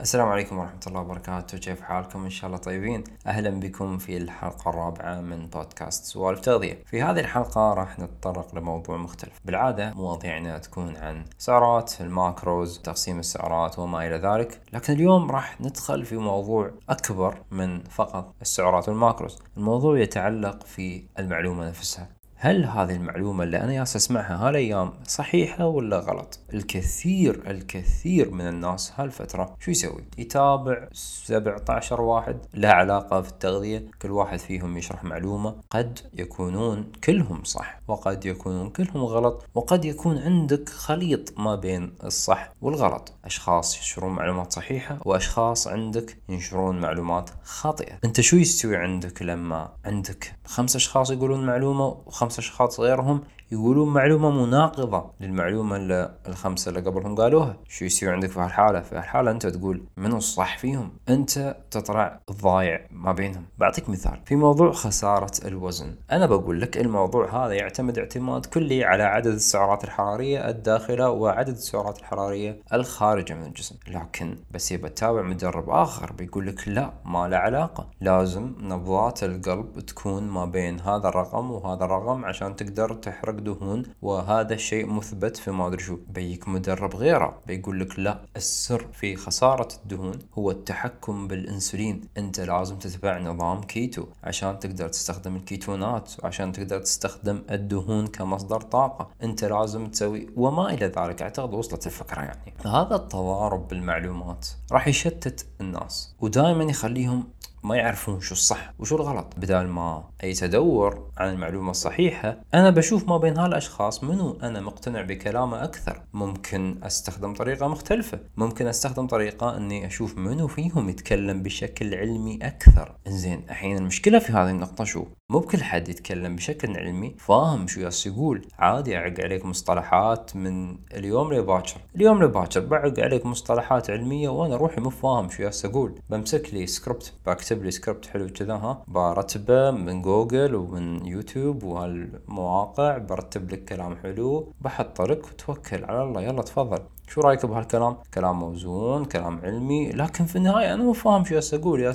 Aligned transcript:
السلام 0.00 0.28
عليكم 0.28 0.58
ورحمة 0.58 0.80
الله 0.86 1.00
وبركاته. 1.00 1.58
كيف 1.58 1.80
حالكم؟ 1.80 2.24
إن 2.24 2.30
شاء 2.30 2.46
الله 2.46 2.58
طيبين. 2.58 3.04
أهلا 3.26 3.50
بكم 3.50 3.98
في 3.98 4.16
الحلقة 4.16 4.68
الرابعة 4.68 5.20
من 5.20 5.46
بودكاست 5.46 6.04
سوالف 6.04 6.40
تغذية. 6.40 6.82
في 6.86 7.02
هذه 7.02 7.20
الحلقة 7.20 7.74
راح 7.74 7.98
نتطرق 7.98 8.54
لموضوع 8.54 8.96
مختلف. 8.96 9.40
بالعادة 9.44 9.94
مواضيعنا 9.94 10.58
تكون 10.58 10.96
عن 10.96 11.24
سعرات 11.38 12.00
الماكروز 12.00 12.78
تقسيم 12.78 13.18
السعرات 13.18 13.78
وما 13.78 14.06
إلى 14.06 14.16
ذلك. 14.16 14.60
لكن 14.72 14.92
اليوم 14.92 15.30
راح 15.30 15.60
ندخل 15.60 16.04
في 16.04 16.16
موضوع 16.16 16.70
أكبر 16.88 17.42
من 17.50 17.84
فقط 17.84 18.34
السعرات 18.40 18.88
والماكروز. 18.88 19.38
الموضوع 19.56 19.98
يتعلق 19.98 20.62
في 20.62 21.04
المعلومة 21.18 21.68
نفسها. 21.68 22.15
هل 22.46 22.64
هذه 22.64 22.96
المعلومة 22.96 23.44
اللي 23.44 23.60
أنا 23.60 23.74
ياس 23.74 23.96
أسمعها 23.96 24.48
هالأيام 24.48 24.92
صحيحة 25.06 25.66
ولا 25.66 25.98
غلط؟ 25.98 26.38
الكثير 26.54 27.50
الكثير 27.50 28.30
من 28.30 28.48
الناس 28.48 28.92
هالفترة 28.96 29.56
شو 29.60 29.70
يسوي؟ 29.70 30.04
يتابع 30.18 30.88
17 30.92 32.00
واحد 32.00 32.38
له 32.54 32.68
علاقة 32.68 33.22
في 33.22 33.28
التغذية 33.28 33.86
كل 34.02 34.10
واحد 34.10 34.38
فيهم 34.38 34.78
يشرح 34.78 35.04
معلومة 35.04 35.54
قد 35.70 35.98
يكونون 36.14 36.92
كلهم 37.04 37.44
صح 37.44 37.80
وقد 37.88 38.26
يكونون 38.26 38.70
كلهم 38.70 39.04
غلط 39.04 39.44
وقد 39.54 39.84
يكون 39.84 40.18
عندك 40.18 40.68
خليط 40.68 41.38
ما 41.38 41.54
بين 41.54 41.92
الصح 42.04 42.52
والغلط 42.62 43.12
أشخاص 43.24 43.76
ينشرون 43.76 44.12
معلومات 44.12 44.52
صحيحة 44.52 44.98
وأشخاص 45.04 45.68
عندك 45.68 46.18
ينشرون 46.28 46.80
معلومات 46.80 47.30
خاطئة 47.44 47.98
أنت 48.04 48.20
شو 48.20 48.36
يستوي 48.36 48.76
عندك 48.76 49.22
لما 49.22 49.72
عندك 49.84 50.32
خمس 50.44 50.76
أشخاص 50.76 51.10
يقولون 51.10 51.46
معلومة 51.46 51.86
وخمس 51.86 52.35
أشخاص 52.38 52.80
غيرهم 52.80 53.22
يقولون 53.52 53.88
معلومة 53.88 54.30
مناقضة 54.30 55.10
للمعلومة 55.20 55.76
اللي 55.76 56.14
الخمسة 56.28 56.68
اللي 56.68 56.80
قبلهم 56.80 57.14
قالوها. 57.14 57.56
شو 57.68 57.84
يصير 57.84 58.12
عندك 58.12 58.30
في 58.30 58.40
هالحالة؟ 58.40 58.80
في 58.80 58.96
هالحالة 58.96 59.30
أنت 59.30 59.46
تقول 59.46 59.82
منو 59.96 60.16
الصح 60.16 60.58
فيهم؟ 60.58 60.90
أنت 61.08 61.56
تطلع 61.70 62.20
ضايع 62.42 62.86
ما 62.90 63.12
بينهم. 63.12 63.44
بعطيك 63.58 63.88
مثال. 63.88 64.20
في 64.24 64.36
موضوع 64.36 64.72
خسارة 64.72 65.30
الوزن. 65.44 65.94
أنا 66.12 66.26
بقول 66.26 66.60
لك 66.60 66.76
الموضوع 66.76 67.46
هذا 67.46 67.52
يعتمد 67.52 67.98
اعتماد 67.98 68.46
كلي 68.46 68.84
على 68.84 69.02
عدد 69.02 69.32
السعرات 69.32 69.84
الحرارية 69.84 70.48
الداخلة 70.48 71.10
وعدد 71.10 71.48
السعرات 71.56 71.98
الحرارية 71.98 72.58
الخارجة 72.72 73.34
من 73.34 73.42
الجسم. 73.42 73.76
لكن 73.88 74.36
بس 74.50 74.72
يبى 74.72 74.88
تتابع 74.88 75.22
مدرب 75.22 75.70
آخر 75.70 76.12
بيقول 76.12 76.46
لك 76.46 76.68
لا 76.68 76.92
ما 77.04 77.28
له 77.28 77.36
علاقة. 77.36 77.86
لازم 78.00 78.52
نبضات 78.60 79.24
القلب 79.24 79.80
تكون 79.80 80.22
ما 80.22 80.44
بين 80.44 80.80
هذا 80.80 81.08
الرقم 81.08 81.50
وهذا 81.50 81.84
الرقم 81.84 82.24
عشان 82.24 82.56
تقدر 82.56 82.94
تحرق 82.94 83.35
دهون 83.40 83.82
وهذا 84.02 84.54
الشيء 84.54 84.86
مثبت 84.86 85.36
في 85.36 85.76
شو 85.78 85.98
بيك 86.08 86.48
مدرب 86.48 86.96
غيره 86.96 87.38
بيقول 87.46 87.80
لك 87.80 87.98
لا 87.98 88.20
السر 88.36 88.86
في 88.92 89.16
خسارة 89.16 89.68
الدهون 89.82 90.18
هو 90.38 90.50
التحكم 90.50 91.28
بالإنسولين. 91.28 92.00
أنت 92.18 92.40
لازم 92.40 92.76
تتبع 92.76 93.18
نظام 93.18 93.62
كيتو 93.62 94.06
عشان 94.24 94.58
تقدر 94.58 94.88
تستخدم 94.88 95.36
الكيتونات 95.36 96.12
وعشان 96.22 96.52
تقدر 96.52 96.78
تستخدم 96.78 97.42
الدهون 97.50 98.06
كمصدر 98.06 98.60
طاقة. 98.60 99.08
أنت 99.22 99.44
لازم 99.44 99.86
تسوي 99.86 100.30
وما 100.36 100.74
إلى 100.74 100.86
ذلك. 100.86 101.22
أعتقد 101.22 101.54
وصلت 101.54 101.86
الفكرة 101.86 102.20
يعني. 102.20 102.54
هذا 102.64 102.96
التضارب 102.96 103.68
بالمعلومات 103.68 104.46
راح 104.72 104.88
يشتت 104.88 105.46
الناس 105.60 106.14
ودائما 106.20 106.64
يخليهم 106.64 107.24
ما 107.64 107.76
يعرفون 107.76 108.20
شو 108.20 108.34
الصح 108.34 108.72
وشو 108.78 108.96
الغلط. 108.96 109.26
بدال 109.36 109.68
ما 109.68 110.04
يتدور 110.22 111.05
عن 111.18 111.28
المعلومة 111.28 111.70
الصحيحة 111.70 112.36
أنا 112.54 112.70
بشوف 112.70 113.08
ما 113.08 113.16
بين 113.16 113.38
هالأشخاص 113.38 114.04
منو 114.04 114.38
أنا 114.42 114.60
مقتنع 114.60 115.02
بكلامه 115.02 115.64
أكثر. 115.64 116.02
ممكن 116.12 116.78
أستخدم 116.82 117.34
طريقة 117.34 117.68
مختلفة. 117.68 118.20
ممكن 118.36 118.66
أستخدم 118.66 119.06
طريقة 119.06 119.56
أني 119.56 119.86
أشوف 119.86 120.18
منو 120.18 120.46
فيهم 120.46 120.88
يتكلم 120.88 121.42
بشكل 121.42 121.94
علمي 121.94 122.38
أكثر. 122.42 122.96
إنزين 123.06 123.44
الحين 123.50 123.76
المشكلة 123.76 124.18
في 124.18 124.32
هذه 124.32 124.50
النقطة 124.50 124.84
شو؟ 124.84 125.04
مو 125.30 125.38
بكل 125.38 125.62
حد 125.62 125.88
يتكلم 125.88 126.36
بشكل 126.36 126.76
علمي 126.76 127.16
فاهم 127.18 127.66
شو 127.66 127.80
ياس 127.80 128.06
يقول. 128.06 128.46
عادي 128.58 128.96
أعق 128.96 129.20
عليك 129.20 129.44
مصطلحات 129.44 130.36
من 130.36 130.78
اليوم 130.94 131.32
لباكر. 131.34 131.76
اليوم 131.96 132.22
لباكر 132.22 132.60
بعق 132.60 133.00
عليك 133.00 133.26
مصطلحات 133.26 133.90
علمية 133.90 134.28
وأنا 134.28 134.56
روحي 134.56 134.80
مو 134.80 134.90
فاهم 134.90 135.30
شو 135.30 135.42
ياس 135.42 135.64
أقول 135.64 136.00
بمسك 136.10 136.54
لي 136.54 136.66
سكريبت 136.66 137.12
بكتب 137.26 137.64
لي 137.64 137.70
سكريبت 137.70 138.06
حلو 138.06 138.28
كذا 138.28 138.54
ها. 138.54 138.84
برتبه 138.88 139.70
من 139.70 140.02
جوجل 140.02 140.54
ومن 140.54 141.05
يوتيوب 141.08 141.62
وهالمواقع 141.62 142.98
برتب 142.98 143.50
لك 143.50 143.64
كلام 143.64 143.96
حلو 143.96 144.52
بحط 144.60 145.02
لك 145.02 145.26
وتوكل 145.26 145.84
على 145.84 146.02
الله. 146.02 146.22
يلا 146.22 146.42
تفضل. 146.42 146.78
شو 147.08 147.20
رأيك 147.20 147.46
بهالكلام؟ 147.46 147.96
كلام 148.14 148.38
موزون، 148.38 149.04
كلام 149.04 149.40
علمي، 149.44 149.90
لكن 149.90 150.24
في 150.24 150.36
النهاية 150.36 150.74
أنا 150.74 150.82
مو 150.82 150.92
فاهم 150.92 151.24
شو 151.24 151.40
أقول. 151.52 151.80
يا 151.80 151.92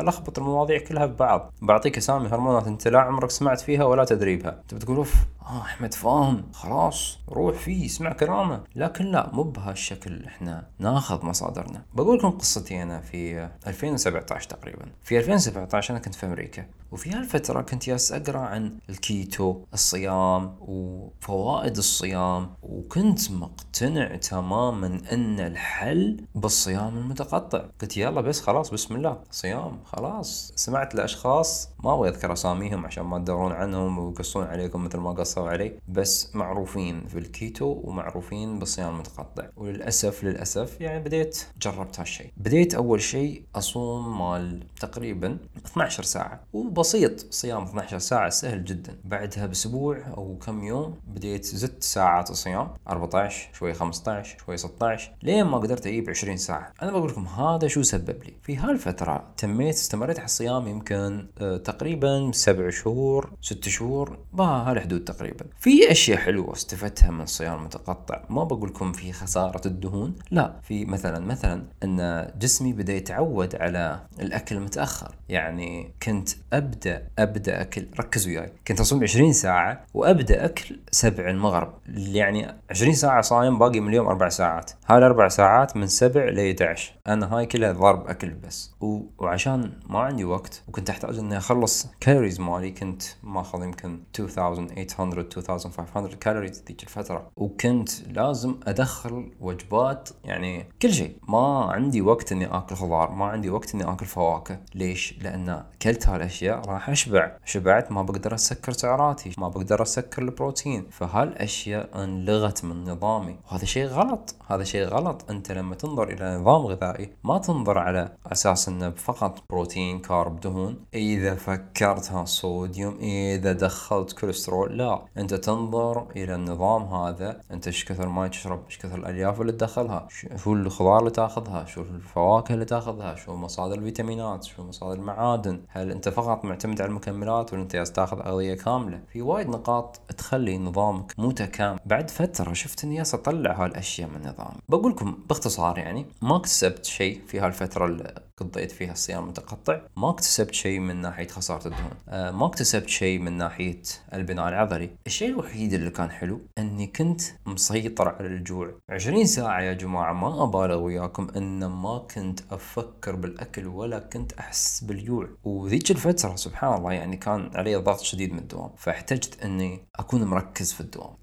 ألخبط 0.00 0.38
المواضيع 0.38 0.78
كلها 0.78 1.06
ببعض، 1.06 1.52
بعطيك 1.62 1.96
أسامي 1.96 2.28
هرمونات 2.28 2.66
أنت 2.66 2.88
لا 2.88 3.00
عمرك 3.00 3.30
سمعت 3.30 3.60
فيها 3.60 3.84
ولا 3.84 4.04
تدري 4.04 4.36
بها، 4.36 4.60
أنت 4.62 4.74
بتقول 4.74 4.96
أوف؟ 4.96 5.14
آه 5.48 5.62
أحمد 5.62 5.94
فاهم. 5.94 6.52
خلاص 6.52 7.18
روح 7.28 7.56
فيه 7.56 7.86
اسمع 7.86 8.12
كلامه، 8.12 8.64
لكن 8.76 9.04
لا 9.04 9.30
مو 9.32 9.42
بهالشكل 9.42 10.24
إحنا 10.24 10.66
ناخذ 10.78 11.26
مصادرنا، 11.26 11.82
بقول 11.94 12.18
لكم 12.18 12.30
قصتي 12.30 12.82
أنا 12.82 13.00
في 13.00 13.48
2017 13.66 14.50
تقريبا، 14.50 14.86
في 15.02 15.18
2017 15.18 15.90
أنا 15.90 15.98
كنت 15.98 16.14
في 16.14 16.26
أمريكا، 16.26 16.66
وفي 16.92 17.10
هالفترة 17.10 17.62
كنت 17.62 17.88
ياس 17.88 18.12
أقرأ 18.12 18.38
عن 18.38 18.78
الكيتو، 18.90 19.62
الصيام 19.72 20.56
وفوائد 20.60 21.76
الصيام، 21.76 22.50
وكنت 22.62 23.30
مقتنع 23.30 24.16
تماما 24.16 25.00
إن 25.12 25.40
الحل 25.40 26.24
بالصيام 26.34 26.98
المتقطع. 26.98 27.64
قلت 27.80 27.96
يلا 27.96 28.20
بس 28.20 28.40
خلاص 28.40 28.70
بسم 28.70 28.96
الله. 28.96 29.20
صيام 29.30 29.80
خلاص. 29.84 30.52
سمعت 30.56 30.94
لأشخاص 30.94 31.70
ما 31.84 31.94
أبغى 31.94 32.08
أذكر 32.08 32.32
أساميهم 32.32 32.86
عشان 32.86 33.04
ما 33.04 33.18
تدورون 33.18 33.52
عنهم 33.52 33.98
ويقصون 33.98 34.46
عليكم 34.46 34.84
مثل 34.84 34.98
ما 34.98 35.12
قصوا 35.38 35.50
علي 35.50 35.72
بس 35.88 36.36
معروفين 36.36 37.06
في 37.06 37.18
الكيتو 37.18 37.80
ومعروفين 37.84 38.58
بالصيام 38.58 38.94
المتقطع. 38.94 39.46
وللأسف 39.56 40.24
للأسف 40.24 40.80
يعني 40.80 41.04
بديت 41.04 41.46
جربت 41.62 42.00
هالشيء. 42.00 42.30
بديت 42.36 42.74
أول 42.74 43.00
شيء 43.00 43.42
أصوم 43.54 44.18
مال 44.18 44.66
تقريبا 44.80 45.38
12 45.66 46.02
ساعة. 46.02 46.40
وبسيط 46.52 47.32
صيام 47.32 47.62
12 47.62 47.98
ساعة 47.98 48.28
سهل 48.28 48.64
جدا. 48.64 48.98
بعدها 49.04 49.46
بأسبوع 49.46 49.98
أو 50.16 50.38
كم 50.46 50.64
يوم 50.64 50.94
بديت 51.06 51.44
زدت 51.44 51.82
ساعات 51.82 52.30
الصيام. 52.30 52.68
14 52.88 53.48
شوي 53.52 53.74
15 53.74 54.36
شوي 54.46 54.56
16 54.56 55.12
لين 55.22 55.44
ما 55.44 55.58
قدرت 55.58 55.86
أجيب 55.86 56.10
20 56.10 56.36
ساعة. 56.36 56.72
أنا 56.82 56.90
بقول 56.90 57.10
لكم 57.10 57.26
هذا 57.26 57.68
شو 57.68 57.82
سبب 57.82 58.24
لي؟ 58.24 58.34
في 58.42 58.56
هالفترة 58.56 59.24
تميت 59.36 59.74
استمريت 59.74 60.18
على 60.18 60.26
الصيام 60.26 60.68
يمكن 60.68 61.26
آه 61.38 61.56
تقريبا 61.56 62.30
سبع 62.34 62.70
شهور 62.70 63.30
ست 63.40 63.68
شهور. 63.68 64.18
بهالحدود 64.32 65.04
تقريبا. 65.04 65.27
في 65.60 65.90
أشياء 65.90 66.18
حلوة 66.18 66.52
استفدتها 66.52 67.10
من 67.10 67.20
الصيام 67.20 67.58
المتقطع. 67.58 68.24
ما 68.30 68.44
بقول 68.44 68.68
لكم 68.68 68.92
في 68.92 69.12
خسارة 69.12 69.60
الدهون. 69.66 70.14
لا. 70.30 70.60
في 70.62 70.84
مثلا 70.84 71.26
مثلا 71.26 71.64
أن 71.84 72.28
جسمي 72.38 72.72
بدأ 72.72 72.92
يتعود 72.92 73.56
على 73.56 74.00
الأكل 74.20 74.60
متاخر 74.60 75.14
يعني 75.28 75.94
كنت 76.02 76.28
أبدأ 76.52 77.08
أبدأ 77.18 77.60
أكل. 77.60 77.86
ركزوا 78.00 78.32
وياي. 78.32 78.52
كنت 78.68 78.80
أصوم 78.80 79.02
20 79.02 79.32
ساعة 79.32 79.84
وأبدأ 79.94 80.44
أكل 80.44 80.80
سبع 80.90 81.30
المغرب. 81.30 81.74
يعني 81.88 82.54
20 82.70 82.92
ساعة 82.92 83.20
صايم 83.20 83.58
باقي 83.58 83.80
من 83.80 83.88
اليوم 83.88 84.06
أربع 84.06 84.28
ساعات. 84.28 84.70
هاي 84.86 84.98
الأربع 84.98 85.28
ساعات 85.28 85.76
من 85.76 85.86
سبع 85.86 86.24
ل 86.24 86.38
11 86.38 86.94
أنا 87.06 87.36
هاي 87.36 87.46
كلها 87.46 87.72
ضرب 87.72 88.06
أكل 88.06 88.30
بس. 88.30 88.74
و... 88.80 89.00
وعشان 89.18 89.72
ما 89.86 89.98
عندي 89.98 90.24
وقت 90.24 90.62
وكنت 90.68 90.90
أحتاج 90.90 91.18
إني 91.18 91.36
أخلص 91.36 91.86
كالوريز 92.00 92.40
مالي 92.40 92.70
كنت 92.70 93.02
ماخذ 93.22 93.62
يمكن 93.62 94.00
2800 94.18 94.86
2500 95.12 96.14
calories 96.14 96.64
ذيك 96.68 96.82
الفترة. 96.82 97.30
وكنت 97.36 98.08
لازم 98.08 98.60
أدخل 98.66 99.30
وجبات 99.40 100.08
يعني 100.24 100.68
كل 100.82 100.92
شيء. 100.92 101.16
ما 101.28 101.72
عندي 101.72 102.02
وقت 102.02 102.32
إني 102.32 102.46
آكل 102.46 102.76
خضار 102.76 103.10
ما 103.10 103.24
عندي 103.24 103.50
وقت 103.50 103.74
إني 103.74 103.92
آكل 103.92 104.06
فواكه. 104.06 104.60
ليش؟ 104.74 105.14
لأن 105.22 105.64
كلت 105.82 106.08
هالأشياء 106.08 106.68
راح 106.68 106.90
أشبع. 106.90 107.36
شبعت 107.44 107.92
ما 107.92 108.02
بقدر 108.02 108.34
أسكر 108.34 108.72
سعراتي 108.72 109.32
ما 109.38 109.48
بقدر 109.48 109.82
أسكر 109.82 110.22
البروتين. 110.22 110.86
فهالأشياء 110.90 112.04
انلغت 112.04 112.64
من 112.64 112.84
نظامي. 112.84 113.36
وهذا 113.50 113.64
شيء 113.64 113.86
غلط. 113.86 114.34
هذا 114.46 114.64
شيء 114.64 114.84
غلط. 114.86 115.30
أنت 115.30 115.52
لما 115.52 115.74
تنظر 115.74 116.08
إلى 116.08 116.36
نظام 116.36 116.66
غذائي 116.66 117.10
ما 117.24 117.38
تنظر 117.38 117.78
على 117.78 118.12
أساس 118.26 118.68
إنه 118.68 118.90
فقط 118.90 119.42
بروتين 119.50 119.98
carb 119.98 120.40
دهون. 120.40 120.84
إذا 120.94 121.34
فكرتها 121.34 122.24
صوديوم 122.24 122.98
إذا 123.00 123.52
دخلت 123.52 124.12
كوليسترول 124.12 124.78
لا. 124.78 124.97
أنت 125.18 125.34
تنظر 125.34 126.06
إلى 126.16 126.34
النظام 126.34 126.82
هذا 126.82 127.40
أنت 127.50 127.66
إيش 127.66 127.84
كثر 127.84 128.08
ماي 128.08 128.28
تشرب 128.28 128.64
إيش 128.66 128.78
كثر 128.78 128.98
الألياف 128.98 129.40
اللي 129.40 129.52
تدخلها 129.52 130.08
شو 130.36 130.52
الخضار 130.52 130.98
اللي 130.98 131.10
تاخذها 131.10 131.64
شو 131.64 131.80
الفواكه 131.80 132.54
اللي 132.54 132.64
تاخذها 132.64 133.14
شو 133.14 133.36
مصادر 133.36 133.78
الفيتامينات 133.78 134.44
شو 134.44 134.62
مصادر 134.64 134.98
المعادن. 135.00 135.60
هل 135.68 135.90
أنت 135.90 136.08
فقط 136.08 136.44
معتمد 136.44 136.80
على 136.80 136.88
المكملات 136.88 137.52
ولا 137.52 137.62
أنت 137.62 137.76
تاخذ 137.76 138.20
أغذية 138.20 138.54
كاملة؟ 138.54 139.00
في 139.12 139.22
وايد 139.22 139.48
نقاط 139.48 140.00
تخلي 140.18 140.58
نظامك 140.58 141.14
متكامل. 141.18 141.78
بعد 141.86 142.10
فترة 142.10 142.52
شفت 142.52 142.84
إني 142.84 143.02
أطلع 143.02 143.64
هالأشياء 143.64 144.08
من 144.08 144.20
نظامي 144.20 144.60
بقول 144.68 144.92
لكم 144.92 145.18
باختصار 145.28 145.78
يعني 145.78 146.06
ما 146.22 146.36
اكتسبت 146.36 146.84
شيء 146.84 147.20
في 147.26 147.40
هالفترة 147.40 147.86
اللي 147.86 148.27
قضيت 148.40 148.70
فيها 148.70 148.92
الصيام 148.92 149.22
المتقطع 149.22 149.80
ما 149.96 150.10
اكتسبت 150.10 150.54
شيء 150.54 150.78
من 150.78 150.96
ناحية 150.96 151.28
خسارة 151.28 151.66
الدهون. 151.66 151.92
أه 152.08 152.30
ما 152.30 152.46
اكتسبت 152.46 152.88
شيء 152.88 153.18
من 153.18 153.32
ناحية 153.32 153.82
البناء 154.14 154.48
العضلي. 154.48 154.90
الشيء 155.06 155.28
الوحيد 155.28 155.72
اللي 155.72 155.90
كان 155.90 156.10
حلو 156.10 156.40
إني 156.58 156.86
كنت 156.86 157.20
مسيطر 157.46 158.08
على 158.08 158.26
الجوع. 158.26 158.74
20 158.90 159.26
ساعة 159.26 159.60
يا 159.60 159.72
جماعة 159.72 160.12
ما 160.12 160.44
أبالغ 160.44 160.76
وياكم 160.76 161.28
إن 161.36 161.64
ما 161.64 161.98
كنت 161.98 162.40
أفكر 162.50 163.16
بالأكل 163.16 163.66
ولا 163.66 163.98
كنت 163.98 164.32
أحس 164.32 164.84
بالجوع. 164.84 165.28
وذيك 165.44 165.90
الفترة 165.90 166.36
سبحان 166.36 166.74
الله 166.78 166.92
يعني 166.92 167.16
كان 167.16 167.50
علي 167.54 167.76
ضغط 167.76 168.00
شديد 168.00 168.32
من 168.32 168.38
الدوام. 168.38 168.70
فاحتجت 168.76 169.42
إني 169.44 169.88
أكون 169.96 170.24
مركز 170.24 170.72
في 170.72 170.80
الدوام. 170.80 171.14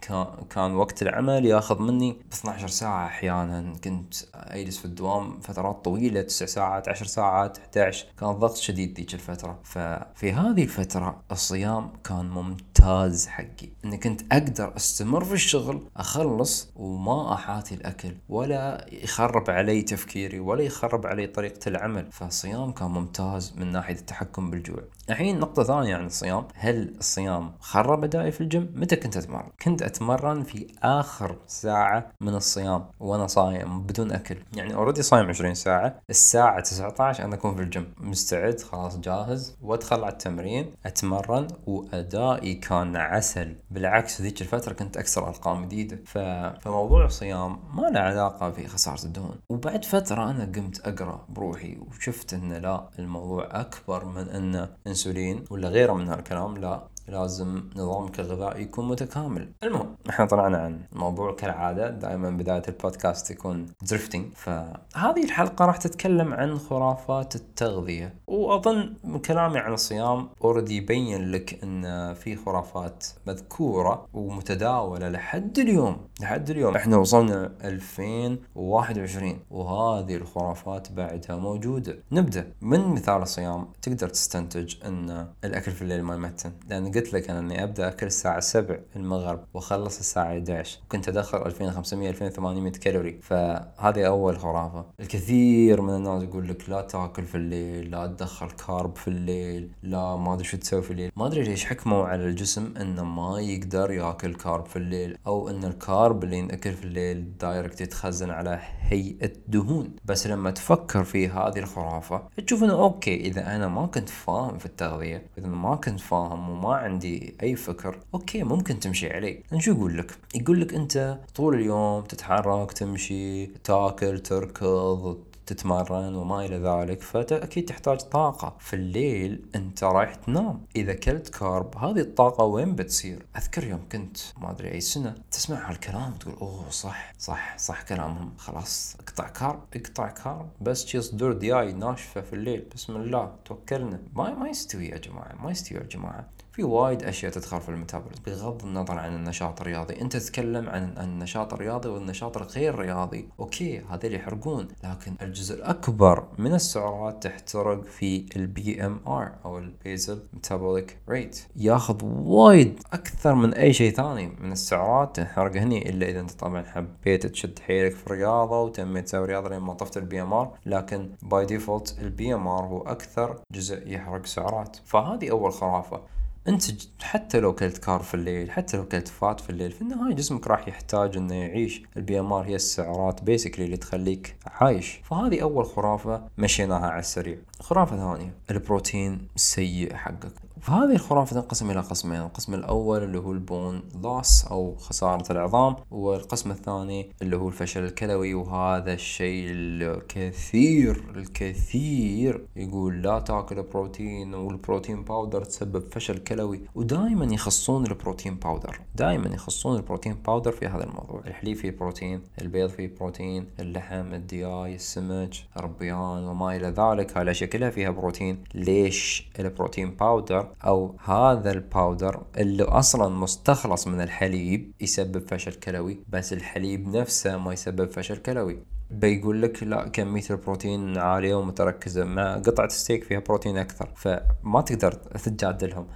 كان 0.50 0.76
وقت 0.76 1.02
العمل 1.02 1.46
ياخذ 1.46 1.82
مني 1.82 2.12
ب 2.12 2.34
12 2.34 2.68
ساعة 2.68 3.06
أحيانا. 3.06 3.74
كنت 3.84 4.14
أجلس 4.34 4.78
في 4.78 4.86
الدوام 4.86 5.40
فترات 5.40 5.86
طويلة 5.86 6.22
9 6.22 6.48
ساعات 6.48 6.90
10 6.90 7.05
ساعات 7.06 7.57
11 7.57 8.06
كان 8.19 8.31
ضغط 8.31 8.57
شديد 8.57 8.98
ذيك 8.98 9.13
الفترة. 9.13 9.60
ففي 9.63 10.34
هذه 10.34 10.63
الفترة 10.63 11.22
الصيام 11.31 11.92
كان 12.04 12.30
ممتاز 12.30 13.28
حقي. 13.28 13.69
إني 13.86 13.98
كنت 13.98 14.22
أقدر 14.31 14.75
أستمر 14.75 15.24
في 15.25 15.34
الشغل 15.34 15.88
أخلص 15.98 16.69
وما 16.75 17.34
أحاتي 17.34 17.75
الأكل 17.75 18.16
ولا 18.30 18.86
يخرب 18.92 19.50
علي 19.50 19.81
تفكيري 19.81 20.40
ولا 20.40 20.63
يخرب 20.63 21.07
علي 21.07 21.28
طريقة 21.28 21.69
العمل. 21.69 22.12
فالصيام 22.12 22.72
كان 22.72 22.88
ممتاز 22.88 23.54
من 23.58 23.72
ناحية 23.72 23.96
التحكم 23.96 24.51
بالجوع. 24.51 24.84
الحين 25.10 25.40
نقطة 25.40 25.63
ثانية 25.63 25.96
عن 25.96 26.06
الصيام. 26.06 26.48
هل 26.56 26.96
الصيام 27.00 27.52
خرب 27.60 28.04
أدائي 28.04 28.31
في 28.31 28.42
الجيم؟ 28.42 28.74
متى 28.75 28.96
كنت 28.96 29.18
أتمرن؟ 29.18 29.50
كنت 29.63 29.81
أتمرن 29.81 30.44
في 30.44 30.68
آخر 30.84 31.38
ساعة 31.48 32.12
من 32.22 32.36
الصيام 32.36 32.86
وأنا 33.00 33.28
صايم 33.28 33.81
بدون 33.81 34.12
أكل. 34.12 34.38
يعني 34.54 34.74
already 34.76 35.02
صايم 35.02 35.30
20 35.30 35.54
ساعة. 35.54 36.02
الساعة 36.10 36.60
19 36.60 37.24
أنا 37.25 37.36
أكون 37.36 37.56
في 37.56 37.62
الجيم. 37.62 37.94
مستعد 38.00 38.62
خلاص 38.62 38.98
جاهز. 38.98 39.57
وأدخل 39.62 40.04
على 40.04 40.13
التمرين 40.13 40.74
أتمرن 40.86 41.48
وأدائي 41.68 42.54
كان 42.54 42.96
عسل. 42.96 43.56
بالعكس 43.72 44.22
ذيك 44.22 44.42
الفترة 44.42 44.74
كنت 44.74 44.98
اكسر 44.98 45.28
أرقام 45.28 45.66
جديدة. 45.66 46.00
ف... 46.06 46.18
فموضوع 46.62 47.06
الصيام 47.06 47.60
ما 47.74 47.88
له 47.90 48.00
علاقة 48.00 48.51
في 48.51 48.68
خسارة 48.68 49.06
الدهون. 49.06 49.36
وبعد 49.50 49.86
فترة 49.86 50.31
أنا 50.31 50.51
قمت 50.56 50.80
أقرأ 50.80 51.25
بروحي 51.30 51.78
وشفت 51.88 52.34
إن 52.34 52.54
لا 52.54 52.90
الموضوع 53.00 53.48
أكبر 53.51 54.06
من 54.06 54.30
إنه 54.30 54.69
انسولين 54.96 55.44
ولا 55.50 55.70
غيره 55.70 55.94
من 55.94 56.08
هالكلام 56.08 56.58
لا. 56.58 56.88
لازم 57.07 57.63
نظامك 57.75 58.19
الغذائي 58.19 58.62
يكون 58.62 58.88
متكامل. 58.88 59.50
المهم 59.63 59.96
إحنا 60.10 60.25
طلعنا 60.25 60.57
عن 60.57 60.80
الموضوع 60.94 61.36
كالعادة 61.36 61.90
دائما 61.90 62.30
بداية 62.30 62.63
البودكاست 62.68 63.31
يكون 63.31 63.66
drifting 63.82 64.26
فهذه 64.36 65.24
الحلقة 65.24 65.66
راح 65.66 65.78
تتكلم 65.78 66.34
عن 66.34 66.57
خرافات 66.57 67.36
التغذية. 67.36 68.13
وأظن 68.28 68.94
كلامي 69.25 69.60
عن 69.60 69.74
الصيام 69.74 70.30
already 70.44 70.78
يبين 70.78 71.31
لك 71.31 71.63
إن 71.63 72.13
في 72.13 72.36
خرافات 72.36 73.06
مذكورة 73.28 74.06
ومتداولة 74.13 75.10
لحد 75.10 75.60
اليوم. 75.60 75.98
لحد 76.22 76.50
اليوم. 76.50 76.75
إحنا 76.75 76.98
وصلنا 76.98 77.51
2021 77.63 79.40
وهذه 79.51 80.16
الخرافات 80.16 80.92
بعدها 80.92 81.36
موجودة. 81.36 81.98
نبدأ. 82.12 82.54
من 82.62 82.80
مثال 82.88 83.22
الصيام 83.22 83.68
تقدر 83.81 84.10
تستنتج 84.10 84.75
إن 84.86 85.28
الأكل 85.44 85.72
في 85.72 85.81
الليل 85.81 86.04
ما 86.04 86.16
يمتن؟ 86.16 86.51
لأن 86.69 86.92
قلت 86.96 87.14
لك 87.14 87.30
أنا 87.30 87.40
إني 87.40 87.64
أبدأ 87.64 87.88
أكل 87.88 88.06
الساعة 88.06 88.40
7 88.40 88.80
المغرب 88.96 89.44
وأخلص 89.54 90.00
الساعة 90.00 90.26
11 90.26 90.80
وكنت 90.86 91.10
أدخل 91.10 91.38
2500 91.38 92.10
2800 92.10 92.72
كالوري. 92.72 93.20
فهذه 93.22 94.08
أول 94.08 94.40
خرافة. 94.40 94.86
الكثير 95.00 95.82
من 95.82 95.96
الناس 95.96 96.24
يقول 96.24 96.48
لك 96.48 96.70
لا 96.70 96.82
تأكل 96.82 97.24
في 97.24 97.36
الليل 97.36 97.92
لا 97.92 98.08
تدخل 98.08 98.52
carb 98.52 98.96
في 98.96 99.08
الليل 99.08 99.72
لا 99.84 100.16
ما 100.16 100.34
أدري 100.34 100.44
شو 100.44 100.58
تسوي 100.58 100.82
في 100.82 100.92
الليل. 100.92 101.12
ما 101.16 101.28
أدري 101.28 101.44
ليش 101.44 101.66
حكموا 101.66 102.06
على 102.06 102.26
الجسم 102.26 102.74
إنه 102.82 103.04
ما 103.04 103.40
يقدر 103.40 103.92
يأكل 103.92 104.36
carb 104.36 104.66
في 104.66 104.76
الليل 104.76 105.18
أو 105.28 105.50
إن 105.50 105.64
ال 105.64 105.76
carb 105.76 106.24
اللي 106.24 106.38
ينأكل 106.38 106.74
في 106.74 106.84
الليل 106.84 107.38
direct 107.38 107.82
يتخزن 107.82 108.30
على 108.30 108.60
هيئة 108.80 109.34
دهون. 109.48 109.96
بس 110.06 110.28
لما 110.28 110.52
تفكر 110.52 111.04
في 111.04 111.28
هذه 111.30 111.60
الخرافة 111.60 112.22
تشوف 112.48 112.64
إنه 112.64 112.74
okay 112.74 113.16
إذا 113.16 113.56
أنا 113.56 113.68
ما 113.68 113.86
كنت 113.86 114.10
فاهم 114.10 114.58
في 114.58 114.66
التغذية 114.66 115.28
إذا 115.38 115.48
ما 115.48 115.76
كنت 115.76 116.00
فاهم 116.00 116.50
وما 116.50 116.85
عندي 116.86 117.36
أي 117.44 117.56
فكر 117.56 118.00
okay 118.14 118.44
ممكن 118.44 118.80
تمشي 118.80 119.14
عليه. 119.14 119.44
شو 119.58 119.72
يقول 119.72 119.98
لك؟ 119.98 120.18
يقول 120.36 120.62
لك 120.62 120.74
أنت 120.74 121.20
طول 121.36 121.56
اليوم 121.56 122.04
تتحرك 122.04 122.72
تمشي 122.72 123.46
تاكل 123.46 124.20
تركض 124.20 125.18
تتمرن 125.46 126.16
وما 126.16 126.46
إلى 126.46 126.58
ذلك 126.58 127.02
فاكيد 127.02 127.66
تحتاج 127.66 127.98
طاقة. 127.98 128.56
في 128.60 128.76
الليل 128.76 129.46
أنت 129.56 129.84
رايح 129.84 130.16
تنام. 130.16 130.62
إذا 130.76 130.94
كلت 130.94 131.30
carb 131.30 131.78
هذه 131.78 132.00
الطاقة 132.00 132.44
وين 132.44 132.76
بتصير؟ 132.76 133.26
أذكر 133.38 133.64
يوم 133.64 133.82
كنت 133.92 134.18
ما 134.42 134.52
أدري 134.52 134.72
أي 134.72 134.82
سنة 134.82 135.16
تسمع 135.32 135.70
هالكلام 135.70 136.14
تقول 136.14 136.36
أوه 136.42 136.70
صح 136.70 137.14
صح 137.20 137.58
صح 137.58 137.82
كلامهم. 137.82 138.34
خلاص 138.38 138.96
اقطع 139.00 139.28
carb 139.28 139.64
اقطع 139.76 140.10
carb 140.10 140.50
بس 140.62 140.86
شي 140.86 141.02
صدور 141.02 141.34
دياي 141.34 141.74
ناشفة 141.74 142.22
في 142.22 142.34
الليل. 142.34 142.66
بسم 142.76 142.96
الله 142.96 143.32
توكلنا. 143.46 144.00
ما 144.16 144.34
ما 144.34 144.50
يستوي 144.50 144.86
يا 144.86 144.98
جماعة 144.98 145.36
ما 145.44 145.52
يستوي 145.52 145.78
يا 145.78 145.84
جماعة. 145.84 146.28
في 146.56 146.63
وايد 146.63 147.04
أشياء 147.04 147.31
تدخل 147.31 147.62
في 147.62 147.69
ال 147.70 147.74
metabolism. 147.74 148.22
بغض 148.28 148.66
النظر 148.66 149.00
عن 149.00 149.16
النشاط 149.16 149.62
الرياضي. 149.62 150.02
انت 150.02 150.18
تتكلم 150.18 150.69
عن 150.69 150.98
النشاط 150.98 151.54
الرياضي 151.54 151.90
والنشاط 151.90 152.38
الغير 152.38 152.75
رياضي 152.75 153.30
okay 153.40 153.82
هذول 153.90 154.16
يحرقون. 154.16 154.68
لكن 154.84 155.16
الجزء 155.22 155.56
الأكبر 155.56 156.24
من 156.38 156.54
السعرات 156.54 157.24
تحترق 157.24 157.84
في 157.84 158.25
ال 158.36 158.86
BMR 158.86 159.32
أو 159.46 159.57
ال 159.58 159.68
basal 159.68 160.20
metabolic 160.34 160.98
rate 161.10 161.46
ياخذ 161.56 162.06
وايد 162.06 162.80
أكثر 162.94 163.36
من 163.36 163.54
أي 163.54 163.74
شيء 163.74 163.94
ثاني 163.94 164.28
من 164.28 164.51
السعرات 164.51 165.16
تنحرق 165.16 165.58
هني 165.58 165.90
إلا 165.90 166.10
إذا 166.10 166.19
أنت 166.19 166.31
طبعا 166.31 166.63
حبيت 166.63 167.25
تشد 167.25 167.60
حيلك 167.60 167.96
في 167.96 168.08
الرياضة 168.08 168.62
وتميت 168.62 169.06
تسوي 169.06 169.25
رياضة 169.25 169.50
لين 169.50 169.60
ما 169.60 169.74
طفت 169.74 169.98
ال 169.98 170.22
BMR 170.22 170.58
لكن 170.66 171.10
by 171.22 171.46
default 171.46 171.98
ال 172.02 172.34
BMR 172.34 172.66
هو 172.66 172.81
أكثر 172.81 173.40
جزء 173.51 173.88
يحرق 173.88 174.25
سعرات. 174.25 174.78
فهذه 174.86 175.31
أول 175.31 175.54
خرافة. 175.54 176.15
انت 176.48 176.64
حتى 177.02 177.40
لو 177.40 177.56
كلت 177.56 177.78
carb 177.78 178.00
في 178.00 178.14
الليل 178.14 178.52
حتى 178.52 178.78
لو 178.78 178.88
كلت 178.88 179.08
fat 179.08 179.40
في 179.40 179.50
الليل 179.50 179.72
في 179.72 179.82
النهاية 179.82 180.16
جسمك 180.16 180.48
راح 180.48 180.68
يحتاج 180.68 181.18
انه 181.18 181.36
يعيش. 181.36 181.84
ال 181.98 182.20
BMR 182.20 182.46
هي 182.46 182.56
السعرات 182.56 183.24
basically 183.24 183.66
اللي 183.66 183.78
تخليك 183.78 184.36
عايش. 184.46 185.02
فهذه 185.04 185.42
أول 185.42 185.66
خرافة 185.66 186.28
مشيناها 186.38 186.88
على 186.88 187.00
السريع. 187.00 187.38
خرافة 187.60 187.98
ثانية 187.98 188.34
البروتين 188.52 189.28
السيء 189.36 189.94
حقك. 189.94 190.34
فهذه 190.65 190.91
الخرافة 190.91 191.36
تنقسم 191.41 191.72
إلى 191.72 191.79
قسمين 191.79 192.22
القسم 192.22 192.53
الأول 192.53 193.03
اللي 193.03 193.17
هو 193.17 193.31
ال 193.32 193.42
bone 193.42 193.82
loss 194.04 194.46
أو 194.45 194.75
خسارة 194.75 195.31
العظام 195.31 195.75
والقسم 195.91 196.51
الثاني 196.51 197.10
اللي 197.22 197.38
هو 197.38 197.48
الفشل 197.48 197.84
الكلوي 197.84 198.34
وهذا 198.34 198.93
الشيء 198.93 199.45
الكثير 199.50 201.03
الكثير 201.15 202.45
يقول 202.55 203.01
لا 203.01 203.19
تاكل 203.19 203.63
بروتين 203.63 204.34
وال 204.34 204.49
protein 204.49 205.04
powder 205.04 205.44
تسبب 205.43 205.84
فشل 205.91 206.17
كلوي 206.17 206.62
ودائما 206.75 207.25
يخصون 207.25 207.86
ال 207.86 207.92
protein 207.92 208.36
powder 208.36 208.82
دائما 208.95 209.27
يخصون 209.27 209.77
ال 209.77 209.82
protein 209.82 210.13
powder 210.13 210.51
في 210.51 210.67
هذا 210.67 210.84
الموضوع 210.84 211.22
الحليب 211.27 211.57
فيه 211.57 211.72
بروتين 211.72 212.22
البيض 212.41 212.69
فيه 212.69 212.95
بروتين 213.00 213.48
اللحم 213.60 214.13
الدياي 214.13 214.75
السمك 214.75 215.34
الربيان 215.57 216.24
وما 216.27 216.55
إلى 216.55 216.67
ذلك 216.67 217.17
هاي 217.17 217.24
الأشياء 217.24 217.50
كلها 217.50 217.69
فيها 217.69 217.89
بروتين. 217.89 218.43
ليش 218.53 219.29
ال 219.39 219.47
protein 219.47 219.96
powder 219.96 220.55
أو 220.66 220.96
هذا 221.04 221.52
ال 221.51 221.62
powder 221.62 222.24
اللي 222.38 222.64
أصلا 222.64 223.10
مستخلص 223.10 223.88
من 223.88 224.02
الحليب 224.02 224.72
يسبب 224.82 225.28
فشل 225.28 225.54
كلوي 225.54 226.00
بس 226.10 226.34
الحليب 226.34 226.88
نفسه 226.88 227.38
ما 227.38 227.54
يسبب 227.54 227.92
فشل 227.92 228.18
كلوي. 228.18 228.60
بيقول 228.92 229.42
لك 229.42 229.64
لا 229.64 229.88
كمية 229.88 230.24
البروتين 230.30 230.98
عالية 230.98 231.36
ومتركزة 231.36 232.04
مع 232.04 232.36
قطعة 232.36 232.68
ستيك 232.68 233.04
فيها 233.04 233.20
بروتين 233.20 233.58
أكثر 233.58 233.90
فما 233.96 234.62
تقدر 234.62 234.92
تجادلهم 234.92 235.88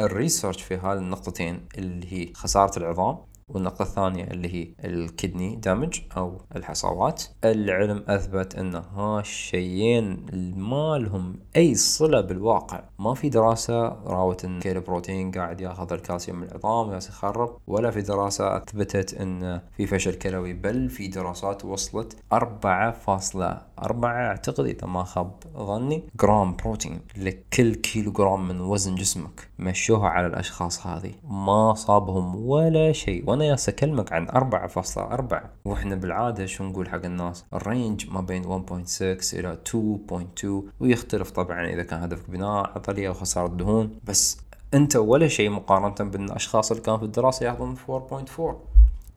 ال 0.00 0.07
research 0.07 0.62
في 0.62 0.76
هذه 0.76 0.98
النقطتين 0.98 1.60
اللي 1.78 2.12
هي 2.12 2.32
خسارة 2.34 2.78
العظام 2.78 3.18
والنقطة 3.54 3.82
الثانية 3.82 4.24
اللي 4.24 4.54
هي 4.54 4.68
ال 4.84 4.94
kidney 4.94 5.56
damage 5.56 6.00
أو 6.16 6.40
الحصوات 6.56 7.22
العلم 7.44 8.04
أثبت 8.08 8.54
أن 8.54 8.74
هالشيئين 8.74 10.26
ما 10.56 10.98
لهم 10.98 11.36
أي 11.56 11.74
صلة 11.74 12.20
بالواقع. 12.20 12.80
ما 12.98 13.14
في 13.14 13.28
دراسة 13.28 13.88
راوت 13.88 14.44
أن 14.44 14.60
ال 14.60 14.80
بروتين 14.80 15.30
قاعد 15.30 15.60
ياخذ 15.60 15.92
الكالسيوم 15.92 16.38
من 16.38 16.46
العظام 16.48 16.92
يخرب 17.22 17.56
ولا 17.66 17.90
في 17.90 18.02
دراسة 18.02 18.56
أثبتت 18.56 19.14
أن 19.14 19.60
في 19.76 19.86
فشل 19.86 20.14
كلوي 20.14 20.52
بل 20.52 20.88
في 20.88 21.08
دراسات 21.08 21.64
وصلت 21.64 22.16
أربعة 22.32 22.90
فاصلة 22.90 23.62
أربعة 23.78 24.26
أعتقد 24.26 24.66
إذا 24.66 24.86
ما 24.86 25.04
خاب 25.04 25.32
ظني 25.56 26.02
جرام 26.20 26.56
بروتين 26.56 27.00
لكل 27.16 27.74
كيلو 27.74 28.12
جرام 28.12 28.48
من 28.48 28.60
وزن 28.60 28.94
جسمك 28.94 29.48
مشوها 29.58 30.08
على 30.08 30.26
الأشخاص 30.26 30.86
هذه. 30.86 31.12
ما 31.28 31.74
صابهم 31.74 32.46
ولا 32.46 32.92
شيء. 32.92 33.30
وأنا 33.30 33.41
ياس 33.44 33.68
أكلمك 33.68 34.12
عن 34.12 34.28
أربعة 34.28 34.66
فاصلة 34.66 35.04
أربعة. 35.04 35.50
وإحنا 35.64 35.94
بالعادة 35.94 36.46
شو 36.46 36.64
نقول 36.64 36.88
حق 36.88 37.04
الناس؟ 37.04 37.44
ال 37.54 37.63
range 37.63 38.10
ما 38.10 38.20
بين 38.20 38.44
1.6 38.44 39.02
إلى 39.34 39.58
2.2 39.68 40.46
ويختلف 40.80 41.30
طبعا 41.30 41.66
إذا 41.66 41.82
كان 41.82 42.00
هدفك 42.02 42.30
بناء 42.30 42.72
عضلية 42.74 43.08
أو 43.08 43.14
خسارة 43.14 43.48
دهون 43.48 43.98
بس 44.04 44.38
أنت 44.74 44.96
ولا 44.96 45.28
شيء 45.28 45.50
مقارنة 45.50 46.10
بالأشخاص 46.10 46.70
اللي 46.70 46.82
كانوا 46.82 46.98
في 46.98 47.04
الدراسة 47.04 47.46
ياخذون 47.46 47.76
4.4 47.76 48.42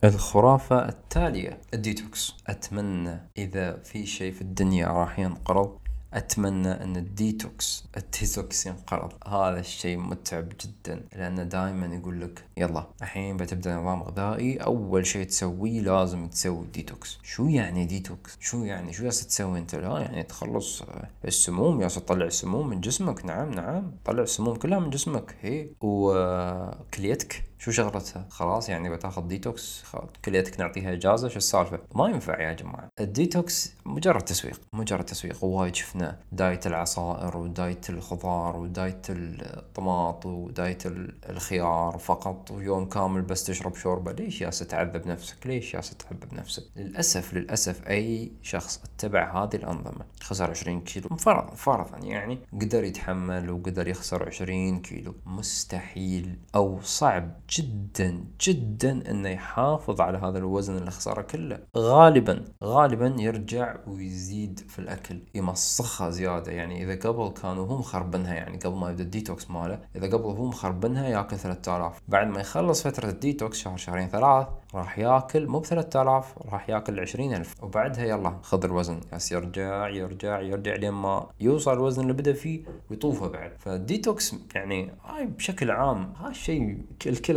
الخرافة 0.04 0.90
التالية 0.90 1.58
الديتوكس. 1.74 2.36
أتمنى 2.48 3.20
إذا 3.38 3.78
في 3.84 4.06
شيء 4.06 4.34
في 4.34 4.42
الدنيا 4.42 4.88
راح 4.88 5.20
ينقرض. 5.20 5.78
أتمنى 6.16 6.72
أن 6.72 6.96
ال 6.96 7.11
detox 7.11 7.86
ال 7.98 8.09
detox 8.09 8.66
ينقرض. 8.66 9.12
هذا 9.28 9.60
الشيء 9.60 9.98
متعب 9.98 10.50
جدا 10.50 11.04
لأنه 11.16 11.44
دائما 11.44 11.96
يقول 11.96 12.22
لك 12.22 12.44
يلا 12.58 12.88
الحين 13.02 13.38
بتبدأ 13.38 13.76
نظام 13.76 14.04
غذائي 14.04 14.58
أول 14.58 15.06
شيء 15.06 15.26
تسويه 15.26 15.82
لازم 15.82 16.28
تسوي 16.28 16.66
ديتوكس. 16.74 17.20
شو 17.24 17.48
يعني 17.48 17.86
ديتوكس؟ 17.86 18.38
شو 18.40 18.64
يعني؟ 18.64 18.94
شو 18.94 19.06
ياس 19.06 19.28
تسوي 19.28 19.60
أنت؟ 19.60 19.76
لا 19.76 20.00
يعني 20.00 20.24
تخلص 20.24 20.84
السموم 21.26 21.82
ياس 21.82 21.96
تطلع 21.96 22.26
السموم 22.26 22.68
من 22.68 22.82
جسمك. 22.82 23.26
نعم 23.26 23.52
نعم 23.52 23.92
طلع 24.06 24.24
السموم 24.24 24.56
كلها 24.56 24.80
من 24.80 24.90
جسمك. 24.90 25.36
هي 25.42 25.70
وكليتك. 25.82 27.44
شو 27.60 27.72
شغلتها؟ 27.72 28.26
خلاص 28.30 28.70
يعني 28.70 28.90
بتاخذ 28.90 29.28
ديتوكس 29.28 29.84
كليتك 30.26 30.60
نعطيها 30.60 30.94
إجازة 30.94 31.28
شو 31.28 31.38
السالفة؟ 31.38 31.80
ما 31.96 32.10
ينفع 32.10 32.42
يا 32.42 32.54
جماعة. 32.54 32.90
الديتوكس 33.00 33.74
مجرد 33.86 34.22
تسويق 34.22 34.62
مجرد 34.74 35.06
تسويق. 35.06 35.44
وايد 35.44 35.76
شفنا 35.76 36.20
diet 36.32 36.68
العصائر 36.68 37.38
و 37.38 37.48
diet 37.48 37.90
الخضار 37.90 38.58
و 38.58 38.68
diet 38.68 39.06
الطماط 39.10 40.26
و 40.26 40.38
diet 40.38 40.84
الخيار 41.30 41.98
فقط 41.98 42.52
ويوم 42.52 42.86
كامل 42.86 43.22
بس 43.22 43.44
تشرب 43.44 43.76
شوربة. 43.76 44.12
ليش 44.12 44.42
يا 44.42 44.50
تعذب 44.50 45.08
نفسك 45.08 45.48
ليش 45.48 45.74
يا 45.74 45.82
تعذب 45.82 46.34
نفسك 46.34 46.64
للأسف 46.76 47.34
للأسف 47.34 47.88
أي 47.88 48.32
شخص 48.42 48.84
اتبع 48.84 49.44
هذه 49.44 49.56
الأنظمة. 49.56 50.06
خسر 50.22 50.50
20 50.50 50.82
كيلو 50.82 51.10
فرضا 51.18 51.56
فرضا 51.56 51.98
يعني 51.98 52.40
قدر 52.54 52.84
يتحمل 52.84 53.50
وقدر 53.50 53.88
يخسر 53.88 54.28
20 54.28 54.80
كيلو. 54.80 55.16
مستحيل 55.26 56.40
أو 56.56 56.80
صعب 56.82 57.32
جدا 57.50 58.24
جدا 58.42 59.12
إنه 59.12 59.30
يحافظ 59.30 60.02
على 60.02 60.18
هذا 60.18 60.38
الوزن 60.38 60.78
اللي 60.78 60.92
خسره 60.92 61.22
كله. 61.22 61.60
غالبا 61.78 62.44
غالبا 62.64 63.16
يرجع 63.20 63.76
ويزيد 63.88 64.60
في 64.68 64.80
الأكل 64.80 65.20
يمسخها 65.36 66.10
زيادة. 66.10 66.52
يعني 66.52 66.84
إذا 66.84 67.10
قبل 67.10 67.34
كانوا 67.42 67.66
هم 67.66 67.80
مخربنها 67.80 68.34
يعني 68.34 68.58
قبل 68.58 68.76
ما 68.76 68.90
يبدأ 68.90 69.04
الديتوكس 69.04 69.52
ماله 69.52 69.80
إذا 69.96 70.08
قبل 70.08 70.26
هو 70.26 70.46
مخربنها 70.46 71.08
ياكل 71.08 71.38
3000 71.38 72.02
بعد 72.08 72.28
ما 72.28 72.40
يخلص 72.40 72.84
فترة 72.84 73.10
الديتوكس 73.10 73.58
شهر 73.58 73.78
شهرين 73.78 74.08
ثلاث 74.08 74.48
راح 74.76 75.00
ياكل 75.00 75.48
موب 75.48 75.66
3000 75.66 76.38
راح 76.52 76.70
ياكل 76.70 77.00
20000 77.00 77.64
وبعدها 77.64 78.06
يلا 78.06 78.40
خذ 78.42 78.64
الوزن. 78.64 79.00
بس 79.14 79.32
يرجع 79.32 79.90
يرجع 79.90 80.40
يرجع 80.40 80.76
لين 80.76 80.92
ما 80.92 81.30
يوصل 81.40 81.74
الوزن 81.74 82.02
اللي 82.02 82.14
بدأ 82.14 82.34
فيه 82.34 82.64
ويطوفه 82.90 83.28
بعد. 83.28 83.52
فالديتوكس 83.60 84.36
يعني 84.56 84.92
هاي 85.06 85.26
بشكل 85.26 85.72
عام 85.72 86.14
هالشيء 86.18 86.78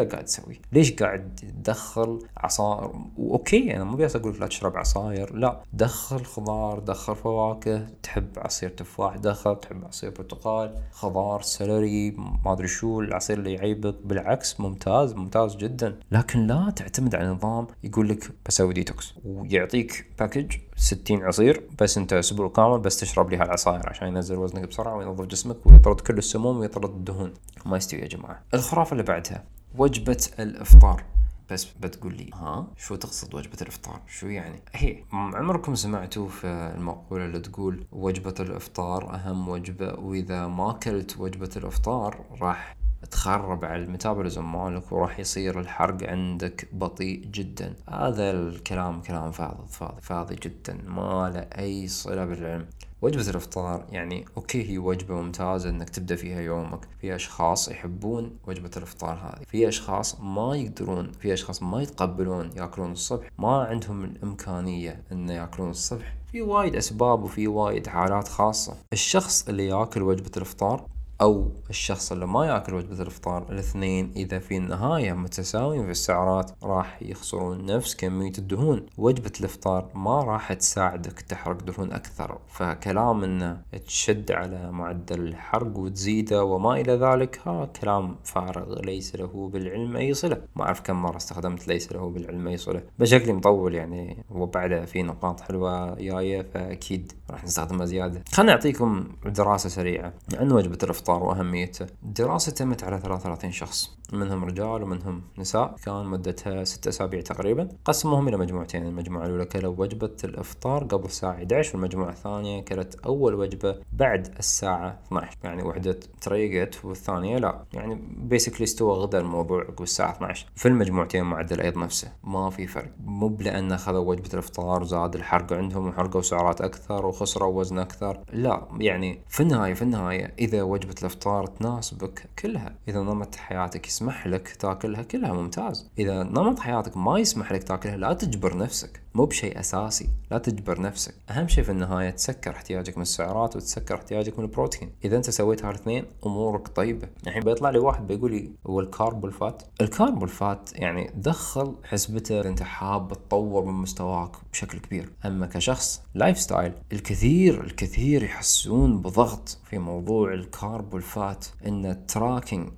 الكلى 0.03 0.13
قاعد 0.13 0.25
تسويه 0.25 0.57
ليش 0.73 0.93
قاعد 0.93 1.41
تدخل 1.63 2.19
عصائر 2.37 2.93
و 3.19 3.30
okay 3.30 3.77
أنا 3.77 3.85
مو 3.85 3.97
بس 3.97 4.17
أقول 4.17 4.41
لا 4.41 4.47
تشرب 4.47 4.77
عصاير 4.77 5.35
لا. 5.35 5.61
دخل 5.73 6.25
خضار 6.25 6.79
دخل 6.79 7.17
فواكه 7.17 7.87
تحب 8.03 8.29
عصير 8.37 8.71
تفاح 8.71 9.17
دخل 9.17 9.61
تحب 9.61 9.85
عصير 9.85 10.11
برتقال 10.11 10.75
خضار 10.93 11.43
celery 11.43 12.11
ما 12.45 12.53
أدري 12.53 12.69
شو 12.69 13.01
العصير 13.01 13.39
اللي 13.39 13.53
يعيبك. 13.53 13.95
بالعكس 14.05 14.61
ممتاز 14.61 15.15
ممتاز 15.15 15.57
جدا. 15.57 15.99
لكن 16.11 16.47
لا 16.47 16.73
تعتمد 16.77 17.15
على 17.15 17.29
نظام 17.29 17.67
يقول 17.85 18.09
لك 18.09 18.31
بسوي 18.47 18.75
ديتوكس. 18.75 19.15
ويعطيك 19.25 20.07
package 20.19 20.57
60 20.77 21.23
عصير 21.23 21.63
بس 21.81 21.99
أنت 21.99 22.13
أسبوع 22.13 22.49
كامل 22.49 22.79
بس 22.79 23.01
تشرب 23.01 23.31
لي 23.31 23.37
هالعصاير 23.37 23.89
عشان 23.89 24.09
ينزل 24.09 24.37
وزنك 24.37 24.69
بسرعة 24.69 24.97
وينظف 24.97 25.25
جسمك 25.25 25.67
ويطرد 25.67 26.01
كل 26.01 26.19
السموم 26.19 26.59
ويطرد 26.59 26.91
الدهون. 26.91 27.35
ما 27.67 27.77
يستوي 27.77 28.01
يا 28.01 28.07
جماعة. 28.07 28.43
الخرافة 28.55 28.93
اللي 28.93 29.03
بعدها. 29.03 29.45
وجبة 29.79 30.29
الإفطار. 30.39 31.05
بس 31.51 31.65
بتقول 31.65 32.15
لي 32.15 32.31
ها 32.35 32.67
شو 32.77 32.97
تقصد 32.97 33.35
وجبة 33.35 33.57
الإفطار؟ 33.63 34.01
شو 34.07 34.27
يعني؟ 34.27 34.63
هي 34.73 35.05
عمركم 35.13 35.75
سمعتوا 35.75 36.29
في 36.29 36.47
المقولة 36.77 37.25
اللي 37.25 37.41
تقول 37.41 37.87
وجبة 37.93 38.35
الإفطار 38.41 39.15
أهم 39.15 39.49
وجبة 39.49 39.95
وإذا 39.95 40.47
ما 40.47 40.71
أكلت 40.71 41.19
وجبة 41.19 41.51
الإفطار 41.57 42.25
راح 42.41 42.77
تخرب 43.11 43.65
على 43.65 43.83
الميتابوليزم 43.83 44.53
مالك 44.53 44.93
وراح 44.93 45.19
يصير 45.19 45.61
الحرق 45.61 46.11
عندك 46.11 46.69
بطيء 46.73 47.25
جدا. 47.25 47.75
هذا 47.89 48.31
الكلام 48.31 49.03
كلام 49.03 49.31
فاضي 49.31 49.69
فاضي 49.69 50.01
فاضي 50.01 50.37
جدا 50.37 50.79
ما 50.87 51.31
له 51.35 51.41
أي 51.41 51.89
صلة 51.89 52.25
بالعلم. 52.25 52.67
وجبة 53.03 53.31
الإفطار 53.31 53.87
يعني 53.91 54.25
أوكي 54.37 54.71
هي 54.71 54.79
وجبة 54.79 55.15
ممتازة 55.15 55.71
إنك 55.71 55.91
تبدأ 55.91 56.17
فيها 56.17 56.41
يومك. 56.41 56.81
في 57.01 57.15
أشخاص 57.15 57.69
يحبون 57.69 58.39
وجبة 58.47 58.71
الإفطار 58.77 59.19
هذه. 59.19 59.45
في 59.47 59.69
أشخاص 59.69 60.21
ما 60.21 60.57
يقدرون 60.57 61.13
في 61.13 61.33
أشخاص 61.33 61.63
ما 61.63 61.83
يتقبلون 61.83 62.51
يأكلون 62.57 62.93
الصبح. 62.93 63.29
ما 63.39 63.65
عندهم 63.65 64.05
الإمكانية 64.05 65.03
انه 65.13 65.33
يأكلون 65.33 65.71
الصبح. 65.71 66.15
في 66.33 66.43
وايد 66.43 66.77
أسباب 66.77 67.23
وفي 67.23 67.49
وايد 67.49 67.87
حالات 67.87 68.29
خاصة. 68.29 68.77
الشخص 68.93 69.49
اللي 69.49 69.67
يأكل 69.67 70.03
وجبة 70.03 70.31
الإفطار 70.37 70.87
أو 71.21 71.53
الشخص 71.71 72.13
اللي 72.13 72.27
ما 72.27 72.47
ياكل 72.47 72.75
وجبة 72.75 73.03
الإفطار 73.03 73.47
الاثنين 73.51 74.13
إذا 74.17 74.39
في 74.39 74.57
النهاية 74.57 75.13
متساويين 75.13 75.85
في 75.85 75.91
السعرات 75.91 76.51
راح 76.63 77.03
يخسرون 77.03 77.67
نفس 77.67 77.97
كمية 77.97 78.33
الدهون. 78.39 78.87
وجبة 78.99 79.33
الإفطار 79.41 79.91
ما 79.95 80.25
راح 80.25 80.53
تساعدك 80.53 81.21
تحرق 81.21 81.63
دهون 81.63 81.93
أكثر. 81.93 82.39
فكلام 82.49 83.25
إنه 83.25 83.61
تشد 83.87 84.33
على 84.33 84.73
معدل 84.73 85.21
الحرق 85.21 85.77
وتزيده 85.77 86.45
وما 86.45 86.81
إلى 86.81 86.93
ذلك 86.93 87.41
ها 87.47 87.65
كلام 87.65 88.17
فارغ 88.25 88.81
ليس 88.81 89.17
له 89.17 89.51
بالعلم 89.53 89.97
أي 89.97 90.15
صلة. 90.15 90.41
ما 90.57 90.65
أعرف 90.65 90.81
كم 90.81 91.03
مرة 91.03 91.17
استخدمت 91.17 91.69
ليس 91.69 91.93
له 91.93 92.11
بالعلم 92.11 92.49
أي 92.49 92.57
صلة. 92.57 92.83
بشكل 92.99 93.33
مطول 93.33 93.75
يعني 93.75 94.25
وبعده 94.31 94.85
في 94.85 95.03
نقاط 95.03 95.41
حلوة 95.41 95.95
جاية 95.95 96.43
فأكيد 96.43 97.13
راح 97.31 97.45
نستخدمها 97.45 97.87
زيادة. 97.87 98.23
خلنا 98.33 98.53
نعطيكم 98.53 99.09
دراسة 99.27 99.69
سريعة 99.69 100.13
عن 100.35 100.53
وجبة 100.53 100.79
الإفطار 100.83 101.08
الإفطار 101.09 101.23
وأهميته 101.23 101.87
دراسة 102.03 102.53
تمت 102.53 102.85
على 102.85 103.01
33 103.01 103.53
شخص. 103.53 103.98
منهم 104.13 104.45
رجال 104.45 104.83
ومنهم 104.83 105.23
نساء 105.39 105.75
كان 105.85 106.07
مدتها 106.07 106.65
ستة 106.65 106.89
أسابيع 106.89 107.21
تقريبا. 107.21 107.69
قسموهم 107.85 108.29
إلى 108.29 108.37
مجموعتين 108.37 108.87
المجموعة 108.87 109.27
الأولى 109.27 109.45
كلوا 109.45 109.75
وجبة 109.79 110.17
الإفطار 110.25 110.85
قبل 110.85 111.05
الساعة 111.05 111.33
11 111.33 111.77
والمجموعة 111.77 112.11
الثانية 112.11 112.61
كلت 112.61 112.95
أول 113.07 113.35
وجبة 113.35 113.77
بعد 113.93 114.35
الساعة 114.39 114.99
12 115.07 115.37
يعني 115.45 115.63
وحدة 115.63 116.01
تريقت 116.21 116.85
والثانية 116.85 117.39
لا. 117.39 117.65
يعني 117.73 117.99
بيسكلي 118.17 118.65
استوى 118.65 118.93
غدا 118.93 119.19
الموضوع 119.19 119.61
عقب 119.63 119.83
الساعة 119.83 120.13
12 120.13 120.47
في 120.57 120.69
المجموعتين 120.69 121.25
معدل 121.25 121.61
أيضا 121.61 121.81
نفسه. 121.81 122.13
ما 122.25 122.51
في 122.51 122.67
فرق. 122.67 122.91
مو 123.05 123.29
بلأن 123.29 123.73
أخذوا 123.73 124.05
وجبة 124.05 124.29
الإفطار 124.35 124.85
زاد 124.85 125.15
الحرق 125.15 125.53
عندهم 125.53 125.89
وحرقوا 125.89 126.23
سعرات 126.23 126.61
أكثر 126.61 127.07
وخسروا 127.07 127.61
وزن 127.61 127.79
أكثر. 127.79 128.21
لا 128.33 128.69
يعني 128.81 129.21
في 129.29 129.41
النهاية 129.41 129.75
في 129.75 129.83
النهاية 129.83 130.35
إذا 130.39 130.63
وجبة 130.63 130.95
الإفطار 131.01 131.47
تناسبك 131.47 132.29
كلها 132.39 132.75
إذا 132.89 133.01
نمط 133.01 133.35
حياتك 133.35 133.87
يسمح 133.99 134.27
لك 134.27 134.49
تاكلها 134.49 135.03
كلها 135.03 135.33
ممتاز. 135.33 135.91
إذا 135.99 136.23
نمط 136.23 136.59
حياتك 136.59 136.97
ما 136.97 137.19
يسمح 137.19 137.53
لك 137.53 137.63
تاكلها 137.63 137.97
لا 137.97 138.13
تجبر 138.13 138.57
نفسك. 138.57 139.01
مو 139.19 139.25
بشيء 139.25 139.61
أساسي 139.61 140.09
لا 140.31 140.39
تجبر 140.39 140.81
نفسك. 140.81 141.15
أهم 141.31 141.49
شيء 141.49 141.65
في 141.65 141.71
النهاية 141.71 142.11
تسكر 142.11 142.51
احتياجك 142.51 142.97
من 142.97 143.03
السعرات 143.03 143.57
وتسكر 143.57 143.95
احتياجك 143.95 144.39
من 144.39 144.45
البروتين. 144.45 144.91
إذا 145.05 145.17
أنت 145.17 145.31
سويت 145.31 145.65
هالاثنين 145.65 146.05
أمورك 146.27 146.69
طيبة. 146.69 147.09
الحين 147.27 147.43
بيطلع 147.43 147.71
لي 147.71 147.79
واحد 147.79 148.07
بيقول 148.07 148.31
لي 148.31 148.51
هو 148.67 148.81
الكارب 148.81 149.25
والفات؟ 149.25 149.63
الكارب 149.81 150.23
والفات 150.23 150.71
يعني 150.73 151.11
دخل 151.15 151.75
حسبته 151.85 152.41
أنت 152.41 152.63
حاب 152.63 153.13
تطور 153.13 153.65
من 153.65 153.73
مستواك 153.73 154.31
بشكل 154.53 154.79
كبير. 154.79 155.13
أما 155.27 155.47
كشخص 155.47 156.03
lifestyle 156.15 156.73
الكثير 156.93 157.65
الكثير 157.65 158.23
يحسون 158.23 159.01
بضغط 159.01 159.59
في 159.65 159.79
موضوع 159.79 160.35
ال 160.35 160.47
carb 160.47 160.95
وال 160.95 161.15
fat 161.15 161.47
إن 161.67 161.87
ال 161.87 161.96
tracking 161.96 162.69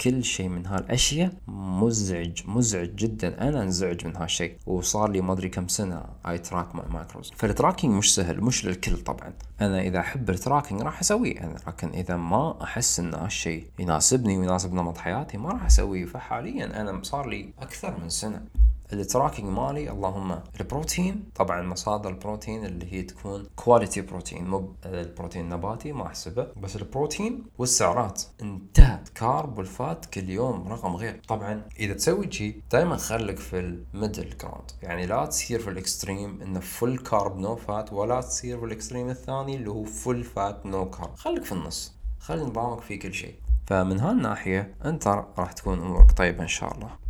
كل 0.00 0.24
شيء 0.24 0.48
من 0.48 0.66
هالأشياء 0.66 1.32
مزعج 1.48 2.42
مزعج 2.46 2.94
جدا. 2.94 3.48
أنا 3.48 3.62
انزعج 3.62 4.06
من 4.06 4.16
هالشيء. 4.16 4.56
وصار 4.66 5.10
لي 5.10 5.20
ما 5.20 5.32
أدري 5.32 5.48
كم 5.48 5.68
سنة 5.68 5.85
I 6.28 6.38
track 6.38 6.74
my 6.74 6.84
macros 6.88 7.32
فال 7.36 7.47
tracking 7.47 7.92
مش 7.92 8.14
سهل 8.14 8.40
مش 8.40 8.64
للكل 8.66 8.96
طبعا. 8.96 9.32
أنا 9.60 9.80
إذا 9.80 9.98
أحب 10.00 10.30
ال 10.30 10.36
tracking 10.36 10.82
راح 10.82 11.00
أسويه. 11.00 11.40
أنا 11.40 11.58
لكن 11.66 11.88
إذا 11.88 12.16
ما 12.16 12.62
أحس 12.62 13.00
إن 13.00 13.14
هالشيء 13.14 13.70
يناسبني 13.78 14.38
ويناسب 14.38 14.74
نمط 14.74 14.98
حياتي 14.98 15.38
ما 15.38 15.48
راح 15.48 15.64
أسويه. 15.64 16.04
فحاليا 16.04 16.80
أنا 16.80 17.02
صار 17.02 17.28
لي 17.28 17.52
أكثر 17.58 18.00
من 18.00 18.08
سنة. 18.08 18.42
ال 18.92 18.98
tracking 18.98 19.46
مالي 19.46 19.90
اللهم 19.90 20.40
البروتين 20.60 21.24
طبعا 21.34 21.62
مصادر 21.62 22.10
البروتين 22.10 22.66
اللي 22.66 22.92
هي 22.92 23.02
تكون 23.02 23.46
quality 23.56 24.00
protein 24.00 24.46
مو 24.46 24.72
البروتين 24.86 25.44
النباتي 25.44 25.92
ما 25.92 26.06
أحسبه. 26.06 26.46
بس 26.56 26.76
البروتين 26.76 27.44
والسعرات. 27.58 28.22
انتهى 28.42 28.98
carb 29.14 29.58
وال 29.58 29.77
fat 29.77 30.06
كل 30.06 30.30
يوم 30.30 30.68
رقم 30.68 30.96
غير. 30.96 31.20
طبعا 31.28 31.62
إذا 31.80 31.94
تسوي 31.94 32.32
شيء 32.32 32.60
دائما 32.72 32.96
خليك 32.96 33.38
في 33.38 33.58
ال 33.58 33.69
middle 33.69 34.36
ground 34.38 34.70
يعني 34.82 35.06
لا 35.06 35.26
تصير 35.26 35.60
في 35.60 35.70
ال 35.70 35.79
extreme 35.79 36.42
إنه 36.42 36.60
full 36.60 36.98
carb 36.98 37.38
no 37.38 37.56
fat 37.56 37.92
ولا 37.92 38.20
تصير 38.20 38.58
في 38.58 38.64
ال 38.64 38.70
extreme 38.70 39.08
الثاني 39.10 39.56
اللي 39.56 39.70
هو 39.70 39.84
full 39.84 40.24
fat 40.24 40.66
no 40.66 40.90
carb 40.90 41.16
خليك 41.16 41.44
في 41.44 41.52
النص. 41.52 41.94
خلي 42.20 42.42
نظامك 42.42 42.80
في 42.80 42.96
كل 42.96 43.14
شيء. 43.14 43.34
فمن 43.66 44.00
هالناحية 44.00 44.74
أنت 44.84 45.08
راح 45.38 45.52
تكون 45.52 45.78
أمورك 45.78 46.12
طيبة 46.12 46.42
إن 46.42 46.48
شاء 46.48 46.74
الله. 46.74 47.05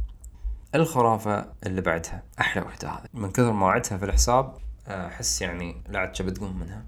الخرافة 0.81 1.47
اللي 1.67 1.81
بعدها 1.81 2.23
أحلى 2.41 2.63
وحدة 2.63 2.89
هذه. 2.89 3.07
من 3.15 3.31
كثر 3.31 3.53
ما 3.53 3.67
وعدتها 3.67 3.99
في 3.99 4.05
الحساب 4.05 4.55
أحس 4.89 5.43
يعني 5.43 5.83
عاد 5.95 6.23
بتقوم 6.23 6.59
منها. 6.59 6.85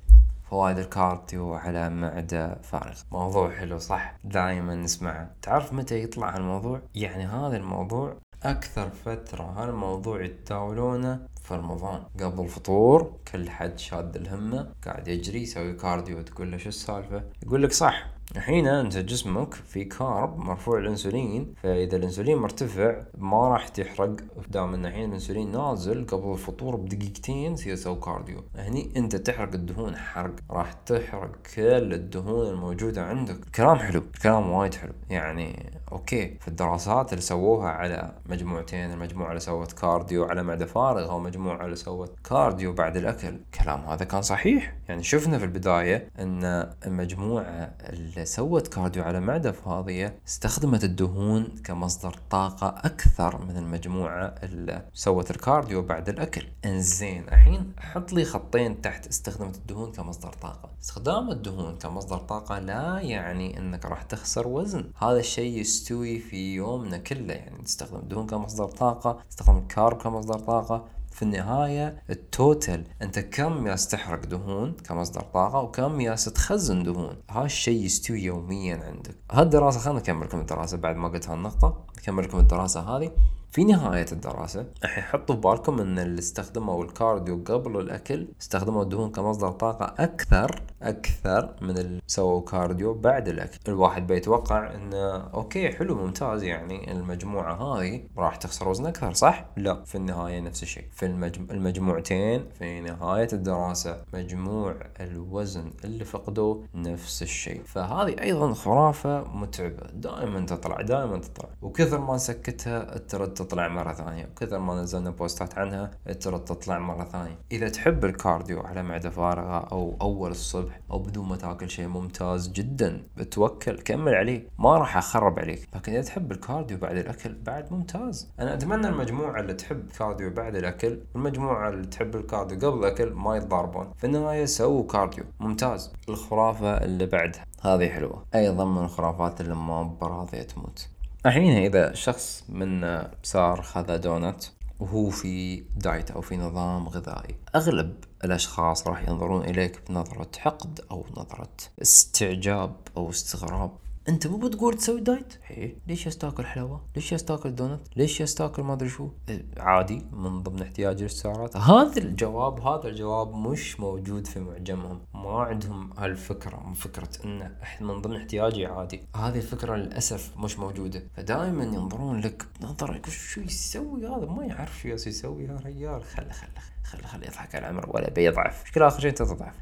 فوائد 0.50 0.78
ال 0.78 0.89
cardio 0.89 1.54
على 1.54 1.90
معدة 1.90 2.54
فارغ. 2.62 3.00
موضوع 3.12 3.50
حلو 3.50 3.78
صح؟ 3.78 4.16
دائما 4.24 4.74
نسمعه 4.74 5.30
تعرف 5.42 5.72
متى 5.72 6.02
يطلع 6.02 6.36
هالموضوع؟ 6.36 6.80
يعني 6.94 7.26
هذا 7.26 7.56
الموضوع 7.56 8.16
أكثر 8.42 8.90
فترة 8.90 9.42
هالموضوع 9.42 10.24
يتداولونه 10.24 11.20
في 11.42 11.54
رمضان. 11.54 12.02
قبل 12.20 12.44
الفطور 12.44 13.12
كل 13.32 13.50
حد 13.50 13.78
شاد 13.78 14.16
الهمة 14.16 14.72
قاعد 14.86 15.08
يجري 15.08 15.42
يسوي 15.42 15.72
cardio 15.72 16.22
تقول 16.22 16.52
له 16.52 16.56
شو 16.56 16.68
السالفة؟ 16.68 17.22
يقول 17.42 17.62
لك 17.62 17.72
صح. 17.72 18.06
الحين 18.36 18.66
انت 18.66 18.96
جسمك 18.96 19.54
في 19.54 19.84
carb 19.84 20.38
مرفوع 20.38 20.78
الانسولين 20.78 21.54
فاذا 21.62 21.96
الانسولين 21.96 22.38
مرتفع 22.38 23.02
ما 23.18 23.48
راح 23.48 23.68
تحرق 23.68 24.16
دام 24.48 24.74
إن 24.74 24.86
الحين 24.86 25.08
الانسولين 25.08 25.52
نازل 25.52 26.06
قبل 26.06 26.32
الفطور 26.32 26.76
بدقيقتين 26.76 27.54
تصير 27.54 27.74
تسوي 27.76 27.96
cardio. 27.96 28.44
هني 28.56 28.92
انت 28.96 29.16
تحرق 29.16 29.54
الدهون 29.54 29.96
حرق 29.96 30.34
راح 30.50 30.72
تحرق 30.72 31.30
كل 31.54 31.92
الدهون 31.94 32.46
الموجودة 32.46 33.04
عندك. 33.04 33.38
كلام 33.54 33.76
حلو 33.76 34.02
كلام 34.22 34.50
وايد 34.50 34.74
حلو. 34.74 34.92
يعني 35.10 35.72
okay 35.92 36.36
في 36.40 36.48
الدراسات 36.48 37.12
اللي 37.12 37.22
سووها 37.22 37.68
على 37.68 38.12
مجموعتين 38.26 38.92
المجموعة 38.92 39.28
اللي 39.28 39.40
سوت 39.40 39.72
cardio 39.72 40.24
على 40.24 40.42
معدة 40.42 40.66
فارغة 40.66 41.14
ومجموعة 41.14 41.64
اللي 41.64 41.76
سوت 41.76 42.18
cardio 42.28 42.72
بعد 42.72 42.96
الأكل. 42.96 43.40
كلام 43.62 43.80
هذا 43.80 44.04
كان 44.04 44.22
صحيح. 44.22 44.74
يعني 44.88 45.02
شفنا 45.02 45.38
في 45.38 45.44
البداية 45.44 46.10
إن 46.18 46.70
المجموعة 46.86 47.74
اللي 47.88 48.17
سوت 48.24 48.68
cardio 48.68 49.02
على 49.02 49.20
معدة 49.20 49.52
فاضية 49.52 50.18
استخدمت 50.28 50.84
الدهون 50.84 51.44
كمصدر 51.64 52.16
طاقة 52.30 52.68
أكثر 52.68 53.44
من 53.44 53.56
المجموعة 53.56 54.34
اللي 54.42 54.82
سوت 54.94 55.30
ال 55.30 55.38
cardio 55.38 55.82
بعد 55.82 56.08
الأكل. 56.08 56.46
إنزين 56.64 57.28
الحين 57.28 57.72
حط 57.78 58.12
لي 58.12 58.24
خطين 58.24 58.80
تحت 58.80 59.06
استخدمت 59.06 59.56
الدهون 59.56 59.92
كمصدر 59.92 60.32
طاقة. 60.32 60.70
استخدام 60.82 61.30
الدهون 61.30 61.78
كمصدر 61.78 62.18
طاقة 62.18 62.58
لا 62.58 63.00
يعني 63.00 63.58
إنك 63.58 63.84
راح 63.84 64.02
تخسر 64.02 64.48
وزن. 64.48 64.90
هذا 64.96 65.18
الشيء 65.18 65.60
يستوي 65.60 66.18
في 66.18 66.54
يومنا 66.54 66.98
كله 66.98 67.34
يعني 67.34 67.62
تستخدم 67.62 67.96
الدهون 67.96 68.26
كمصدر 68.26 68.68
طاقة 68.68 69.18
تستخدم 69.30 69.58
ال 69.58 69.67
carb 69.67 70.02
كمصدر 70.02 70.38
طاقة. 70.38 70.84
في 71.18 71.24
النهاية 71.24 72.02
ال 72.10 72.23
total 72.23 72.84
أنت 73.02 73.18
كم 73.18 73.66
يالس 73.66 73.88
تحرق 73.88 74.26
دهون 74.26 74.76
كمصدر 74.88 75.20
طاقة 75.20 75.60
وكم 75.60 76.00
يالس 76.00 76.24
تخزن 76.24 76.82
دهون 76.82 77.16
هالشيء 77.30 77.84
يستوي 77.84 78.22
يوميا 78.22 78.76
عندك. 78.76 79.14
هالدراسة 79.32 79.80
خلنا 79.80 79.98
نكمل 79.98 80.26
لكم 80.26 80.40
الدراسة 80.40 80.76
بعد 80.76 80.96
ما 80.96 81.08
قلت 81.08 81.28
هالنقطة. 81.28 81.86
نكمل 81.98 82.24
لكم 82.24 82.38
الدراسة 82.38 82.80
هذه. 82.80 83.12
في 83.50 83.64
نهاية 83.64 84.06
الدراسة 84.12 84.66
الحين 84.84 85.04
حطوا 85.04 85.34
في 85.34 85.40
بالكم 85.40 85.80
إن 85.80 85.98
اللي 85.98 86.18
استخدموا 86.18 86.84
ال 86.84 86.93
cardio 86.93 87.42
قبل 87.46 87.80
الأكل 87.80 88.28
استخدموا 88.40 88.82
الدهون 88.82 89.10
كمصدر 89.10 89.50
طاقة 89.50 89.94
أكثر 90.04 90.62
أكثر 90.82 91.54
من 91.62 91.78
اللي 91.78 92.00
سووا 92.06 92.40
cardio 92.40 92.94
بعد 92.94 93.28
الأكل. 93.28 93.58
الواحد 93.68 94.06
بيتوقع 94.06 94.74
انه 94.74 95.16
okay 95.16 95.72
حلو 95.72 95.94
ممتاز 95.94 96.42
يعني 96.42 96.92
المجموعة 96.92 97.54
هذه 97.54 98.02
راح 98.16 98.36
تخسر 98.36 98.68
وزن 98.68 98.86
أكثر 98.86 99.12
صح؟ 99.12 99.44
لا 99.56 99.84
في 99.84 99.94
النهاية 99.94 100.40
نفس 100.40 100.62
الشيء. 100.62 100.84
في 100.92 101.06
المجم... 101.06 101.46
المجموعتين 101.50 102.44
في 102.58 102.80
نهاية 102.80 103.28
الدراسة 103.32 104.04
مجموع 104.14 104.76
الوزن 105.00 105.70
اللي 105.84 106.04
فقدوه 106.04 106.64
نفس 106.74 107.22
الشيء. 107.22 107.62
فهذه 107.64 108.20
أيضا 108.22 108.52
خرافة 108.52 109.24
متعبة. 109.24 109.86
دائما 109.92 110.46
تطلع 110.46 110.80
دائما 110.80 111.18
تطلع. 111.18 111.48
وكثر 111.62 112.00
ما 112.00 112.18
سكتها 112.18 112.98
ترد 112.98 113.37
تطلع 113.38 113.68
مرة 113.68 113.92
ثانية. 113.92 114.24
وكثر 114.24 114.58
ما 114.58 114.82
نزلنا 114.82 115.10
بوستات 115.10 115.58
عنها 115.58 115.90
ترد 116.20 116.44
تطلع 116.44 116.78
مرة 116.78 117.04
ثانية. 117.04 117.38
إذا 117.52 117.68
تحب 117.68 118.04
ال 118.04 118.12
cardio 118.12 118.60
على 118.60 118.82
معدة 118.82 119.10
فارغة 119.10 119.58
أو 119.58 119.96
أول 120.00 120.30
الصبح 120.30 120.80
أو 120.90 120.98
بدون 120.98 121.28
ما 121.28 121.36
تاكل 121.36 121.70
شيء 121.70 121.86
ممتاز 121.86 122.48
جدا 122.48 123.02
بتوكل 123.16 123.78
كمل 123.78 124.14
عليه. 124.14 124.48
ما 124.58 124.78
راح 124.78 124.96
أخرب 124.96 125.38
عليك. 125.38 125.68
لكن 125.74 125.92
إذا 125.92 126.02
تحب 126.02 126.32
ال 126.32 126.39
cardio 126.39 126.78
بعد 126.78 126.96
الأكل 126.96 127.34
بعد 127.34 127.72
ممتاز. 127.72 128.32
أنا 128.40 128.54
أتمنى 128.54 128.88
المجموعة 128.88 129.40
اللي 129.40 129.54
تحب 129.54 129.88
cardio 129.98 130.30
بعد 130.30 130.56
الأكل 130.56 130.98
والمجموعة 131.14 131.68
اللي 131.68 131.86
تحب 131.86 132.16
ال 132.16 132.24
cardio 132.24 132.70
قبل 132.70 132.78
الأكل 132.78 133.12
ما 133.12 133.36
يتضاربون. 133.36 133.92
في 133.96 134.04
النهاية 134.04 134.44
سووا 134.44 134.86
cardio. 134.86 135.24
ممتاز. 135.40 135.92
الخرافة 136.08 136.84
اللي 136.84 137.06
بعدها. 137.06 137.44
هذه 137.62 137.88
حلوة. 137.88 138.24
أيضا 138.34 138.64
من 138.64 138.84
الخرافات 138.84 139.40
اللي 139.40 139.54
مب 139.54 139.82
راضية 139.82 140.42
تموت. 140.42 140.88
الحين 141.28 141.56
إذا 141.56 141.94
شخص 141.94 142.44
منا 142.48 143.10
صار 143.22 143.62
خذ 143.62 143.98
دونت 143.98 144.44
وهو 144.80 145.10
في 145.10 145.64
diet 145.76 146.10
أو 146.10 146.20
في 146.20 146.36
نظام 146.36 146.88
غذائي 146.88 147.36
أغلب 147.54 148.04
الأشخاص 148.24 148.86
راح 148.86 149.08
ينظرون 149.08 149.44
إليك 149.44 149.82
بنظرة 149.88 150.30
حقد 150.38 150.80
أو 150.90 151.06
نظرة 151.16 151.56
استعجاب 151.82 152.76
أو 152.96 153.10
استغراب. 153.10 153.70
انت 154.08 154.26
مو 154.26 154.36
بتقول 154.36 154.74
تسوي 154.74 155.00
diet؟ 155.00 155.34
إيه. 155.50 155.76
ليش 155.86 156.06
يالس 156.06 156.25
تاكل 156.25 156.44
حلاوه؟ 156.44 156.80
ليش 156.96 157.12
يستاكل 157.12 157.54
دونت؟ 157.54 157.80
ليش 157.96 158.20
يالس 158.20 158.41
تاكل 158.41 158.62
ما 158.62 158.72
أدري 158.72 158.88
شو؟ 158.88 159.08
إيه 159.28 159.44
عادي 159.56 160.06
من 160.12 160.42
ضمن 160.42 160.62
احتياج 160.62 161.02
السعرات. 161.02 161.56
هذا 161.56 161.98
الجواب 161.98 162.60
هذا 162.60 162.88
الجواب 162.88 163.34
مش 163.34 163.80
موجود 163.80 164.26
في 164.26 164.40
معجمهم. 164.40 165.00
ما 165.14 165.42
عندهم 165.42 165.90
هالفكرة 165.98 166.72
فكرة 166.76 167.08
انه 167.24 167.56
من 167.80 168.00
ضمن 168.00 168.16
احتياجي 168.16 168.66
عادي. 168.66 169.00
هذه 169.16 169.36
الفكرة 169.36 169.76
للأسف 169.76 170.32
مش 170.36 170.58
موجودة. 170.58 171.02
فدائما 171.16 171.64
ينظرون 171.64 172.20
لك 172.20 172.46
نظرة 172.60 173.00
شو 173.08 173.40
يسوي 173.40 174.06
هذا؟ 174.06 174.26
ما 174.26 174.44
يعرف 174.44 174.80
شو 174.80 174.88
يسوي 174.88 175.44
يا 175.44 175.60
رجال. 175.64 176.04
خله 176.04 176.32
خله 176.32 176.50
خله 176.84 177.06
خله 177.06 177.24
يضحك 177.24 177.54
على 177.54 177.70
عمره 177.70 177.90
ولا 177.96 178.10
بيضعف. 178.10 178.62
مشكلة 178.64 178.86
آخر 178.86 179.00
شيء 179.00 179.10
أنت 179.10 179.22
تضعف. 179.22 179.54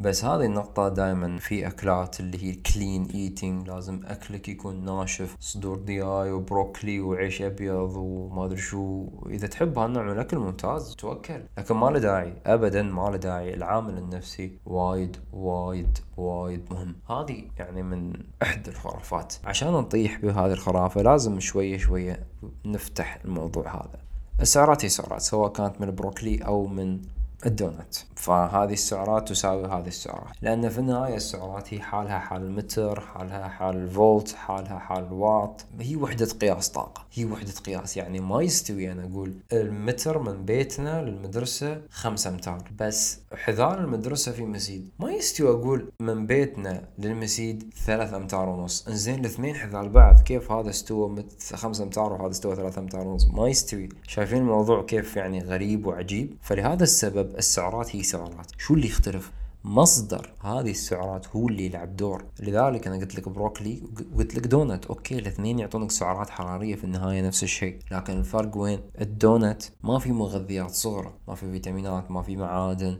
بس 0.00 0.24
هذه 0.24 0.44
النقطة 0.44 0.88
دائما 0.88 1.38
في 1.38 1.66
أكلات 1.66 2.20
اللي 2.20 2.44
هي 2.44 2.54
clean 2.54 3.08
eating 3.14 3.68
لازم 3.68 4.00
أكلك 4.04 4.48
يكون 4.48 4.84
ناشف 4.84 5.36
صدور 5.40 5.78
دياي 5.78 6.32
وبروكلي 6.32 7.00
وعيش 7.00 7.42
أبيض 7.42 7.92
وما 7.96 8.44
أدري 8.44 8.56
شو. 8.56 9.06
إذا 9.26 9.46
تحب 9.46 9.78
هالنوع 9.78 10.02
من 10.02 10.12
الأكل 10.12 10.38
ممتاز 10.38 10.96
توكل. 10.96 11.42
لكن 11.58 11.74
ما 11.74 11.86
له 11.86 11.98
داعي 11.98 12.34
أبدا 12.46 12.82
ما 12.82 13.10
له 13.10 13.16
داعي. 13.16 13.54
العامل 13.54 13.98
النفسي 13.98 14.58
وايد 14.66 15.16
وايد 15.32 15.98
وايد 16.16 16.64
مهم. 16.70 16.96
هذه 17.10 17.44
يعني 17.58 17.82
من 17.82 18.12
إحدى 18.42 18.70
الخرافات. 18.70 19.34
عشان 19.44 19.72
نطيح 19.72 20.20
بهذه 20.20 20.52
الخرافة 20.52 21.02
لازم 21.02 21.40
شوية 21.40 21.78
شوية 21.78 22.26
نفتح 22.64 23.18
الموضوع 23.24 23.74
هذا. 23.76 24.00
السعرات 24.40 24.84
هي 24.84 24.88
سعرات 24.88 25.20
سواء 25.20 25.52
كانت 25.52 25.80
من 25.80 25.88
البروكلي 25.88 26.38
أو 26.38 26.66
من 26.66 27.00
الدونت 27.46 27.94
فهذه 28.16 28.72
السعرات 28.72 29.28
تساوي 29.28 29.66
هذه 29.66 29.86
السعرات 29.86 30.34
لأن 30.42 30.68
في 30.68 30.78
النهاية 30.78 31.16
السعرات 31.16 31.74
هي 31.74 31.80
حالها 31.80 32.18
حال 32.18 32.42
المتر 32.42 33.00
حالها 33.00 33.48
حال 33.48 33.76
الفولت 33.76 34.32
حالها 34.32 34.78
حال 34.78 35.04
الواط 35.04 35.64
هي 35.80 35.96
وحدة 35.96 36.26
قياس 36.40 36.68
طاقة. 36.68 37.06
هي 37.12 37.24
وحدة 37.24 37.52
قياس 37.66 37.96
يعني 37.96 38.20
ما 38.20 38.42
يستوي. 38.42 38.92
أنا 38.92 39.04
أقول 39.04 39.32
المتر 39.52 40.18
من 40.18 40.44
بيتنا 40.44 41.02
للمدرسة 41.02 41.82
خمسة 41.90 42.30
أمتار. 42.30 42.62
بس 42.80 43.18
حذاء 43.34 43.78
المدرسة 43.80 44.32
في 44.32 44.44
مسيد. 44.44 44.88
ما 44.98 45.12
يستوي 45.12 45.50
أقول 45.50 45.92
من 46.00 46.26
بيتنا 46.26 46.88
للمسيد 46.98 47.74
ثلاث 47.86 48.14
أمتار 48.14 48.48
ونص. 48.48 48.88
إنزين 48.88 49.20
الاثنين 49.20 49.54
حذاء 49.54 49.88
بعض. 49.88 50.20
كيف 50.20 50.52
هذا 50.52 50.70
استوى 50.70 51.24
خمسة 51.54 51.84
أمتار 51.84 52.12
وهذا 52.12 52.30
استوى 52.30 52.56
ثلاثة 52.56 52.80
أمتار 52.80 53.06
ونص؟ 53.06 53.26
ما 53.26 53.48
يستوي. 53.48 53.88
شايفين 54.06 54.38
الموضوع 54.38 54.82
كيف 54.82 55.16
يعني 55.16 55.40
غريب 55.40 55.86
وعجيب؟ 55.86 56.36
فلهذا 56.42 56.82
السبب 56.82 57.29
السعرات 57.38 57.96
هي 57.96 58.02
سعرات. 58.02 58.52
شو 58.58 58.74
اللي 58.74 58.86
يختلف؟ 58.86 59.32
مصدر 59.64 60.30
هذه 60.40 60.70
السعرات 60.70 61.26
هو 61.28 61.48
اللي 61.48 61.66
يلعب 61.66 61.96
دور. 61.96 62.24
لذلك 62.40 62.86
أنا 62.86 62.96
قلت 62.96 63.14
لك 63.14 63.28
بروكلي 63.28 63.82
وقلت 64.14 64.34
لك 64.34 64.46
donut. 64.46 64.86
okay 64.86 65.18
الاثنين 65.18 65.58
يعطونك 65.58 65.90
سعرات 65.90 66.30
حرارية 66.30 66.74
في 66.74 66.84
النهاية 66.84 67.22
نفس 67.22 67.42
الشيء 67.42 67.78
لكن 67.90 68.12
الفرق 68.18 68.56
وين؟ 68.56 68.80
الدونت 69.00 69.62
ما 69.82 69.98
في 69.98 70.12
مغذيات 70.12 70.70
صغرى. 70.70 71.14
ما 71.28 71.34
في 71.34 71.50
فيتامينات 71.50 72.10
ما 72.10 72.22
في 72.22 72.36
معادن 72.36 72.98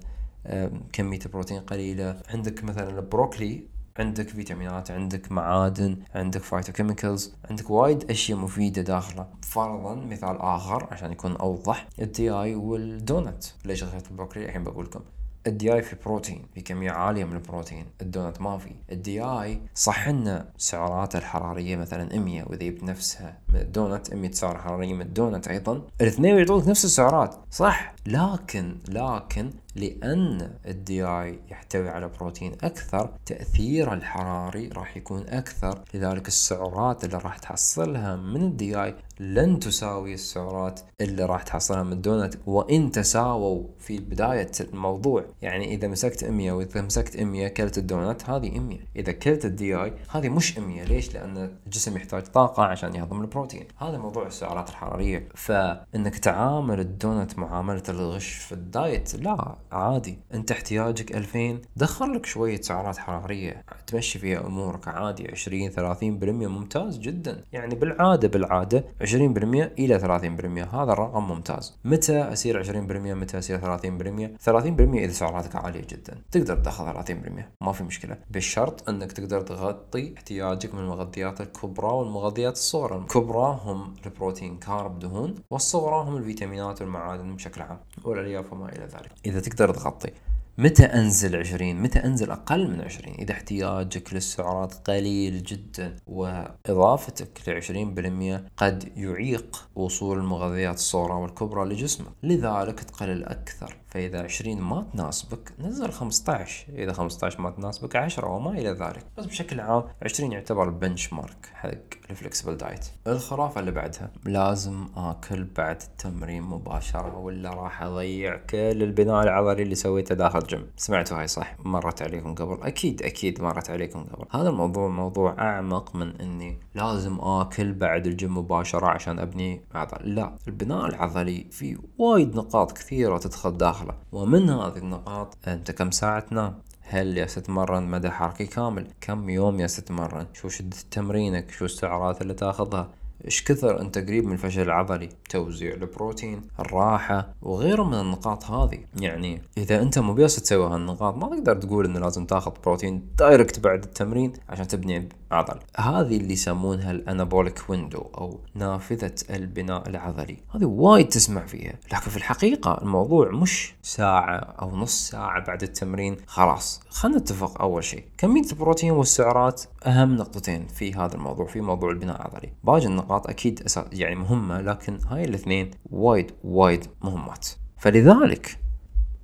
كمية 0.92 1.18
البروتين 1.26 1.60
قليلة. 1.60 2.22
عندك 2.28 2.64
مثلا 2.64 2.98
البروكلي 2.98 3.64
عندك 4.00 4.28
فيتامينات 4.28 4.90
عندك 4.90 5.32
معادن 5.32 5.96
عندك 6.14 6.42
phytochemicals 6.42 7.34
عندك 7.50 7.70
وايد 7.70 8.10
أشياء 8.10 8.38
مفيدة 8.38 8.82
داخلة. 8.82 9.26
فرضا 9.42 9.94
مثال 9.94 10.40
آخر 10.40 10.88
عشان 10.90 11.12
يكون 11.12 11.36
أوضح 11.36 11.88
الدي 12.00 12.30
اي 12.30 12.54
والدونت 12.54 13.44
ليش 13.64 13.82
اخذت 13.82 14.10
البروكلي 14.10 14.44
الحين 14.44 14.64
بقول 14.64 14.84
لكم. 14.84 15.00
الدياي 15.46 15.82
في 15.82 15.96
بروتين 16.04 16.46
في 16.54 16.60
كمية 16.60 16.90
عالية 16.90 17.24
من 17.24 17.32
البروتين. 17.32 17.86
الدونت 18.02 18.40
ما 18.40 18.58
في. 18.58 18.70
الدياي 18.92 19.60
صح 19.74 20.08
إن 20.08 20.44
سعراته 20.58 21.18
الحرارية 21.18 21.76
مثلا 21.76 22.18
100 22.18 22.42
وإذا 22.42 22.62
جبت 22.64 22.82
نفسها 22.82 23.38
من 23.48 23.60
الدونت 23.60 24.14
100 24.14 24.30
سعرة 24.30 24.58
حرارية 24.58 24.94
من 24.94 25.02
الدونت 25.02 25.48
أيضا 25.48 25.82
الاثنين 26.00 26.38
يعطونك 26.38 26.68
نفس 26.68 26.84
السعرات. 26.84 27.34
صح. 27.50 27.94
لكن 28.06 28.76
لكن 28.88 29.50
لأن 29.76 30.50
الدياي 30.66 31.38
يحتوي 31.50 31.88
على 31.88 32.08
بروتين 32.08 32.52
أكثر 32.62 33.10
تأثيره 33.26 33.94
الحراري 33.94 34.68
راح 34.68 34.96
يكون 34.96 35.28
أكثر. 35.28 35.80
لذلك 35.94 36.28
السعرات 36.28 37.04
اللي 37.04 37.18
راح 37.18 37.38
تحصلها 37.38 38.16
من 38.16 38.42
الدياي 38.42 38.94
لن 39.20 39.58
تساوي 39.58 40.14
السعرات 40.14 40.80
اللي 41.00 41.24
راح 41.24 41.42
تحصلها 41.42 41.82
من 41.82 41.92
الدونت 41.92 42.38
وإن 42.46 42.90
تساووا 42.90 43.64
في 43.78 43.98
بداية 43.98 44.50
الموضوع 44.60 45.24
يعني 45.42 45.74
إذا 45.74 45.88
مسكت 45.88 46.24
100 46.24 46.52
وإذا 46.52 46.82
مسكت 46.82 47.16
100 47.20 47.48
كلت 47.48 47.78
الدونت 47.78 48.30
هذه 48.30 48.58
100 48.58 48.78
إذا 48.96 49.12
كلت 49.12 49.44
الدياي 49.44 49.92
هذه 50.10 50.28
مش 50.28 50.58
100 50.58 50.84
ليش؟ 50.84 51.14
لأن 51.14 51.56
الجسم 51.66 51.96
يحتاج 51.96 52.22
طاقة 52.22 52.62
عشان 52.62 52.94
يهضم 52.94 53.20
البروتين. 53.20 53.66
هذا 53.78 53.98
موضوع 53.98 54.26
السعرات 54.26 54.68
الحرارية. 54.68 55.28
فإنك 55.34 56.18
تعامل 56.18 56.80
الدونت 56.80 57.38
معاملة 57.38 57.82
الغش 57.88 58.34
في 58.34 58.52
ال 58.52 58.64
diet 58.64 59.14
لا. 59.14 59.56
عادي. 59.72 60.18
انت 60.34 60.52
احتياجك 60.52 61.16
2000 61.16 61.60
دخل 61.76 62.14
لك 62.14 62.26
شوية 62.26 62.60
سعرات 62.60 62.98
حرارية 62.98 63.64
تمشي 63.86 64.18
فيها 64.18 64.46
أمورك 64.46 64.88
عادي 64.88 65.30
20 65.30 65.70
30% 65.70 66.48
ممتاز 66.48 66.98
جدا. 66.98 67.44
يعني 67.52 67.74
بالعادة 67.74 68.28
بالعادة 68.28 68.84
20% 69.00 69.72
إلى 69.78 69.98
30% 69.98 70.74
هذا 70.74 70.92
الرقم 70.92 71.28
ممتاز. 71.28 71.78
متى 71.84 72.22
اصير 72.22 72.58
20% 72.58 73.14
متى 73.14 73.38
اصير 73.38 73.58
30% 73.58 74.36
30% 74.38 74.98
إذا 74.98 75.12
سعراتك 75.12 75.56
عالية 75.56 75.86
جدا. 75.88 76.22
تقدر 76.30 76.56
تاخذ 76.56 76.84
30% 76.84 77.48
ما 77.60 77.72
في 77.72 77.84
مشكلة. 77.84 78.16
بالشرط 78.30 78.88
إنك 78.88 79.12
تقدر 79.12 79.40
تغطي 79.40 80.14
احتياجك 80.16 80.74
من 80.74 80.80
المغذيات 80.80 81.40
الكبرى 81.40 81.92
والمغذيات 81.92 82.52
الصغرى. 82.52 82.96
الكبرى 82.96 83.60
هم 83.64 83.94
البروتين 84.06 84.58
كارب 84.58 84.98
دهون 84.98 85.34
والصغرى 85.50 86.08
هم 86.08 86.16
الفيتامينات 86.16 86.82
والمعادن 86.82 87.36
بشكل 87.36 87.62
عام 87.62 87.78
والألياف 88.04 88.52
وما 88.52 88.68
إلى 88.68 88.84
ذلك. 88.84 89.12
إذا 89.26 89.40
تقدر 89.50 89.74
تغطي. 89.74 90.10
متى 90.58 90.84
أنزل 90.84 91.36
20 91.36 91.82
متى 91.82 91.98
أنزل 91.98 92.30
أقل 92.30 92.70
من 92.70 92.80
20 92.80 93.14
إذا 93.14 93.32
احتياجك 93.32 94.14
للسعرات 94.14 94.74
قليل 94.74 95.42
جدا 95.42 95.96
وإضافتك 96.06 97.48
ل 97.48 97.50
20% 97.50 98.48
قد 98.56 98.92
يعيق 98.96 99.68
وصول 99.74 100.18
المغذيات 100.18 100.74
الصغرى 100.74 101.12
والكبرى 101.12 101.68
لجسمك 101.68 102.12
لذلك 102.22 102.80
تقلل 102.80 103.24
أكثر. 103.24 103.76
فإذا 103.90 104.22
20 104.22 104.60
ما 104.60 104.86
تناسبك 104.92 105.52
نزل 105.58 105.92
15 105.92 106.66
إذا 106.72 106.92
15 106.92 107.40
ما 107.40 107.50
تناسبك 107.50 107.96
10 107.96 108.28
وما 108.28 108.50
إلى 108.50 108.70
ذلك. 108.70 109.06
بس 109.18 109.26
بشكل 109.26 109.60
عام 109.60 109.84
20 110.02 110.32
يعتبر 110.32 110.64
ال 110.64 111.12
benchmark 111.12 111.50
حق 111.54 111.70
ال 112.10 112.15
flexible 112.15 112.56
diet 112.56 112.86
الخرافة 113.06 113.60
اللي 113.60 113.70
بعدها 113.70 114.10
لازم 114.24 114.86
آكل 114.96 115.44
بعد 115.44 115.82
التمرين 115.82 116.42
مباشرة 116.42 117.18
ولا 117.18 117.50
راح 117.50 117.82
أضيع 117.82 118.36
كل 118.36 118.82
البناء 118.82 119.22
العضلي 119.22 119.62
اللي 119.62 119.74
سويته 119.74 120.14
داخل 120.14 120.40
جيم 120.40 120.66
سمعتوا 120.76 121.20
هاي 121.20 121.26
صح؟ 121.26 121.56
مرت 121.64 122.02
عليكم 122.02 122.34
قبل؟ 122.34 122.62
أكيد 122.62 123.02
أكيد 123.02 123.42
مرت 123.42 123.70
عليكم 123.70 124.04
قبل. 124.04 124.24
هذا 124.30 124.48
الموضوع 124.48 124.88
موضوع 124.88 125.36
أعمق 125.38 125.96
من 125.96 126.20
إني 126.20 126.60
لازم 126.74 127.18
آكل 127.20 127.72
بعد 127.72 128.06
الجيم 128.06 128.38
مباشرة 128.38 128.86
عشان 128.86 129.18
أبني 129.18 129.62
عضل. 129.74 130.14
لا 130.14 130.36
البناء 130.48 130.86
العضلي 130.86 131.46
فيه 131.50 131.76
وايد 131.98 132.36
نقاط 132.36 132.72
كثيرة 132.72 133.18
تدخل 133.18 133.56
داخل 133.56 133.79
داخله 133.80 133.94
ومن 134.12 134.50
هذه 134.50 134.76
النقاط 134.76 135.48
أنت 135.48 135.70
كم 135.70 135.90
ساعة 135.90 136.20
تنام؟ 136.20 136.62
هل 136.80 137.18
يالس 137.18 137.24
تتمرن 137.24 137.82
مدى 137.82 138.10
حركي 138.10 138.46
كامل؟ 138.46 138.86
كم 139.00 139.30
يوم 139.30 139.60
يالس 139.60 139.66
تتمرن 139.66 140.26
شو 140.34 140.48
شدة 140.48 140.76
تمرينك؟ 140.90 141.50
شو 141.50 141.64
السعرات 141.64 142.22
اللي 142.22 142.34
تاخذها؟ 142.34 142.90
إيش 143.24 143.44
كثر 143.44 143.80
أنت 143.80 143.98
قريب 143.98 144.24
من 144.24 144.32
الفشل 144.32 144.62
العضلي؟ 144.62 145.08
توزيع 145.28 145.74
البروتين 145.74 146.42
الراحة 146.60 147.28
وغيره 147.42 147.82
من 147.82 148.00
النقاط 148.00 148.44
هذه. 148.44 148.78
يعني 149.00 149.42
إذا 149.56 149.82
أنت 149.82 149.98
مو 149.98 150.14
ياس 150.14 150.36
تسوي 150.36 150.66
هالنقاط 150.66 151.16
ما 151.16 151.36
تقدر 151.36 151.56
تقول 151.56 151.84
إنه 151.84 152.00
لازم 152.00 152.26
تاخذ 152.26 152.52
بروتين 152.64 153.06
direct 153.18 153.60
بعد 153.60 153.84
التمرين 153.84 154.32
عشان 154.48 154.68
تبني 154.68 155.08
عضل. 155.30 155.58
هذه 155.76 156.16
اللي 156.16 156.32
يسمونها 156.32 156.90
ال 156.90 156.99
anabolic 156.99 157.70
window 157.70 157.98
أو 157.98 158.40
نافذة 158.54 159.14
البناء 159.30 159.88
العضلي. 159.88 160.36
هذه 160.54 160.64
وايد 160.64 161.08
تسمع 161.08 161.46
فيها. 161.46 161.74
لكن 161.92 162.10
في 162.10 162.16
الحقيقة 162.16 162.78
الموضوع 162.82 163.30
مش 163.30 163.74
ساعة 163.82 164.36
أو 164.36 164.76
نص 164.76 165.08
ساعة 165.10 165.44
بعد 165.46 165.62
التمرين 165.62 166.16
خلاص. 166.26 166.80
خلينا 166.90 167.18
نتفق 167.18 167.60
أول 167.62 167.84
شيء 167.84 168.04
كمية 168.18 168.42
البروتين 168.52 168.90
والسعرات 168.90 169.62
أهم 169.86 170.16
نقطتين 170.16 170.66
في 170.66 170.94
هذا 170.94 171.14
الموضوع 171.14 171.46
في 171.46 171.60
موضوع 171.60 171.90
البناء 171.90 172.16
العضلي. 172.16 172.52
باقي 172.64 172.86
النقاط 172.86 173.26
أكيد 173.26 173.66
يعني 173.92 174.14
مهمة 174.14 174.60
لكن 174.60 174.98
هاي 175.06 175.24
الاثنين 175.24 175.70
وايد 175.90 176.32
وايد 176.44 176.86
مهمات. 177.02 177.48
فلذلك 177.78 178.58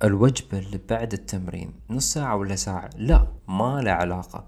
الوجبة 0.03 0.59
اللي 0.59 0.79
بعد 0.89 1.13
التمرين 1.13 1.73
نص 1.89 2.13
ساعة 2.13 2.35
ولا 2.35 2.55
ساعة 2.55 2.89
لا 2.97 3.27
ما 3.47 3.81
له 3.81 3.91
علاقة. 3.91 4.45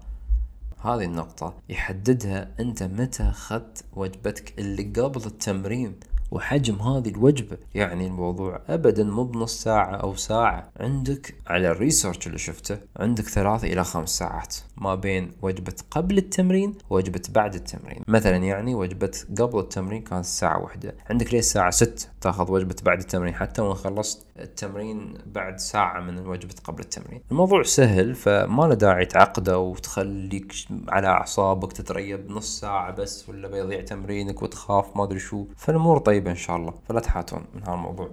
هذه 0.78 1.04
النقطة 1.04 1.54
يحددها 1.68 2.48
أنت 2.60 2.82
متى 2.82 3.22
أخذت 3.22 3.84
وجبتك 3.92 4.58
اللي 4.58 4.82
قبل 4.82 5.26
التمرين. 5.26 6.00
وحجم 6.30 6.74
هذه 6.74 7.08
الوجبة 7.08 7.56
يعني 7.74 8.06
الموضوع 8.06 8.60
أبدا 8.68 9.04
مو 9.04 9.24
بنص 9.24 9.62
ساعة 9.62 9.96
أو 9.96 10.14
ساعة. 10.14 10.70
عندك 10.80 11.34
على 11.46 11.70
الريسيرش 11.70 12.26
اللي 12.26 12.38
شفته 12.38 12.78
عندك 12.96 13.24
ثلاثة 13.24 13.66
إلى 13.72 13.84
خمس 13.84 14.18
ساعات 14.18 14.56
ما 14.76 14.94
بين 14.94 15.30
وجبة 15.42 15.74
قبل 15.90 16.18
التمرين 16.18 16.74
ووجبة 16.90 17.22
بعد 17.30 17.54
التمرين. 17.54 18.02
مثلا 18.08 18.36
يعني 18.36 18.74
وجبة 18.74 19.10
قبل 19.38 19.58
التمرين 19.58 20.02
كانت 20.02 20.24
الساعة 20.24 20.62
واحدة. 20.62 20.94
عندك 21.10 21.32
ليه 21.32 21.38
الساعة 21.38 21.70
ست 21.70 22.10
تأخذ 22.20 22.52
وجبة 22.52 22.76
بعد 22.82 22.98
التمرين؟ 22.98 23.34
حتى 23.34 23.62
وإن 23.62 23.74
خلصت 23.74 24.26
التمرين 24.38 25.14
بعد 25.26 25.58
ساعة 25.58 26.00
من 26.00 26.26
وجبة 26.26 26.54
قبل 26.64 26.80
التمرين. 26.82 27.20
الموضوع 27.30 27.62
سهل 27.62 28.14
فما 28.14 28.62
له 28.62 28.74
داعي 28.74 29.06
تعقده 29.06 29.58
وتخليك 29.58 30.54
على 30.88 31.06
أعصابك 31.06 31.72
تتريب 31.72 32.30
نص 32.30 32.60
ساعة 32.60 32.90
بس 32.90 33.28
ولا 33.28 33.48
بيضيع 33.48 33.80
تمرينك 33.80 34.42
وتخاف 34.42 34.96
ما 34.96 35.04
أدري 35.04 35.18
شو. 35.18 35.44
فالأمور 35.56 35.98
طيبة. 35.98 36.19
إن 36.28 36.36
شاء 36.36 36.56
الله. 36.56 36.74
فلا 36.88 37.00
تحاتون 37.00 37.44
من 37.54 37.62
هالموضوع 37.62 38.08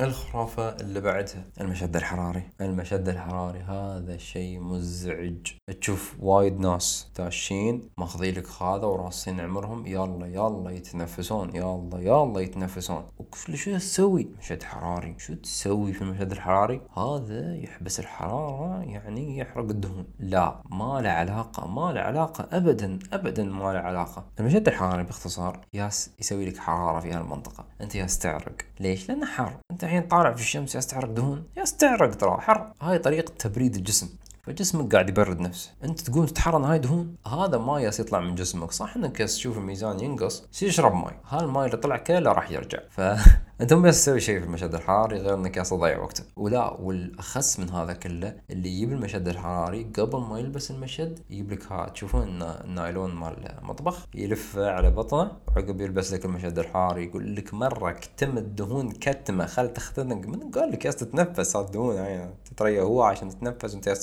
الخرافة 0.00 0.68
اللي 0.68 1.00
بعدها. 1.00 1.44
المشد 1.60 1.96
الحراري. 1.96 2.42
المشد 2.60 3.08
الحراري 3.08 3.60
هذا 3.60 4.16
شيء 4.16 4.60
مزعج. 4.60 5.46
تشوف 5.80 6.16
وايد 6.20 6.60
ناس 6.60 7.10
تاشين 7.14 7.88
ماخذين 7.98 8.34
لك 8.34 8.62
هذا 8.62 8.84
وراسين 8.84 9.40
عمرهم. 9.40 9.86
يلا 9.86 10.26
يلا 10.26 10.70
يتنفسون 10.70 11.56
يلا 11.56 11.98
يلا 11.98 12.40
يتنفسون. 12.40 13.06
شو 13.54 13.76
تسوي؟ 13.76 14.28
مشد 14.38 14.62
حراري. 14.62 15.14
شو 15.18 15.34
تسوي 15.34 15.92
في 15.92 16.02
المشد 16.02 16.32
الحراري؟ 16.32 16.80
هذا 16.96 17.56
يحبس 17.56 18.00
الحرارة 18.00 18.82
يعني 18.82 19.38
يحرق 19.38 19.70
الدهون. 19.70 20.06
لا 20.18 20.62
ما 20.70 21.00
له 21.00 21.10
علاقة 21.10 21.66
ما 21.66 21.92
له 21.92 22.00
علاقة 22.00 22.48
ابدا 22.52 22.98
ابدا 23.12 23.44
ما 23.44 23.72
له 23.72 23.78
علاقة. 23.78 24.24
المشد 24.40 24.68
الحراري 24.68 25.04
باختصار 25.04 25.60
ياس 25.74 26.10
يسوي 26.20 26.46
لك 26.46 26.56
حرارة 26.56 27.00
في 27.00 27.12
هالمنطقة. 27.12 27.64
أنت 27.80 27.94
ياس 27.94 28.18
تعرق. 28.18 28.54
ليش؟ 28.80 29.08
لأنه 29.08 29.26
حار. 29.26 29.56
أنت 29.70 29.89
الحين 29.90 30.08
طالع 30.08 30.32
في 30.32 30.40
الشمس 30.40 30.74
يا 30.74 30.80
تحرق 30.80 31.10
دهون 31.10 31.44
يا 31.56 31.64
تحرق 31.64 32.14
ترى 32.14 32.36
حر. 32.40 32.72
هاي 32.82 32.98
طريقة 32.98 33.32
تبريد 33.38 33.74
الجسم. 33.74 34.08
فجسمك 34.50 34.92
قاعد 34.92 35.08
يبرد 35.08 35.40
نفسه. 35.40 35.70
انت 35.84 36.00
تقوم 36.00 36.26
تتحرى 36.26 36.64
هاي 36.64 36.78
دهون. 36.78 37.14
هذا 37.26 37.58
ماي 37.58 37.80
ياس 37.80 38.00
يطلع 38.00 38.20
من 38.20 38.34
جسمك. 38.34 38.72
صح 38.72 38.96
إنك 38.96 39.16
تشوف 39.16 39.58
الميزان 39.58 40.00
ينقص 40.00 40.44
سير 40.52 40.68
اشرب 40.68 40.94
ماي. 40.94 41.12
هذا 41.28 41.44
الماي 41.44 41.66
اللي 41.66 41.76
طلع 41.76 41.96
كله 41.96 42.32
راح 42.32 42.50
يرجع. 42.50 42.78
ف 42.90 43.00
انت 43.60 43.72
مو 43.72 43.82
بس 43.82 44.04
تسوي 44.04 44.20
شيء 44.20 44.38
في 44.38 44.44
المشد 44.44 44.74
الحراري 44.74 45.18
غير 45.18 45.34
إنك 45.34 45.56
ياس 45.56 45.70
تضيع 45.70 45.98
وقتك. 45.98 46.24
ولا 46.36 46.76
والأخس 46.80 47.60
من 47.60 47.70
هذا 47.70 47.92
كله 47.92 48.36
اللي 48.50 48.68
يجيب 48.68 48.92
المشد 48.92 49.28
الحراري 49.28 49.90
قبل 49.98 50.20
ما 50.20 50.38
يلبس 50.38 50.70
المشد 50.70 51.20
يجيب 51.30 51.52
لك 51.52 51.72
ها 51.72 51.88
تشوفون 51.88 52.42
النايلون 52.42 53.14
مال 53.14 53.58
المطبخ؟ 53.58 54.06
يلفه 54.14 54.70
على 54.70 54.90
بطنه 54.90 55.32
وعقب 55.48 55.80
يلبس 55.80 56.12
لك 56.12 56.24
المشد 56.24 56.58
الحراري 56.58 57.04
يقول 57.04 57.36
لك 57.36 57.54
مرة 57.54 57.90
كتم 57.90 58.38
الدهون 58.38 58.90
كتمة. 58.90 59.46
خل 59.46 59.72
تختنق. 59.72 60.26
من 60.26 60.50
قال 60.50 60.72
لك 60.72 60.84
ياس 60.84 60.96
تتنفس؟ 60.96 61.56
هذه 61.56 61.64
الدهون 61.64 61.96
هاي 61.96 62.30
تتريا 62.44 62.82
هو 62.82 63.02
عشان 63.02 63.28
تتنفس 63.28 63.74
وانت 63.74 63.86
ياس 63.86 64.00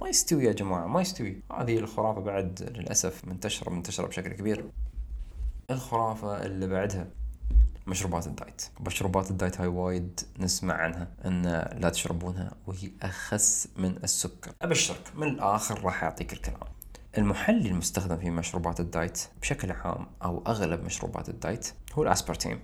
ما 0.00 0.08
يستوي 0.08 0.44
يا 0.44 0.52
جماعة 0.52 0.86
ما 0.86 1.00
يستوي. 1.00 1.40
هذه 1.52 1.78
الخرافة 1.78 2.20
بعد 2.20 2.72
للأسف 2.76 3.24
منتشرة 3.24 3.70
منتشرة 3.70 4.06
بشكل 4.06 4.32
كبير. 4.32 4.64
الخرافة 5.70 6.46
اللي 6.46 6.66
بعدها 6.66 7.06
مشروبات 7.86 8.26
ال 8.26 8.32
diet. 8.32 8.62
مشروبات 8.80 9.30
ال 9.30 9.36
diet 9.36 9.60
هاي 9.60 9.66
وايد 9.66 10.20
نسمع 10.38 10.74
عنها 10.74 11.08
إن 11.24 11.42
لا 11.78 11.90
تشربونها 11.90 12.52
وهي 12.66 12.90
أخس 13.02 13.68
من 13.76 13.96
السكر. 14.04 14.52
أبشرك 14.62 15.12
من 15.14 15.28
الآخر 15.28 15.84
راح 15.84 16.04
أعطيك 16.04 16.32
الكلام. 16.32 16.60
المحلي 17.18 17.68
المستخدم 17.68 18.16
في 18.16 18.30
مشروبات 18.30 18.80
ال 18.80 18.88
diet 18.88 19.18
بشكل 19.40 19.72
عام 19.72 20.06
أو 20.24 20.42
أغلب 20.46 20.84
مشروبات 20.84 21.28
ال 21.28 21.37
diet 21.37 21.72
هو 21.92 22.02
ال 22.02 22.08
aspartame 22.08 22.60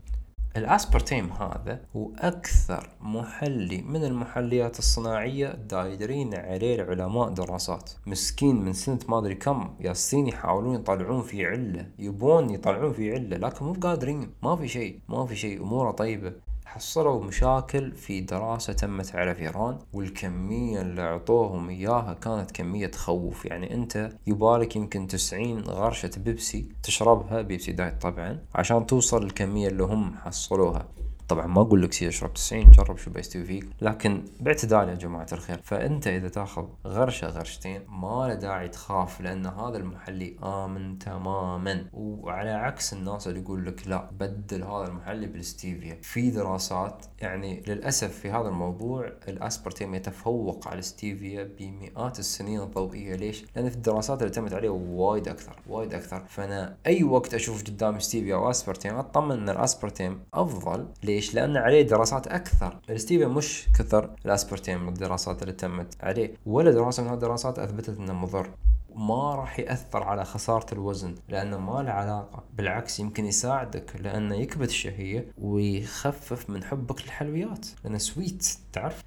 ال 0.57 0.64
aspartame 0.64 1.33
هذا 1.33 1.81
هو 1.97 2.11
أكثر 2.19 2.89
محلي 3.01 3.83
من 3.83 4.05
المحليات 4.05 4.79
الصناعية 4.79 5.49
دايرين 5.49 6.35
عليه 6.35 6.75
العلماء 6.75 7.29
دراسات. 7.29 7.91
مسكين 8.07 8.57
من 8.57 8.73
سنة 8.73 8.99
ما 9.09 9.19
أدري 9.19 9.35
كم 9.35 9.75
ياسين 9.81 10.27
يحاولون 10.27 10.75
يطلعون 10.75 11.23
في 11.23 11.47
علة 11.47 11.87
يبون 11.99 12.51
يطلعون 12.51 12.93
في 12.93 13.13
علة 13.13 13.37
لكن 13.37 13.65
مو 13.65 13.73
قادرين 13.73 14.31
ما 14.43 14.57
في 14.57 14.69
شيء 14.69 15.01
ما 15.09 15.27
في 15.27 15.37
شيء 15.37 15.63
أموره 15.63 15.91
طيبة. 15.91 16.33
حصلوا 16.69 17.25
مشاكل 17.25 17.93
في 17.93 18.21
دراسة 18.21 18.73
تمت 18.73 19.17
على 19.17 19.35
فيران 19.35 19.79
والكمية 19.93 20.81
اللي 20.81 21.03
عطوهم 21.03 21.69
إياها 21.71 22.15
كانت 22.15 22.51
كمية 22.51 22.87
تخوف. 22.87 23.45
يعني 23.45 23.75
أنت 23.75 24.13
يبالك 24.27 24.77
يمكن 24.77 25.07
تسعين 25.07 25.61
غرشة 25.61 26.11
بيبسي 26.17 26.69
تشربها 26.83 27.43
بيبسي 27.43 27.73
diet 27.73 28.03
طبعا 28.03 28.39
عشان 28.55 28.87
توصل 28.87 29.23
الكمية 29.23 29.69
اللي 29.69 29.83
هم 29.83 30.15
حصلوها 30.17 30.89
طبعا 31.29 31.47
ما 31.47 31.61
أقول 31.61 31.83
لك 31.83 31.93
سير 31.93 32.09
اشرب 32.09 32.35
90 32.35 32.71
جرب 32.71 32.97
شو 32.97 33.11
بيستوي 33.11 33.45
فيك 33.45 33.69
لكن 33.81 34.25
باعتدال 34.41 34.89
يا 34.89 34.95
جماعة 34.95 35.27
الخير 35.33 35.61
فأنت 35.65 36.07
إذا 36.07 36.29
تأخذ 36.29 36.67
غرشة 36.87 37.29
غرشتين 37.29 37.81
ما 37.89 38.29
له 38.29 38.35
داعي 38.35 38.69
تخاف 38.69 39.21
لأن 39.21 39.47
هذا 39.47 39.77
المحلي 39.77 40.37
آمن 40.45 40.99
تماما 40.99 41.85
وعلى 41.93 42.51
عكس 42.51 42.93
الناس 42.93 43.29
اللي 43.29 43.41
يقول 43.41 43.67
لك 43.67 43.89
لا 43.89 44.11
بدل 44.21 44.63
هذا 44.63 44.89
المحلي 44.89 45.27
بالستيفيا 45.27 45.99
في 46.03 46.31
دراسات 46.31 47.07
يعني 47.21 47.63
للأسف 47.67 48.19
في 48.19 48.31
هذا 48.31 48.49
الموضوع 48.49 49.13
الأسبرتيم 49.29 49.95
يتفوق 49.95 50.69
على 50.69 50.79
الستيفيا 50.79 51.51
بمئات 51.59 52.19
السنين 52.19 52.61
الضوئية 52.61 53.17
ليش؟ 53.17 53.45
لأن 53.57 53.71
في 53.71 53.77
الدراسات 53.77 54.23
اللي 54.23 54.33
تمت 54.33 54.53
عليه 54.53 54.69
وايد 54.69 55.29
أكثر 55.29 55.57
وايد 55.69 55.95
أكثر 55.95 56.25
فأنا 56.29 56.77
أي 56.87 57.05
وقت 57.05 57.35
أشوف 57.35 57.65
قدامي 57.65 58.01
ستيفيا 58.01 58.35
أو 58.35 58.51
اسبرتيم 58.51 58.95
أطمن 58.95 59.33
إن 59.33 59.49
الأسبرتيم 59.49 60.21
أفضل 60.35 60.87
ليش؟ 61.03 61.18
ليش؟ 61.19 61.35
لأن 61.35 61.57
عليه 61.57 61.83
دراسات 61.83 62.27
أكثر. 62.27 62.79
الستيفيا 62.91 63.27
مش 63.27 63.69
كثر 63.79 64.11
الأسبرتيم 64.25 64.89
الدراسات 64.89 65.43
اللي 65.43 65.53
تمت 65.53 65.95
عليه 66.01 66.35
ولا 66.47 66.71
دراسة 66.71 67.03
من 67.03 67.09
هالدراسات 67.09 67.59
أثبتت 67.59 67.99
أنه 67.99 68.13
مضر. 68.13 68.51
ما 68.95 69.35
راح 69.35 69.59
يأثر 69.59 70.03
على 70.03 70.25
خسارة 70.25 70.75
الوزن 70.75 71.15
لأنه 71.29 71.59
ما 71.59 71.83
له 71.83 71.91
علاقة. 71.91 72.45
بالعكس 72.57 73.01
يمكن 73.01 73.27
يساعدك 73.27 73.97
لأنه 74.01 74.35
يكبت 74.35 74.69
الشهية 74.69 75.33
ويخفف 75.39 76.51
من 76.51 76.65
حبك 76.65 77.03
للحلويات. 77.03 77.67
لأنه 77.85 77.99
sweet 77.99 78.49
تعرف؟ 78.73 79.05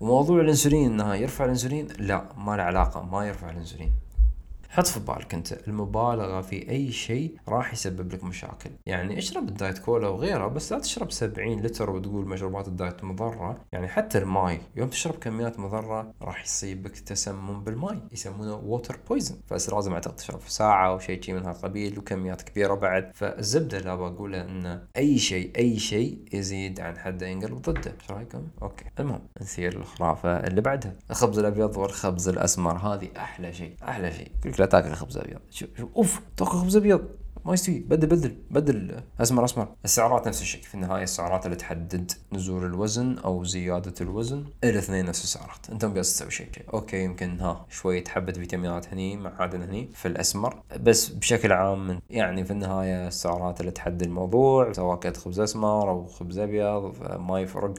وموضوع 0.00 0.40
الإنسولين 0.40 0.92
إنه 0.92 1.14
يرفع 1.14 1.44
الإنسولين؟ 1.44 1.88
لا 1.98 2.24
ما 2.36 2.56
له 2.56 2.62
علاقة 2.62 3.02
ما 3.02 3.26
يرفع 3.26 3.50
الإنسولين. 3.50 3.92
حط 4.74 4.86
في 4.86 5.00
بالك 5.00 5.34
انت. 5.34 5.52
المبالغة 5.52 6.40
في 6.40 6.70
أي 6.70 6.92
شيء 6.92 7.36
راح 7.48 7.72
يسبب 7.72 8.12
لك 8.12 8.24
مشاكل. 8.24 8.70
يعني 8.86 9.18
اشرب 9.18 9.48
ال 9.48 9.54
diet 9.54 9.78
كولا 9.78 10.08
وغيره 10.08 10.46
بس 10.48 10.72
لا 10.72 10.78
تشرب 10.78 11.12
70 11.12 11.60
لتر 11.60 11.90
وتقول 11.90 12.28
مشروبات 12.28 12.68
ال 12.68 12.75
diet 12.75 13.04
مضرة. 13.04 13.60
يعني 13.72 13.88
حتى 13.88 14.18
الماي 14.18 14.60
يوم 14.76 14.88
تشرب 14.88 15.14
كميات 15.14 15.58
مضرة 15.58 16.14
راح 16.22 16.44
يصيبك 16.44 16.98
تسمم 16.98 17.64
بالماي. 17.64 17.98
يسمونه 18.12 18.54
water 18.54 18.98
poison 19.08 19.36
بس 19.50 19.70
لازم 19.70 19.92
أعتقد 19.92 20.16
تشرب 20.16 20.40
ساعة 20.46 20.88
أو 20.88 20.98
شيء 20.98 21.34
من 21.34 21.46
هالقبيل 21.46 21.98
وكميات 21.98 22.42
كبيرة 22.42 22.74
بعد. 22.74 23.10
فالزبدة 23.14 23.78
اللي 23.78 23.96
بقوله 23.96 24.40
ان 24.40 24.82
أي 24.96 25.18
شيء 25.18 25.50
أي 25.58 25.78
شيء 25.78 26.18
يزيد 26.32 26.80
عن 26.80 26.98
حده 26.98 27.26
ينقلب 27.26 27.62
ضده. 27.62 27.94
إيش 28.00 28.10
رأيكم؟ 28.10 28.46
okay. 28.62 28.84
المهم 29.00 29.20
نسير 29.40 29.76
الخرافة 29.76 30.36
اللي 30.36 30.60
بعدها. 30.60 30.94
الخبز 31.10 31.38
الأبيض 31.38 31.76
والخبز 31.76 32.28
الأسمر 32.28 32.76
هذه 32.76 33.08
أحلى 33.16 33.52
شيء 33.52 33.74
أحلى 33.82 34.12
شيء. 34.12 34.32
لا 34.58 34.63
تاكل 34.66 34.92
خبز 34.92 35.18
أبيض. 35.18 35.38
شوف 35.50 35.68
شوف 35.78 35.90
أوف 35.96 36.20
تاكل 36.36 36.50
خبز 36.50 36.76
أبيض. 36.76 37.04
ما 37.44 37.52
يستوي. 37.52 37.78
بدل 37.78 38.06
بدل. 38.06 38.36
بدل 38.50 39.00
اسمر 39.20 39.44
اسمر 39.44 39.68
السعرات 39.84 40.28
نفس 40.28 40.42
الشيء. 40.42 40.62
في 40.62 40.74
النهاية 40.74 41.02
السعرات 41.02 41.46
اللي 41.46 41.56
تحدد 41.56 42.12
نزول 42.32 42.64
الوزن 42.64 43.18
أو 43.18 43.44
زيادة 43.44 43.94
الوزن 44.00 44.44
الاثنين 44.64 45.04
نفس 45.04 45.24
السعرات. 45.24 45.70
أنت 45.72 45.84
بس 45.84 46.16
تسوي 46.16 46.30
شيء. 46.30 46.48
أوكي 46.74 47.04
يمكن 47.04 47.40
ها 47.40 47.66
شوية 47.70 48.04
حبه 48.08 48.32
فيتامينات 48.32 48.88
هني 48.88 49.16
معادن 49.16 49.62
هني 49.62 49.88
في 49.94 50.08
الأسمر. 50.08 50.62
بس 50.80 51.08
بشكل 51.08 51.52
عام 51.52 52.00
يعني 52.10 52.44
في 52.44 52.50
النهاية 52.50 53.08
السعرات 53.08 53.60
اللي 53.60 53.72
تحدد 53.72 54.02
الموضوع 54.02 54.72
سواء 54.72 54.98
كانت 54.98 55.16
خبز 55.16 55.40
أسمر 55.40 55.90
أو 55.90 56.06
خبز 56.06 56.38
أبيض 56.38 56.94
ما 57.20 57.40
يفرق. 57.40 57.74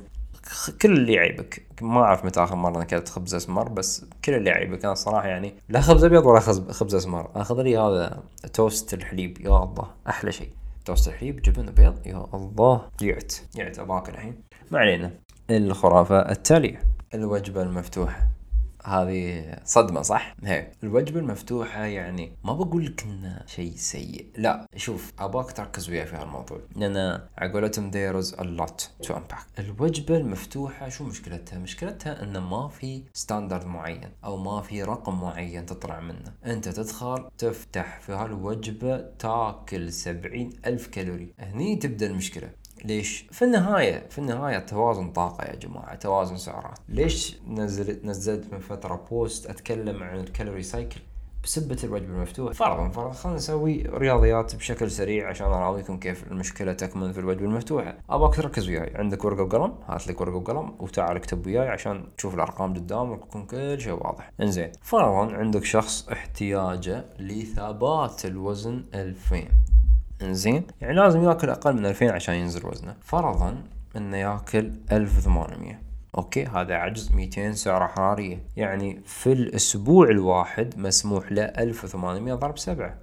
كل 0.82 0.92
اللي 0.92 1.14
يعيبك. 1.14 1.66
ما 1.82 2.02
أعرف 2.02 2.26
متى 2.26 2.44
آخر 2.44 2.56
مرة 2.56 2.82
اكلت 2.82 3.10
خبز 3.10 3.36
أسمر 3.36 3.70
بس 3.70 4.06
كل 4.26 4.34
اللي 4.34 4.50
يعيبك. 4.50 4.84
أنا 4.84 4.94
الصراحه 4.94 5.28
يعني 5.28 5.54
لا 5.70 5.82
خبز 5.82 6.04
أبيض 6.04 6.26
ولا 6.26 6.40
خبز 6.72 6.96
أسمر. 6.96 7.32
آخذ 7.36 7.62
لي 7.62 7.78
هذا 7.78 8.24
توست 8.54 8.94
الحليب. 8.94 9.42
يا 9.42 9.64
الله 9.64 9.88
أحلى 10.10 10.32
شيء. 10.32 10.50
توست 10.86 11.08
الحليب 11.08 11.42
جبن 11.42 11.66
بيض 11.66 12.08
يا 12.08 12.28
الله. 12.34 12.82
جعت 13.00 13.34
جعت 13.56 13.80
اباكل 13.80 14.14
الحين. 14.14 14.36
ما 14.72 14.80
علينا. 14.80 15.12
الخرافة 15.50 16.20
التالية. 16.20 16.84
الوجبة 17.14 17.62
المفتوحة. 17.62 18.28
هذه 18.86 19.56
صدمة 19.64 20.02
صح؟ 20.02 20.36
هي. 20.44 20.72
الوجبه 20.84 21.20
المفتوحة 21.20 21.86
يعني 21.86 22.32
ما 22.44 22.54
بقول 22.54 22.86
لك 22.86 23.04
انه 23.04 23.42
شيء 23.46 23.74
سيء. 23.76 24.28
لا 24.38 24.68
شوف 24.76 25.14
أباك 25.20 25.52
تركز 25.52 25.90
وياي 25.90 26.06
في 26.06 26.16
هالموضوع. 26.16 26.60
لأن 26.76 27.22
على 27.38 27.52
قولتهم 27.52 27.92
there 27.92 28.24
is 28.24 28.36
a 28.36 28.44
lot 28.44 29.08
to 29.08 29.12
unpack. 29.12 29.60
الوجبة 29.60 30.18
المفتوحة 30.18 30.90
شو 30.90 31.04
مشكلتها؟ 31.04 31.60
مشكلتها 31.60 32.24
انه 32.24 32.40
ما 32.40 32.68
في 32.68 33.04
standard 33.14 33.66
معين 33.66 34.10
أو 34.24 34.38
ما 34.38 34.62
في 34.62 34.84
رقم 34.84 35.22
معين 35.22 35.66
تطلع 35.66 36.00
منه. 36.00 36.34
أنت 36.46 36.70
تدخل 36.70 37.30
تفتح 37.38 38.00
في 38.00 38.12
هالوجبة 38.12 38.98
تاكل 39.20 39.94
سبعين 39.94 40.50
ألف 40.66 40.88
كالوري. 40.88 41.34
هني 41.40 41.76
تبدأ 41.76 42.06
المشكلة. 42.06 42.50
ليش؟ 42.86 43.26
في 43.32 43.46
النهاية 43.46 44.06
في 44.10 44.18
النهاية 44.20 44.60
توازن 44.60 45.12
طاقة 45.12 45.46
يا 45.46 45.56
جماعة 45.56 45.96
توازن 45.96 46.38
سعرات. 46.38 46.78
ليش 46.90 47.38
نزلت 47.48 48.06
نزلت 48.06 48.54
من 48.54 48.60
فترة 48.60 49.06
post 49.10 49.46
أتكلم 49.46 50.04
عن 50.04 50.20
ال 50.20 50.25
calorie 50.25 50.64
cycle 50.64 51.00
بسبة 51.44 51.78
الوجبة 51.84 52.08
المفتوحة؟ 52.16 52.54
فرضا 52.54 52.90
فرضا 52.90 53.12
خلينا 53.12 53.38
نسوي 53.38 53.84
رياضيات 53.88 54.56
بشكل 54.56 54.92
سريع 54.92 55.30
عشان 55.30 55.48
اراويكم 55.48 55.98
كيف 56.00 56.28
المشكلة 56.32 56.74
تكمن 56.74 57.12
في 57.12 57.20
الوجبة 57.20 57.46
المفتوحة. 57.46 57.98
ابغاك 58.10 58.36
تركز 58.36 58.70
وياي. 58.70 58.92
عندك 58.96 59.26
ورقة 59.26 59.44
وقلم؟ 59.44 59.74
هات 59.88 60.08
لك 60.08 60.22
ورقة 60.22 60.36
وقلم 60.36 60.76
وتعال 60.80 61.16
اكتب 61.18 61.46
وياي 61.46 61.68
عشان 61.68 62.04
تشوف 62.18 62.36
الأرقام 62.36 62.74
قدامك 62.74 63.22
ويكون 63.24 63.46
كل 63.46 63.82
شيء 63.82 63.94
واضح. 63.94 64.32
إنزين. 64.42 64.72
فرضا 64.82 65.34
عندك 65.36 65.64
شخص 65.64 66.10
احتياجه 66.10 67.06
لثبات 67.20 68.26
الوزن 68.26 68.84
2000 68.94 69.38
انزين 70.26 70.68
يعني 70.82 70.94
لازم 70.94 71.24
ياكل 71.24 71.50
أقل 71.50 71.74
من 71.74 71.86
2000 71.86 72.12
عشان 72.12 72.36
ينزل 72.36 72.66
وزنه. 72.68 72.96
فرضا 73.02 73.64
إنه 73.96 74.18
ياكل 74.18 74.72
1800 74.92 75.80
أوكي 76.18 76.46
هذا 76.46 76.74
عجز. 76.76 77.12
200 77.12 77.52
سعرة 77.52 77.88
حرارية. 77.88 78.44
يعني 78.58 79.02
في 79.06 79.32
الأسبوع 79.34 80.10
الواحد 80.10 80.78
مسموح 80.78 81.32
له 81.32 81.44
1800 81.44 82.34
ضرب 82.34 82.58
7 82.58 82.96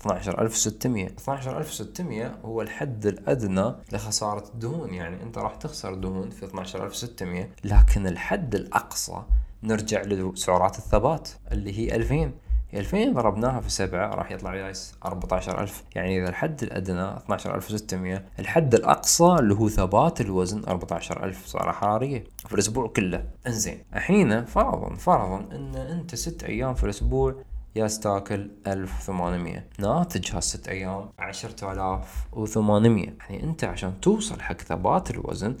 12600 0.00 1.06
12600 1.06 2.38
هو 2.44 2.62
الحد 2.62 3.06
الأدنى 3.06 3.72
لخسارة 3.92 4.48
الدهون 4.48 4.94
يعني 4.94 5.22
أنت 5.22 5.38
راح 5.38 5.54
تخسر 5.54 5.94
دهون 5.94 6.30
في 6.30 6.44
12600 6.44 7.48
لكن 7.64 8.06
الحد 8.06 8.54
الأقصى 8.54 9.22
نرجع 9.62 10.02
لسعرات 10.02 10.78
الثبات 10.78 11.28
اللي 11.52 11.78
هي 11.78 11.96
2000 11.96 12.30
2000 12.76 13.12
ضربناها 13.12 13.60
في 13.60 13.70
سبعة 13.70 14.14
راح 14.14 14.30
يطلع 14.30 14.54
جايز 14.54 14.94
14000 15.04 15.84
يعني 15.94 16.18
إذا 16.20 16.28
الحد 16.28 16.62
الأدنى 16.62 17.02
12600 17.02 18.24
الحد 18.38 18.74
الأقصى 18.74 19.36
اللي 19.38 19.54
هو 19.54 19.68
ثبات 19.68 20.20
الوزن 20.20 20.62
14000 20.68 21.46
سعرة 21.46 21.72
حرارية 21.72 22.24
في 22.46 22.54
الأسبوع 22.54 22.86
كله. 22.88 23.24
إنزين 23.46 23.78
الحين 23.94 24.44
فرضا 24.44 24.94
فرضا 24.94 25.38
إن 25.56 25.74
أنت 25.74 26.14
ست 26.14 26.44
أيام 26.44 26.74
في 26.74 26.84
الأسبوع 26.84 27.34
ياس 27.76 28.00
تاكل 28.00 28.50
1800 28.66 29.64
ناتج 29.78 30.34
هالست 30.34 30.68
أيام 30.68 31.08
10800 32.46 33.06
يعني 33.30 33.42
أنت 33.44 33.64
عشان 33.64 34.00
توصل 34.00 34.40
حق 34.40 34.60
ثبات 34.60 35.10
الوزن 35.10 35.56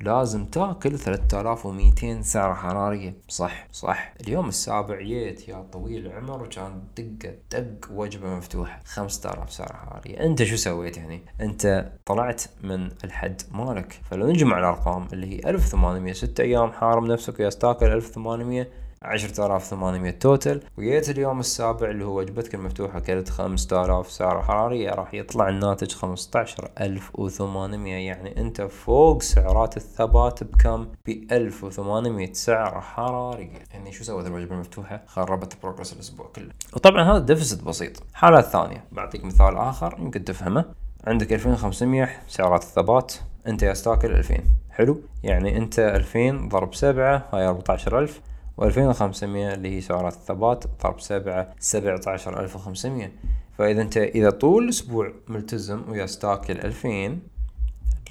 لازم 0.00 0.44
تاكل 0.44 0.98
3200 0.98 2.22
سعرة 2.22 2.54
حرارية. 2.54 3.14
صح 3.28 3.68
صح. 3.72 4.14
اليوم 4.20 4.48
السابع 4.48 5.00
جيت 5.00 5.48
يا 5.48 5.66
طويل 5.72 6.06
العمر 6.06 6.42
وكان 6.42 6.82
دقة 6.96 7.34
دق 7.52 7.88
وجبة 7.90 8.36
مفتوحة. 8.36 8.80
5000 8.84 9.52
سعرة 9.52 9.76
حرارية. 9.76 10.20
أنت 10.20 10.42
شو 10.42 10.56
سويت 10.56 10.96
يعني؟ 10.96 11.22
أنت 11.40 11.92
طلعت 12.06 12.42
من 12.62 12.88
الحد 13.04 13.42
مالك. 13.52 14.00
فلو 14.10 14.26
نجمع 14.26 14.58
الأرقام 14.58 15.08
اللي 15.12 15.26
هي 15.26 15.50
1800 15.50 16.12
ست 16.12 16.40
أيام 16.40 16.72
حارم 16.72 17.06
نفسك 17.06 17.40
وياس 17.40 17.58
تاكل 17.58 17.86
1800 17.86 18.68
عشرة 19.02 19.46
آلاف 19.46 19.64
ثمانمية 19.64 20.10
total 20.10 20.60
وجيت 20.78 21.10
اليوم 21.10 21.40
السابع 21.40 21.90
اللي 21.90 22.04
هو 22.04 22.18
وجبتك 22.18 22.54
المفتوحة 22.54 23.00
كلت 23.00 23.28
خمسة 23.28 23.84
آلاف 23.84 24.10
سعر 24.10 24.42
حرارية 24.42 24.90
راح 24.90 25.14
يطلع 25.14 25.48
الناتج 25.48 25.92
خمسة 25.92 26.40
عشر 26.40 26.70
ألف 26.80 27.10
وثمانمية 27.14 28.06
يعني 28.06 28.40
أنت 28.40 28.62
فوق 28.62 29.22
سعرات 29.22 29.76
الثبات 29.76 30.44
بكم؟ 30.44 30.88
بألف 31.06 31.64
وثمانمية 31.64 32.32
سعر 32.32 32.80
حرارية 32.80 33.58
يعني 33.72 33.92
شو 33.92 34.04
سوت 34.04 34.26
الوجبة 34.26 34.54
المفتوحة؟ 34.54 35.02
خربت 35.06 35.62
progress 35.62 35.92
الأسبوع 35.92 36.26
كله. 36.36 36.50
وطبعا 36.72 37.02
هذا 37.02 37.18
deficit 37.18 37.64
بسيط. 37.64 38.02
حالة 38.14 38.40
ثانية 38.40 38.84
بعطيك 38.92 39.24
مثال 39.24 39.56
آخر 39.56 39.96
يمكن 39.98 40.24
تفهمه. 40.24 40.64
عندك 41.06 41.32
2500 41.32 42.08
سعرات 42.28 42.62
الثبات 42.62 43.14
أنت 43.46 43.62
يا 43.62 43.72
تاكل 43.72 44.12
2000 44.12 44.34
حلو؟ 44.70 45.00
يعني 45.22 45.56
أنت 45.56 45.78
2000 45.78 46.48
ضرب 46.48 46.74
7 46.74 47.28
هاي 47.32 47.46
14000 47.46 48.20
و2500 48.58 49.22
اللي 49.24 49.76
هي 49.76 49.80
سعرات 49.80 50.12
الثبات 50.12 50.64
ضرب 50.82 51.00
سبعة 51.00 51.54
سبعة 51.58 52.00
عشر 52.06 52.40
ألف 52.40 52.56
وخمسمية. 52.56 53.12
فإذا 53.58 53.82
أنت 53.82 53.96
إذا 53.96 54.30
طول 54.30 54.64
الأسبوع 54.64 55.12
ملتزم 55.28 55.82
ويا 55.90 56.06
ستاكل 56.06 56.58
ألفين 56.58 57.22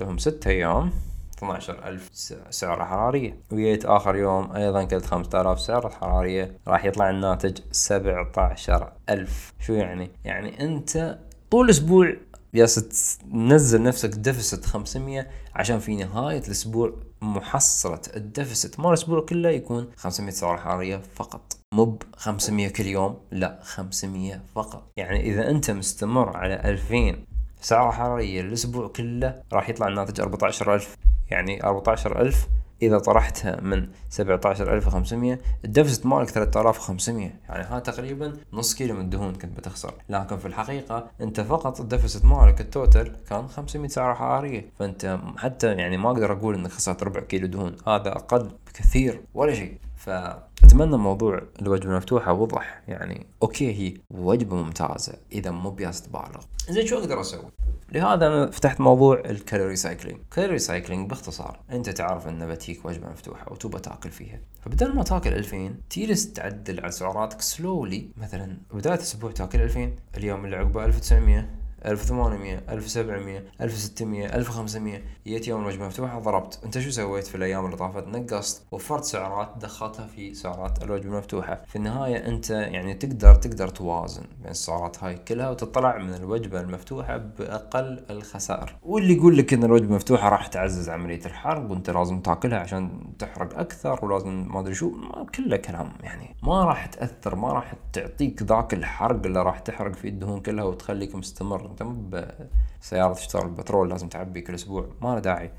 لهم 0.02 0.18
ستة 0.18 0.50
أيام 0.50 0.92
12 1.38 1.88
ألف 1.88 2.10
سعرة 2.50 2.84
حرارية. 2.84 3.40
وجيت 3.52 3.86
آخر 3.86 4.16
يوم 4.16 4.52
أيضا 4.52 4.84
كلت 4.84 5.06
5000 5.06 5.60
سعرة 5.60 5.90
حرارية 5.90 6.58
راح 6.68 6.86
يطلع 6.86 7.10
الناتج 7.10 7.58
17 7.72 8.92
ألف. 9.10 9.54
شو 9.60 9.74
يعني؟ 9.74 10.12
يعني 10.26 10.64
أنت 10.64 11.20
طول 11.52 11.66
الأسبوع 11.66 12.14
ياس 12.54 13.18
تنزل 13.18 13.84
نفسك 13.84 14.10
deficit 14.10 14.66
500 14.66 15.28
عشان 15.56 15.80
في 15.80 15.96
نهاية 15.96 16.40
الأسبوع 16.40 16.94
محصلة 17.22 18.02
ال 18.16 18.24
deficit 18.24 18.80
مال 18.80 18.88
الأسبوع 18.88 19.22
كله 19.22 19.50
يكون 19.50 19.88
500 19.98 20.32
سعرة 20.32 20.58
حرارية 20.58 21.02
فقط. 21.16 21.58
مو 21.74 21.86
ب 21.86 22.04
500 22.16 22.70
كل 22.70 22.86
يوم 22.86 23.18
لا 23.32 23.60
500 23.64 24.42
فقط. 24.56 24.92
يعني 24.98 25.22
إذا 25.22 25.50
أنت 25.50 25.72
مستمر 25.72 26.38
على 26.38 26.56
2000 26.56 27.16
سعرة 27.62 27.92
حرارية 27.92 28.42
الأسبوع 28.42 28.88
كله 28.88 29.42
راح 29.54 29.70
يطلع 29.70 29.88
الناتج 29.88 30.22
14000 30.22 30.96
يعني 31.30 31.64
14000 31.64 32.48
إذا 32.82 33.00
طرحتها 33.00 33.62
من 33.62 33.88
17500 34.10 35.40
ال 35.66 35.71
deficit 35.71 36.06
مالك 36.06 36.30
3500 36.30 37.32
يعني 37.50 37.64
ها 37.64 37.80
تقريبا 37.80 38.38
نص 38.54 38.76
كيلو 38.76 38.94
من 38.94 39.02
الدهون 39.02 39.36
كنت 39.36 39.58
بتخسر. 39.58 39.94
لكن 40.10 40.38
في 40.38 40.46
الحقيقة 40.46 41.12
أنت 41.22 41.42
فقط 41.42 41.82
ال 41.82 41.87
deficit 41.87 42.26
مالك 42.26 42.62
ال 42.62 42.70
total 42.70 43.12
كان 43.30 43.48
500 43.48 43.88
سعرة 43.88 44.14
حرارية. 44.14 44.70
فأنت 44.80 45.20
حتى 45.38 45.74
يعني 45.74 45.98
ما 45.98 46.12
أقدر 46.12 46.32
أقول 46.32 46.56
إنك 46.56 46.72
خسرت 46.72 47.04
ربع 47.04 47.20
كيلو 47.20 47.48
دهون. 47.48 47.76
هذا 47.88 48.10
أقل 48.10 48.52
بكثير 48.68 49.22
ولا 49.34 49.54
شيء. 49.54 49.78
فأتمنى 49.98 50.98
موضوع 50.98 51.42
الوجبة 51.62 51.92
المفتوحة 51.92 52.34
وضح. 52.34 52.82
يعني 52.88 53.26
okay 53.44 53.74
هي 53.74 53.98
وجبة 54.12 54.56
ممتازة 54.56 55.14
إذا 55.32 55.52
مو 55.52 55.70
يالس 55.70 56.02
تبالغ. 56.02 56.42
زين 56.70 56.86
شو 56.86 56.98
أقدر 56.98 57.22
أسوي؟ 57.22 57.46
لهذا 57.92 58.28
أنا 58.28 58.52
فتحت 58.52 58.82
موضوع 58.82 59.20
ال 59.26 59.32
calorie 59.32 59.76
cycling. 59.76 60.20
calorie 60.32 60.60
cycling 60.60 61.10
باختصار 61.10 61.60
أنت 61.72 61.90
تعرف 61.90 62.28
أن 62.28 62.48
بتييك 62.48 62.86
وجبة 62.86 63.10
مفتوحة 63.10 63.52
وتبى 63.52 63.80
تأكل 63.80 64.12
فيها. 64.12 64.40
فبدل 64.62 64.96
ما 64.96 65.04
تأكل 65.04 65.34
2000 65.34 65.76
تجلس 65.90 66.34
تعدل 66.34 66.80
على 66.80 66.92
سعراتك 66.92 67.42
slowly 67.42 68.10
مثلا 68.18 68.58
بداية 68.74 68.96
الأسبوع 68.96 69.32
تأكل 69.32 69.62
2000 69.62 69.96
اليوم 70.18 70.46
اللي 70.46 70.56
عقبه 70.56 70.86
1900 70.86 71.50
1800 71.86 72.62
1700 72.70 73.44
1600 73.62 74.36
1500 74.36 75.02
جيت 75.28 75.48
يوم 75.48 75.62
الوجبة 75.62 75.86
مفتوحة 75.88 76.20
ضربت. 76.20 76.60
أنت 76.66 76.80
شو 76.80 76.90
سويت 76.90 77.28
في 77.28 77.36
الأيام 77.36 77.66
اللي 77.66 77.78
طافت؟ 77.78 78.08
نقصت. 78.08 78.64
وفرت 78.72 79.04
سعرات 79.04 79.50
دخلتها 79.62 80.08
في 80.08 80.34
سعرات 80.34 80.84
الوجبة 80.84 81.08
المفتوحة. 81.08 81.62
في 81.68 81.76
النهاية 81.76 82.28
أنت 82.28 82.50
يعني 82.50 82.94
تقدر 82.94 83.36
تقدر 83.36 83.68
توازن 83.68 84.24
بين 84.42 84.52
السعرات 84.52 85.04
هاي 85.04 85.16
كلها 85.16 85.50
وتطلع 85.50 85.98
من 85.98 86.14
الوجبة 86.14 86.62
المفتوحة 86.62 87.18
بأقل 87.18 88.04
الخسائر. 88.10 88.76
واللي 88.84 89.14
يقول 89.14 89.38
لك 89.38 89.54
إن 89.54 89.64
الوجبة 89.64 89.88
المفتوحه 89.88 90.30
راح 90.30 90.48
تعزز 90.48 90.90
عملية 90.90 91.26
الحرق 91.26 91.72
وأنت 91.72 91.90
لازم 91.90 92.20
تاكلها 92.20 92.60
عشان 92.60 93.14
تحرق 93.20 93.60
أكثر 93.60 94.06
ولازم 94.06 94.48
ما 94.54 94.60
أدري 94.60 94.76
شو. 94.76 94.92
كله 95.36 95.58
كلام 95.58 95.92
يعني. 96.04 96.36
ما 96.44 96.64
راح 96.64 96.86
تأثر 96.86 97.36
ما 97.36 97.54
راح 97.54 97.74
تعطيك 97.94 98.44
ذاك 98.44 98.74
الحرق 98.74 99.26
اللي 99.26 99.42
راح 99.42 99.60
تحرق 99.60 99.94
فيه 99.96 100.10
الدهون 100.10 100.40
كلها 100.40 100.64
وتخليك 100.64 101.16
مستمر. 101.16 101.67
انت 101.72 101.84
مو 101.84 102.10
بسيارة 102.82 103.14
تشتغل 103.14 103.50
بترول 103.50 103.90
لازم 103.90 104.08
تعبي 104.10 104.42
كل 104.42 104.54
أسبوع. 104.56 104.90
ما 105.02 105.08
له 105.08 105.20
داعي. 105.20 105.52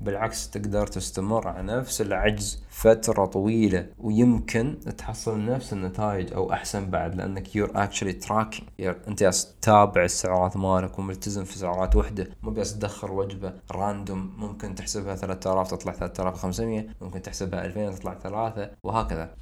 بالعكس 0.00 0.50
تقدر 0.50 0.86
تستمر 0.86 1.48
على 1.48 1.62
نفس 1.62 2.00
العجز 2.00 2.64
فترة 2.68 3.24
طويلة 3.24 3.86
ويمكن 3.98 4.78
تحصل 4.98 5.44
نفس 5.44 5.72
النتائج 5.72 6.32
أو 6.32 6.52
أحسن 6.52 6.90
بعد 6.90 7.14
لأنك 7.14 7.56
you're 7.56 7.70
actually 7.74 8.12
tracking 8.12 8.68
أنت 9.08 9.24
تتابع 9.60 10.04
السعرات 10.04 10.56
مالك 10.56 10.98
وملتزم 10.98 11.44
في 11.44 11.58
سعرات 11.58 11.96
وحدة. 11.96 12.28
مو 12.42 12.50
بس 12.50 12.78
تدخل 12.78 13.10
وجبة 13.10 13.52
random 13.72 14.32
ممكن 14.38 14.74
تحسبها 14.74 15.16
3000 15.16 15.70
تطلع 15.70 15.92
3500 15.92 16.86
ممكن 17.00 17.22
تحسبها 17.22 17.64
2000 17.64 17.90
تطلع 17.94 18.14
ثلاثة 18.14 18.70
وهكذا. 18.82 19.34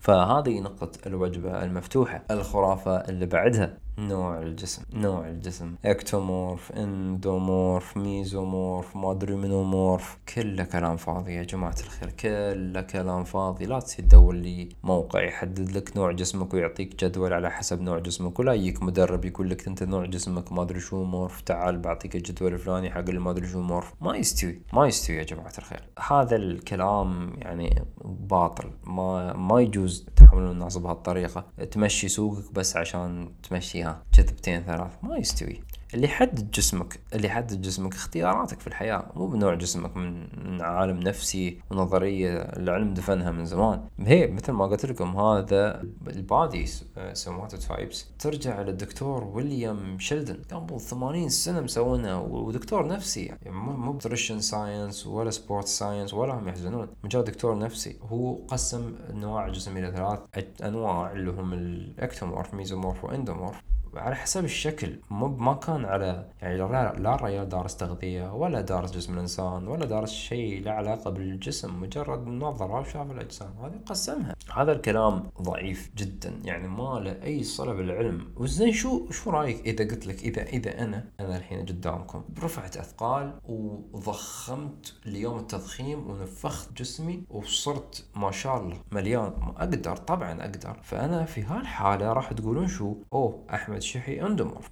فهذه 0.00 0.60
نقطة 0.60 0.90
الوجبة 1.06 1.64
المفتوحة 1.64 2.22
الخرافة 2.30 2.96
اللي 2.96 3.26
بعدها. 3.26 3.78
نوع 4.00 4.42
الجسم 4.42 4.82
نوع 4.92 5.28
الجسم. 5.28 5.74
ectomorph 5.84 6.72
endomorph 6.72 7.96
mesomorph 7.96 8.96
ما 8.96 9.10
أدري 9.10 9.34
منو 9.34 9.62
morph 9.62 10.18
كله 10.34 10.64
كلام 10.64 10.96
فاضي 10.96 11.34
يا 11.34 11.42
جماعة 11.42 11.76
الخير 11.80 12.10
كله 12.10 12.80
كلام 12.80 13.24
فاضي. 13.24 13.66
لا 13.66 13.80
تصير 13.80 14.04
تدور 14.04 14.34
لي 14.34 14.68
موقع 14.82 15.22
يحدد 15.22 15.76
لك 15.76 15.96
نوع 15.96 16.12
جسمك 16.12 16.54
ويعطيك 16.54 17.04
جدول 17.04 17.32
على 17.32 17.50
حسب 17.50 17.80
نوع 17.80 17.98
جسمك 17.98 18.38
ولا 18.38 18.54
يجيك 18.54 18.82
مدرب 18.82 19.24
يقول 19.24 19.50
لك 19.50 19.66
أنت 19.66 19.82
نوع 19.82 20.06
جسمك 20.06 20.52
ما 20.52 20.62
أدري 20.62 20.80
شو 20.80 21.04
morph 21.04 21.40
تعال 21.40 21.78
بعطيك 21.78 22.16
الجدول 22.16 22.54
الفلاني 22.54 22.90
حق 22.90 22.98
اللي 22.98 23.20
ما 23.20 23.30
أدري 23.30 23.48
شو 23.48 23.60
morph. 23.60 23.94
ما 24.00 24.16
يستوي 24.16 24.62
ما 24.72 24.86
يستوي 24.86 25.16
يا 25.16 25.22
جماعة 25.22 25.52
الخير. 25.58 25.88
هذا 26.10 26.36
الكلام 26.36 27.32
يعني 27.38 27.84
باطل 28.04 28.70
ما 28.84 29.32
ما 29.32 29.60
يجوز 29.60 30.06
تحملون 30.16 30.50
الناس 30.50 30.78
بهالطريقة. 30.78 31.44
تمشي 31.70 32.08
سوقك 32.08 32.52
بس 32.52 32.76
عشان 32.76 33.32
تمشيها 33.42 33.89
كذبتين 34.12 34.62
ثلاث 34.62 34.92
ما 35.02 35.16
يستوي. 35.16 35.60
اللي 35.94 36.06
يحدد 36.06 36.50
جسمك 36.50 37.00
اللي 37.14 37.26
يحدد 37.26 37.62
جسمك 37.62 37.94
اختياراتك 37.94 38.60
في 38.60 38.66
الحياة. 38.66 39.12
مو 39.16 39.26
بنوع 39.26 39.54
جسمك 39.54 39.96
من, 39.96 40.26
عالم 40.62 41.00
نفسي 41.00 41.60
ونظرية 41.70 42.32
العلم 42.32 42.94
دفنها 42.94 43.30
من 43.30 43.44
زمان. 43.44 43.84
هي 43.98 44.26
مثل 44.26 44.52
ما 44.52 44.66
قلت 44.66 44.86
لكم 44.86 45.16
هذا 45.16 45.82
ال 46.06 46.18
body 46.18 46.66
somatotypes 47.12 48.06
ترجع 48.18 48.62
للدكتور 48.62 49.24
ويليام 49.24 49.98
شيلدن. 49.98 50.42
قبل 50.52 50.80
80 50.80 51.28
سنة 51.28 51.60
مسوينها 51.60 52.14
ودكتور 52.14 52.86
نفسي. 52.86 53.24
يعني 53.24 53.50
مو 53.50 53.92
ب 53.92 53.97
nutrition 53.97 54.40
science 54.40 55.06
ولا 55.06 55.30
sport 55.30 55.66
science 55.66 56.14
ولا 56.14 56.34
هم 56.34 56.48
يحزنون. 56.48 56.88
مجرد 57.04 57.24
دكتور 57.24 57.58
نفسي. 57.58 57.98
هو 58.02 58.34
قسم 58.34 58.94
انواع 59.10 59.46
الجسم 59.46 59.76
إلى 59.76 59.92
ثلاث 59.92 60.20
أنواع 60.62 61.12
اللي 61.12 61.30
هم 61.30 61.52
ال 61.52 61.62
ectomorph 61.62 62.54
mesomorph 62.54 63.04
و 63.04 63.10
endomorph 63.10 63.62
على 63.94 64.14
حسب 64.16 64.44
الشكل 64.44 64.96
مو 65.10 65.26
ما 65.28 65.54
كان 65.54 65.84
على 65.84 66.28
يعني 66.42 66.58
لا, 66.58 66.94
لا 66.98 67.14
الرجال 67.14 67.48
دارس 67.48 67.76
تغذية 67.76 68.34
ولا 68.34 68.60
دارس 68.60 68.90
جسم 68.90 69.14
الإنسان 69.14 69.68
ولا 69.68 69.84
دارس 69.84 70.12
شيء 70.12 70.62
له 70.62 70.70
علاقة 70.70 71.10
بالجسم 71.10 71.80
مجرد 71.80 72.26
نظرة 72.26 72.80
وشاف 72.80 73.10
الأجسام. 73.10 73.54
هذه 73.62 73.80
قسمها. 73.86 74.34
هذا 74.54 74.72
الكلام 74.72 75.30
ضعيف 75.42 75.90
جدا 75.96 76.40
يعني 76.44 76.68
ما 76.68 77.00
له 77.00 77.22
أي 77.22 77.42
صلة 77.42 77.72
بالعلم. 77.72 78.34
وزين 78.36 78.72
شو 78.72 79.10
شو 79.10 79.30
رأيك 79.30 79.66
إذا 79.66 79.84
قلت 79.84 80.06
لك 80.06 80.22
إذا 80.22 80.42
إذا 80.42 80.82
أنا 80.84 81.04
أنا 81.20 81.36
الحين 81.36 81.66
قدامكم 81.66 82.24
رفعت 82.42 82.76
أثقال 82.76 83.32
وضخمت 83.48 84.94
ليوم 85.06 85.38
التضخيم 85.38 86.10
ونفخت 86.10 86.72
جسمي 86.76 87.24
وصرت 87.30 88.04
ما 88.16 88.30
شاء 88.30 88.56
الله 88.60 88.76
مليان. 88.92 89.32
أقدر 89.56 89.96
طبعا 89.96 90.40
أقدر. 90.40 90.76
فأنا 90.82 91.24
في 91.24 91.42
هالحالة 91.42 92.12
راح 92.12 92.32
تقولون 92.32 92.68
شو؟ 92.68 92.96
أوه 93.12 93.44
أحمد 93.54 93.79
شحي 93.82 94.20
endomorph 94.20 94.70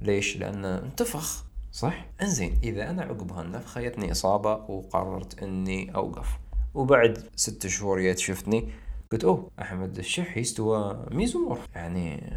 ليش؟ 0.00 0.36
لأنه 0.36 0.78
انتفخ. 0.78 1.44
صح؟ 1.72 2.06
إنزين 2.22 2.58
إذا 2.62 2.90
أنا 2.90 3.02
عقب 3.02 3.32
هالنفخة 3.32 3.80
جتني 3.80 4.12
إصابة 4.12 4.54
وقررت 4.54 5.42
إني 5.42 5.94
أوقف. 5.94 6.26
وبعد 6.74 7.28
ست 7.36 7.66
شهور 7.66 8.00
جيت 8.00 8.18
شفتني 8.18 8.68
قلت 9.12 9.24
أوه 9.24 9.50
أحمد 9.60 9.98
الشحي 9.98 10.40
استوى 10.40 11.06
mesomorph 11.10 11.66
يعني 11.74 12.36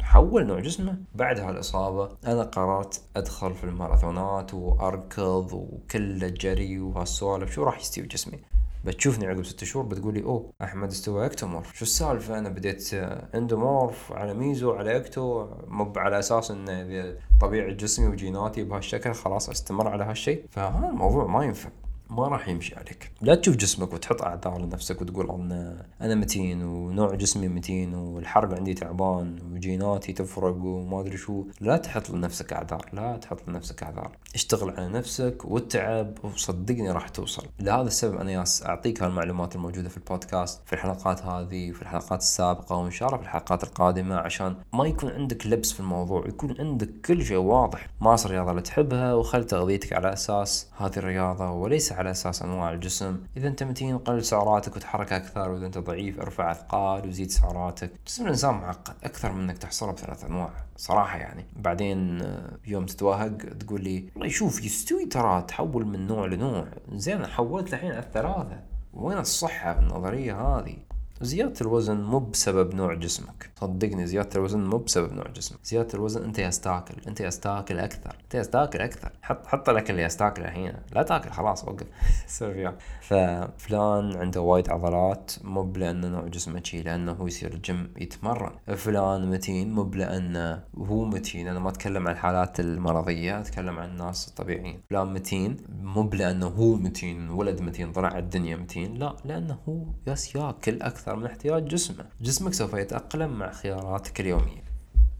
حول 0.00 0.46
نوع 0.46 0.60
جسمه. 0.60 0.98
بعد 1.14 1.40
هالإصابة 1.40 2.16
أنا 2.26 2.42
قررت 2.42 3.02
أدخل 3.16 3.54
في 3.54 3.64
الماراثونات 3.64 4.54
وأركض 4.54 5.52
وكل 5.52 6.34
جري 6.34 6.78
وهالسوالف 6.78 7.52
شو 7.52 7.62
راح 7.62 7.80
يستوي 7.80 8.06
جسمي؟ 8.06 8.38
بتشوفني 8.84 9.26
عقب 9.26 9.44
ست 9.44 9.64
شهور 9.64 9.86
بتقولي 9.86 10.22
أوه 10.22 10.52
أحمد 10.62 10.90
استوى 10.90 11.26
ectomorph. 11.26 11.76
شو 11.76 11.84
السالفة؟ 11.84 12.38
أنا 12.38 12.48
بديت 12.48 12.94
إندومورف 13.34 14.12
على 14.12 14.34
ميزو 14.34 14.72
على 14.72 14.96
أكتو 14.96 15.48
مو 15.66 15.92
على 15.96 16.18
أساس 16.18 16.50
إن 16.50 17.16
طبيعة 17.40 17.72
جسمي 17.72 18.06
وجيناتي 18.06 18.64
بهالشكل 18.64 19.12
خلاص 19.14 19.48
أستمر 19.50 19.88
على 19.88 20.04
هالشيء. 20.04 20.44
فهذا 20.50 20.88
الموضوع 20.88 21.26
ما 21.26 21.44
ينفع. 21.44 21.70
ما 22.16 22.28
راح 22.28 22.48
يمشي 22.48 22.74
عليك. 22.74 23.12
لا 23.20 23.34
تشوف 23.34 23.56
جسمك 23.56 23.92
وتحط 23.92 24.22
أعذار 24.22 24.58
لنفسك 24.58 25.02
وتقول 25.02 25.30
أنا 25.30 25.86
أنا 26.00 26.14
متين 26.14 26.62
ونوع 26.62 27.14
جسمي 27.14 27.48
متين 27.48 27.94
والحرق 27.94 28.54
عندي 28.54 28.74
تعبان 28.74 29.38
وجيناتي 29.52 30.12
تفرق 30.12 30.56
وما 30.56 31.00
أدري 31.00 31.16
شو. 31.16 31.44
لا 31.60 31.76
تحط 31.76 32.10
لنفسك 32.10 32.52
أعذار 32.52 32.88
لا 32.92 33.16
تحط 33.16 33.48
لنفسك 33.48 33.82
أعذار. 33.82 34.16
اشتغل 34.34 34.70
على 34.70 34.88
نفسك 34.88 35.44
واتعب 35.44 36.18
وصدقني 36.24 36.90
راح 36.90 37.08
توصل. 37.08 37.46
لهذا 37.60 37.82
السبب 37.82 38.16
أنا 38.16 38.30
ياس 38.30 38.66
أعطيك 38.66 39.02
هالمعلومات 39.02 39.56
الموجودة 39.56 39.88
في 39.88 39.96
البودكاست 39.96 40.60
في 40.66 40.72
الحلقات 40.72 41.22
هذه 41.22 41.70
وفي 41.70 41.82
الحلقات 41.82 42.20
السابقة 42.20 42.76
وإن 42.76 42.90
شاء 42.90 43.08
الله 43.08 43.18
في 43.18 43.24
الحلقات 43.24 43.64
القادمة 43.64 44.16
عشان 44.16 44.56
ما 44.72 44.86
يكون 44.86 45.10
عندك 45.10 45.46
لبس 45.46 45.72
في 45.72 45.80
الموضوع 45.80 46.26
يكون 46.28 46.54
عندك 46.58 46.90
كل 47.04 47.24
شيء 47.24 47.36
واضح. 47.36 47.88
مارس 48.00 48.26
الرياضه 48.26 48.50
اللي 48.50 48.62
تحبها 48.62 49.14
وخل 49.14 49.44
تغذيتك 49.44 49.92
على 49.92 50.12
أساس 50.12 50.68
هذه 50.76 50.96
الرياضة 50.96 51.50
وليس 51.50 51.92
أساس 52.10 52.42
أنواع 52.42 52.72
الجسم. 52.72 53.18
إذا 53.36 53.48
أنت 53.48 53.62
متين 53.62 53.98
قلل 53.98 54.24
سعراتك 54.24 54.76
وتحرك 54.76 55.12
أكثر 55.12 55.50
وإذا 55.50 55.66
أنت 55.66 55.78
ضعيف 55.78 56.20
ارفع 56.20 56.50
أثقال 56.50 57.08
وزيد 57.08 57.30
سعراتك. 57.30 57.90
جسم 58.06 58.24
الإنسان 58.24 58.54
معقد 58.54 58.94
أكثر 59.04 59.32
من 59.32 59.42
إنك 59.42 59.58
تحصره 59.58 59.92
بثلاث 59.92 60.24
أنواع 60.24 60.50
صراحة 60.76 61.18
يعني. 61.18 61.44
بعدين 61.56 62.22
آه، 62.22 62.58
يوم 62.66 62.86
تتوهق 62.86 63.36
تقول 63.60 63.84
لي 63.84 64.04
والله 64.14 64.28
شوف 64.28 64.64
يستوي 64.64 65.06
ترى 65.06 65.42
تحول 65.42 65.86
من 65.86 66.06
نوع 66.06 66.26
لنوع. 66.26 66.66
زين 66.92 67.26
حولت 67.26 67.74
الحين 67.74 67.90
على 67.90 68.00
الثلاثة. 68.00 68.60
وين 68.94 69.18
الصحة 69.18 69.74
في 69.74 69.80
النظرية 69.80 70.40
هذه؟ 70.40 70.76
زيادة 71.22 71.54
الوزن 71.60 71.96
مو 72.00 72.18
بسبب 72.18 72.74
نوع 72.74 72.94
جسمك. 72.94 73.50
صدقني 73.60 74.06
زيادة 74.06 74.30
الوزن 74.36 74.60
مو 74.60 74.78
بسبب 74.78 75.12
نوع 75.12 75.28
جسمك. 75.28 75.58
زيادة 75.64 75.88
الوزن 75.94 76.24
أنت 76.24 76.38
يستاكل 76.38 76.94
أنت 77.08 77.20
يستاكل 77.20 77.78
أكثر. 77.78 78.16
أنت 78.24 78.34
يستاكل 78.34 78.80
أكثر. 78.80 79.12
حط 79.22 79.46
حط 79.46 79.68
الاكل 79.68 79.90
اللي 79.90 80.02
يستاكله 80.02 80.44
الحين 80.44 80.72
لا 80.92 81.02
تاكل 81.02 81.30
خلاص 81.30 81.64
وقف. 81.64 81.86
سوي 82.26 82.54
فيها 82.54 82.76
ففلان 83.00 84.16
عنده 84.16 84.40
وايد 84.40 84.70
عضلات 84.70 85.32
مو 85.44 85.72
لأنه 85.76 86.08
نوع 86.08 86.26
جسمه 86.26 86.62
شي 86.64 86.82
لأنه 86.82 87.12
هو 87.12 87.26
يصير 87.26 87.52
الجيم 87.54 87.94
يتمرن. 87.96 88.52
فلان 88.76 89.30
متين 89.30 89.72
مو 89.72 89.90
لأنه 89.94 90.62
هو 90.76 91.04
متين. 91.04 91.48
أنا 91.48 91.58
ما 91.58 91.68
أتكلم 91.68 92.08
عن 92.08 92.14
الحالات 92.14 92.60
المرضية 92.60 93.40
أتكلم 93.40 93.78
عن 93.78 93.88
الناس 93.88 94.28
الطبيعيين. 94.28 94.80
فلان 94.90 95.14
متين 95.14 95.56
مو 95.82 96.10
لأنه 96.12 96.46
هو 96.46 96.74
متين 96.74 97.30
ولد 97.30 97.60
متين 97.60 97.92
طلع 97.92 98.18
الدنيا 98.18 98.56
متين 98.56 98.94
لا 98.94 99.16
لأنه 99.24 99.58
هو 99.68 99.84
ياس 100.06 100.36
ياكل 100.36 100.82
أكثر. 100.82 101.11
أكثر 101.12 101.20
من 101.20 101.26
احتياج 101.26 101.68
جسمه. 101.68 102.04
جسمك 102.20 102.54
سوف 102.54 102.74
يتأقلم 102.74 103.38
مع 103.38 103.52
خياراتك 103.52 104.20
اليومية. 104.20 104.62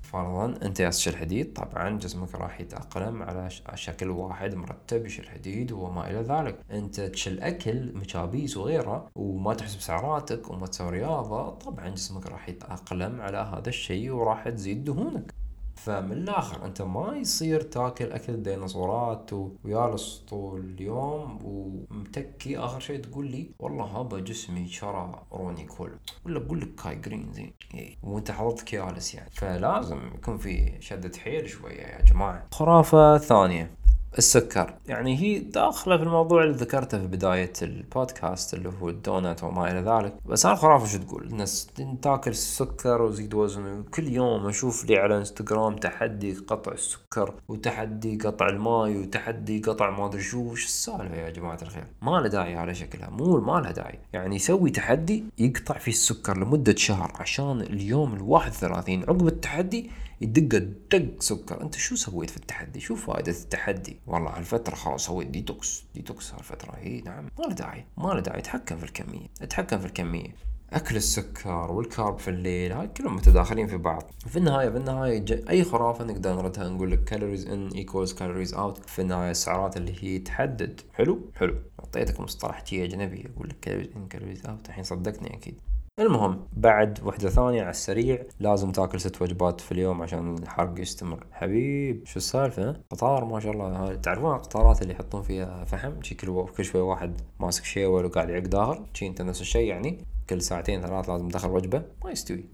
فرضا 0.02 0.54
أنت 0.62 0.80
يشيل 0.80 1.16
حديد 1.16 1.52
طبعا 1.52 1.98
جسمك 1.98 2.34
راح 2.34 2.60
يتأقلم 2.60 3.22
على 3.22 3.50
شكل 3.74 4.08
واحد 4.10 4.54
مرتب 4.54 5.06
يشيل 5.06 5.28
حديد 5.28 5.72
وما 5.72 6.10
إلى 6.10 6.20
ذلك. 6.20 6.58
أنت 6.70 7.00
تشيل 7.00 7.40
أكل 7.40 7.92
مشابيس 7.94 8.56
وغيره 8.56 9.10
وما 9.14 9.54
تحسب 9.54 9.80
سعراتك 9.80 10.50
وما 10.50 10.66
تسوي 10.66 10.90
رياضة. 10.90 11.50
طبعا 11.50 11.88
جسمك 11.88 12.26
راح 12.26 12.48
يتأقلم 12.48 13.20
على 13.20 13.38
هذا 13.38 13.68
الشيء 13.68 14.10
وراح 14.10 14.48
تزيد 14.48 14.84
دهونك. 14.84 15.34
فمن 15.74 16.12
الآخر 16.12 16.64
أنت 16.64 16.82
ما 16.82 17.16
يصير 17.16 17.60
تاكل 17.60 18.12
أكل 18.12 18.42
ديناصورات 18.42 19.30
ويالس 19.64 20.24
طول 20.28 20.60
اليوم 20.60 21.38
ومتكي. 21.44 22.58
آخر 22.58 22.80
شيء 22.80 23.00
تقول 23.00 23.26
لي 23.26 23.50
والله 23.58 23.84
هذا 23.84 24.18
جسمي 24.18 24.68
شرى 24.68 25.22
روني 25.32 25.64
كولمان 25.64 25.90
ولا 26.26 26.46
أقول 26.46 26.60
لك 26.60 26.74
كاي 26.74 26.94
جرين 26.94 27.32
زين. 27.32 27.52
إيه. 27.74 27.96
وأنت 28.02 28.30
حضرتك 28.30 28.72
يالس 28.72 29.14
يعني. 29.14 29.30
فلازم 29.30 30.00
يكون 30.14 30.38
في 30.38 30.72
شدة 30.80 31.18
حيل 31.18 31.48
شوية 31.48 31.80
يا 31.80 32.02
جماعة. 32.02 32.46
خرافة 32.52 33.18
ثانية. 33.18 33.70
السكر. 34.18 34.74
يعني 34.86 35.18
هي 35.18 35.38
داخلة 35.38 35.96
في 35.96 36.02
الموضوع 36.02 36.44
اللي 36.44 36.54
ذكرته 36.54 36.98
في 36.98 37.06
بداية 37.06 37.52
البودكاست 37.62 38.54
اللي 38.54 38.72
هو 38.80 38.88
الدونات 38.88 39.44
وما 39.44 39.70
إلى 39.70 39.80
ذلك. 39.80 40.14
بس 40.26 40.46
أنا 40.46 40.54
خرافة 40.54 40.86
شو 40.86 40.98
تقول؟ 40.98 41.26
الناس 41.26 41.66
تاكل 42.02 42.30
السكر 42.30 43.02
ويزيد 43.02 43.34
وزن 43.34 43.84
كل 43.94 44.08
يوم 44.08 44.46
أشوف 44.46 44.84
لي 44.84 44.96
على 44.96 45.16
إنستغرام 45.16 45.76
تحدي 45.76 46.34
قطع 46.34 46.72
السكر 46.72 47.34
وتحدي 47.48 48.16
قطع 48.16 48.48
الماي 48.48 48.96
وتحدي 48.96 49.60
قطع 49.60 49.90
ما 49.90 50.06
أدري 50.06 50.22
شو. 50.22 50.40
وش 50.40 50.64
السالفة 50.64 51.16
يا 51.16 51.30
جماعة 51.30 51.58
الخير؟ 51.62 51.86
ما 52.02 52.20
له 52.20 52.28
داعي 52.28 52.56
على 52.56 52.74
شكلها. 52.74 53.10
مو 53.10 53.40
ما 53.40 53.60
له 53.60 53.70
داعي. 53.70 53.98
يعني 54.12 54.36
يسوي 54.36 54.70
تحدي 54.70 55.24
يقطع 55.38 55.78
فيه 55.78 55.92
السكر 55.92 56.36
لمدة 56.36 56.74
شهر 56.76 57.12
عشان 57.20 57.60
اليوم 57.60 58.14
الواحد 58.14 58.52
ثلاثين 58.52 59.02
عقب 59.02 59.26
التحدي 59.26 59.90
يدق 60.22 60.58
دق 60.90 61.20
سكر. 61.20 61.62
انت 61.62 61.76
شو 61.76 61.96
سويت 61.96 62.30
في 62.30 62.36
التحدي؟ 62.36 62.80
شو 62.80 62.94
فائدة 62.94 63.32
التحدي؟ 63.32 63.96
والله 64.06 64.30
هالفترة 64.38 64.74
خلاص 64.74 65.06
سويت 65.06 65.28
detox. 65.28 65.84
detox 65.94 66.34
هالفترة 66.34 66.76
إي 66.76 67.00
نعم. 67.00 67.24
ما 67.24 67.44
له 67.44 67.52
داعي. 67.52 67.84
ما 67.96 68.08
له 68.08 68.20
داعي. 68.20 68.38
اتحكم 68.38 68.76
في 68.76 68.84
الكمية. 68.84 69.26
اتحكم 69.42 69.78
في 69.78 69.86
الكمية. 69.86 70.34
أكل 70.72 70.96
السكر 70.96 71.72
وال 71.72 71.87
carb 71.87 72.18
في 72.18 72.28
الليل. 72.28 72.72
هاي 72.72 72.86
كلهم 72.88 73.16
متداخلين 73.16 73.66
في 73.66 73.76
بعض. 73.76 74.10
في 74.26 74.36
النهاية 74.36 74.70
في 74.70 74.76
النهاية 74.76 75.24
أي 75.50 75.64
خرافة 75.64 76.04
نقدر 76.04 76.34
نردها. 76.34 76.68
نقول 76.68 76.90
لك 76.90 77.04
calories 77.04 77.46
in 77.46 77.68
equals 77.68 78.12
calories 78.12 78.54
out 78.54 78.88
في 78.88 79.02
النهاية 79.02 79.30
السعرات 79.30 79.76
اللي 79.76 79.94
هي 80.00 80.18
تحدد. 80.18 80.80
حلو؟ 80.94 81.20
حلو. 81.34 81.54
أعطيتك 81.80 82.20
مصطلح 82.20 82.60
تي 82.60 82.84
أجنبي. 82.84 83.28
أقول 83.36 83.48
لك 83.48 83.56
calories 83.60 83.88
in 83.96 84.08
calories 84.08 84.46
out 84.46 84.68
الحين 84.68 84.84
صدقني 84.84 85.34
أكيد. 85.34 85.54
المهم 85.98 86.48
بعد 86.56 87.00
وحدة 87.04 87.30
ثانية 87.30 87.60
على 87.62 87.70
السريع 87.70 88.22
لازم 88.40 88.72
تاكل 88.72 89.00
ست 89.00 89.22
وجبات 89.22 89.60
في 89.60 89.72
اليوم 89.72 90.02
عشان 90.02 90.34
الحرق 90.38 90.80
يستمر. 90.80 91.26
حبيب 91.32 92.06
شو 92.06 92.16
السالفة؟ 92.16 92.76
قطار 92.90 93.24
ما 93.24 93.40
شاء 93.40 93.52
الله. 93.52 93.94
تعرفون 93.94 94.34
القطارات 94.34 94.82
اللي 94.82 94.92
يحطون 94.92 95.22
فيها 95.22 95.64
فحم؟ 95.64 96.02
شي 96.02 96.14
كل 96.14 96.46
كل 96.56 96.64
شوي 96.64 96.80
واحد 96.80 97.20
ماسك 97.40 97.64
شيول 97.64 98.04
وقاعد 98.04 98.30
يعق 98.30 98.42
داخل. 98.42 98.86
شي 98.94 99.06
انت 99.06 99.22
نفس 99.22 99.40
الشيء 99.40 99.68
يعني. 99.68 100.04
كل 100.30 100.42
ساعتين 100.42 100.80
ثلاث 100.80 101.08
لازم 101.08 101.28
تدخل 101.28 101.50
وجبة. 101.50 101.82
ما 102.04 102.10
يستوي. 102.10 102.44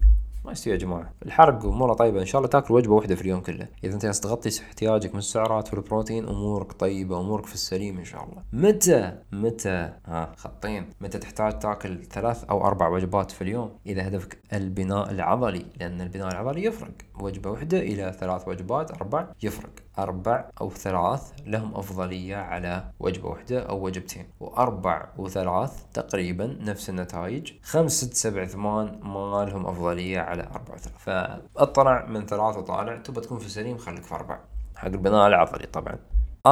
ما 0.48 0.54
يا 0.66 0.76
جماعة. 0.76 1.12
الحرق 1.26 1.64
اموره 1.64 1.94
طيبة. 1.94 2.20
إن 2.20 2.26
شاء 2.26 2.38
الله 2.38 2.50
تاكل 2.50 2.74
وجبة 2.74 2.94
واحدة 2.94 3.14
في 3.14 3.22
اليوم 3.22 3.40
كله. 3.40 3.68
إذا 3.84 3.94
أنت 3.94 4.06
تغطي 4.06 4.50
احتياجك 4.60 5.12
من 5.12 5.18
السعرات 5.18 5.74
والبروتين 5.74 6.28
أمورك 6.28 6.72
طيبة 6.72 7.20
أمورك 7.20 7.46
في 7.46 7.54
السليم 7.54 7.98
إن 7.98 8.04
شاء 8.04 8.24
الله. 8.24 8.42
متى؟ 8.52 9.12
متى؟ 9.32 9.92
ها 10.06 10.32
خطين. 10.36 10.90
متى 11.00 11.18
تحتاج 11.18 11.58
تاكل 11.58 12.04
ثلاث 12.04 12.44
أو 12.44 12.66
أربع 12.66 12.88
وجبات 12.88 13.30
في 13.30 13.42
اليوم؟ 13.42 13.70
إذا 13.86 14.08
هدفك 14.08 14.38
البناء 14.52 15.10
العضلي 15.10 15.66
لأن 15.80 16.00
البناء 16.00 16.28
العضلي 16.28 16.64
يفرق. 16.64 16.92
وجبة 17.20 17.50
واحدة 17.50 17.78
إلى 17.78 18.16
ثلاث 18.20 18.48
وجبات 18.48 18.90
أربع 18.90 19.26
يفرق. 19.42 19.70
أربع 19.98 20.44
أو 20.60 20.70
ثلاث 20.70 21.32
لهم 21.46 21.74
أفضلية 21.74 22.36
على 22.36 22.84
وجبة 23.00 23.28
واحدة 23.28 23.60
أو 23.60 23.84
وجبتين. 23.84 24.26
وأربع 24.40 25.08
وثلاث 25.16 25.72
تقريبا 25.94 26.58
نفس 26.60 26.90
النتائج. 26.90 27.52
خمس 27.62 28.04
ست 28.04 28.14
سبع 28.14 28.44
ثمان 28.44 29.00
ما 29.02 29.44
لهم 29.44 29.66
أفضلية 29.66 30.18
على 30.18 30.37
أربع 30.42 30.74
وثلاث 30.74 30.98
فاطلع 30.98 32.06
من 32.06 32.26
ثلاث 32.26 32.56
وطالع 32.56 32.96
تبى 32.96 33.20
تكون 33.20 33.38
في 33.38 33.48
سليم 33.48 33.78
خليك 33.78 34.02
في 34.02 34.14
أربع 34.14 34.38
حق 34.76 34.86
البناء 34.86 35.26
العضلي 35.26 35.66
طبعا. 35.66 35.98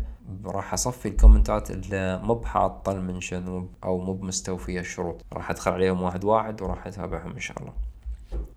راح 0.45 0.73
أصفي 0.73 1.09
ال 1.09 1.16
comment 1.16 1.64
ات 1.64 1.71
اللي 1.71 2.21
مو 2.23 2.35
بحاطة 2.35 2.93
ال 2.93 3.02
mention 3.02 3.69
أو 3.85 3.99
مو 3.99 4.13
بمستوفية 4.13 4.81
الشروط. 4.81 5.25
راح 5.33 5.51
أدخل 5.51 5.71
عليهم 5.71 6.03
واحد 6.03 6.25
واحد 6.25 6.63
وراح 6.63 6.87
أتابعهم 6.87 7.33
إن 7.33 7.41
شاء 7.41 7.59
الله. 7.61 7.73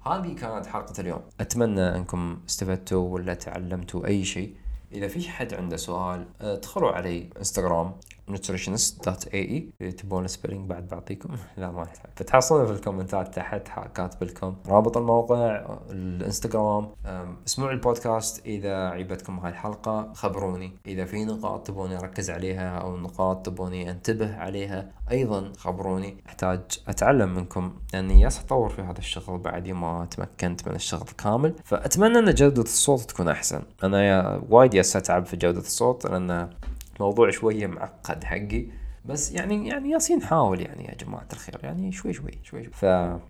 هذه 0.06 0.36
كانت 0.36 0.66
حلقة 0.66 1.02
اليوم. 1.02 1.22
أتمنى 1.40 1.96
أنكم 1.96 2.40
استفدتوا 2.50 3.14
ولا 3.14 3.34
تعلمتوا 3.34 4.08
أي 4.08 4.26
شيء. 4.26 4.56
إذا 4.92 5.08
في 5.08 5.30
حد 5.30 5.54
عنده 5.54 5.78
سؤال 5.78 6.26
ادخلوا 6.42 6.92
علي 6.92 7.30
انستغرام 7.38 7.94
nutritionist.ae 8.30 9.86
تبون 9.98 10.28
spelling 10.28 10.70
بعد 10.70 10.88
بعطيكم. 10.88 11.30
لا 11.58 11.72
ما 11.72 11.82
يحتاج. 11.82 12.12
فتحصلون 12.16 12.66
في 12.66 12.72
الكومنتات 12.72 13.36
تحت 13.36 13.68
كاتب 13.96 14.24
لكم 14.24 14.56
رابط 14.68 14.98
الموقع 14.98 15.66
الانستغرام. 15.90 16.90
اسمعوا 17.48 17.72
البودكاست. 17.72 18.46
إذا 18.46 18.76
عجبتكم 18.76 19.40
هاي 19.40 19.52
الحلقة 19.52 20.14
خبروني. 20.14 20.72
إذا 20.88 21.06
في 21.06 21.26
نقاط 21.26 21.68
تبوني 21.68 21.98
أركز 21.98 22.30
عليها 22.30 22.78
أو 22.78 22.98
نقاط 22.98 23.46
تبوني 23.46 23.92
أنتبه 23.92 24.36
عليها 24.36 24.92
أيضا 25.12 25.52
خبروني. 25.58 26.18
أحتاج 26.28 26.62
أتعلم 26.88 27.36
منكم 27.36 27.74
لأني 27.94 28.22
ياس 28.22 28.40
أطور 28.40 28.70
في 28.70 28.82
هذا 28.82 29.00
الشغل 29.00 29.38
بعد 29.38 29.68
ما 29.68 30.08
تمكنت 30.12 30.68
من 30.68 30.76
الشغل 30.76 31.08
كامل. 31.18 31.56
فأتمنى 31.64 32.20
إن 32.20 32.34
جودة 32.34 32.62
الصوت 32.62 33.02
تكون 33.02 33.30
أحسن. 33.30 33.62
أنا 33.84 34.42
وايد 34.50 34.74
ياس 34.74 34.96
أتعب 34.96 35.26
في 35.26 35.38
جودة 35.38 35.60
الصوت 35.60 36.06
لأن 36.06 36.50
موضوع 37.00 37.30
شوية 37.30 37.68
معقد 37.68 38.24
حقي. 38.24 38.66
بس 39.06 39.32
يعني 39.32 39.68
يعني 39.68 39.90
ياسين 39.90 40.18
نحاول 40.18 40.62
يعني 40.62 40.86
يا 40.86 40.96
جماعة 40.96 41.28
الخير 41.34 41.60
يعني 41.64 41.92
شوي 41.92 42.14
شوي 42.14 42.32
شوي, 42.44 42.64
شوي. 42.64 42.72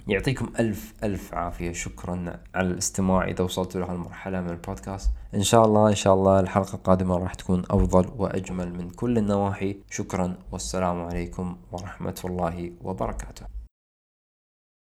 فيعطيكم 0.07 0.49
ألف 0.59 0.93
ألف 1.03 1.33
عافية. 1.33 1.71
شكرا 1.71 2.39
على 2.55 2.67
الاستماع 2.67 3.27
إذا 3.27 3.43
وصلتوا 3.43 3.81
لهالمرحلة 3.81 4.41
من 4.41 4.49
البودكاست. 4.49 5.11
إن 5.35 5.43
شاء 5.43 5.65
الله 5.65 5.89
إن 5.89 5.95
شاء 5.95 6.13
الله 6.13 6.39
الحلقة 6.39 6.75
القادمة 6.75 7.17
راح 7.17 7.33
تكون 7.33 7.63
أفضل 7.69 8.11
وأجمل 8.17 8.73
من 8.73 8.89
كل 8.89 9.17
النواحي. 9.17 9.77
شكرا 9.89 10.37
والسلام 10.51 11.01
عليكم 11.01 11.57
ورحمة 11.71 12.21
الله 12.25 12.71
وبركاته. 12.81 13.58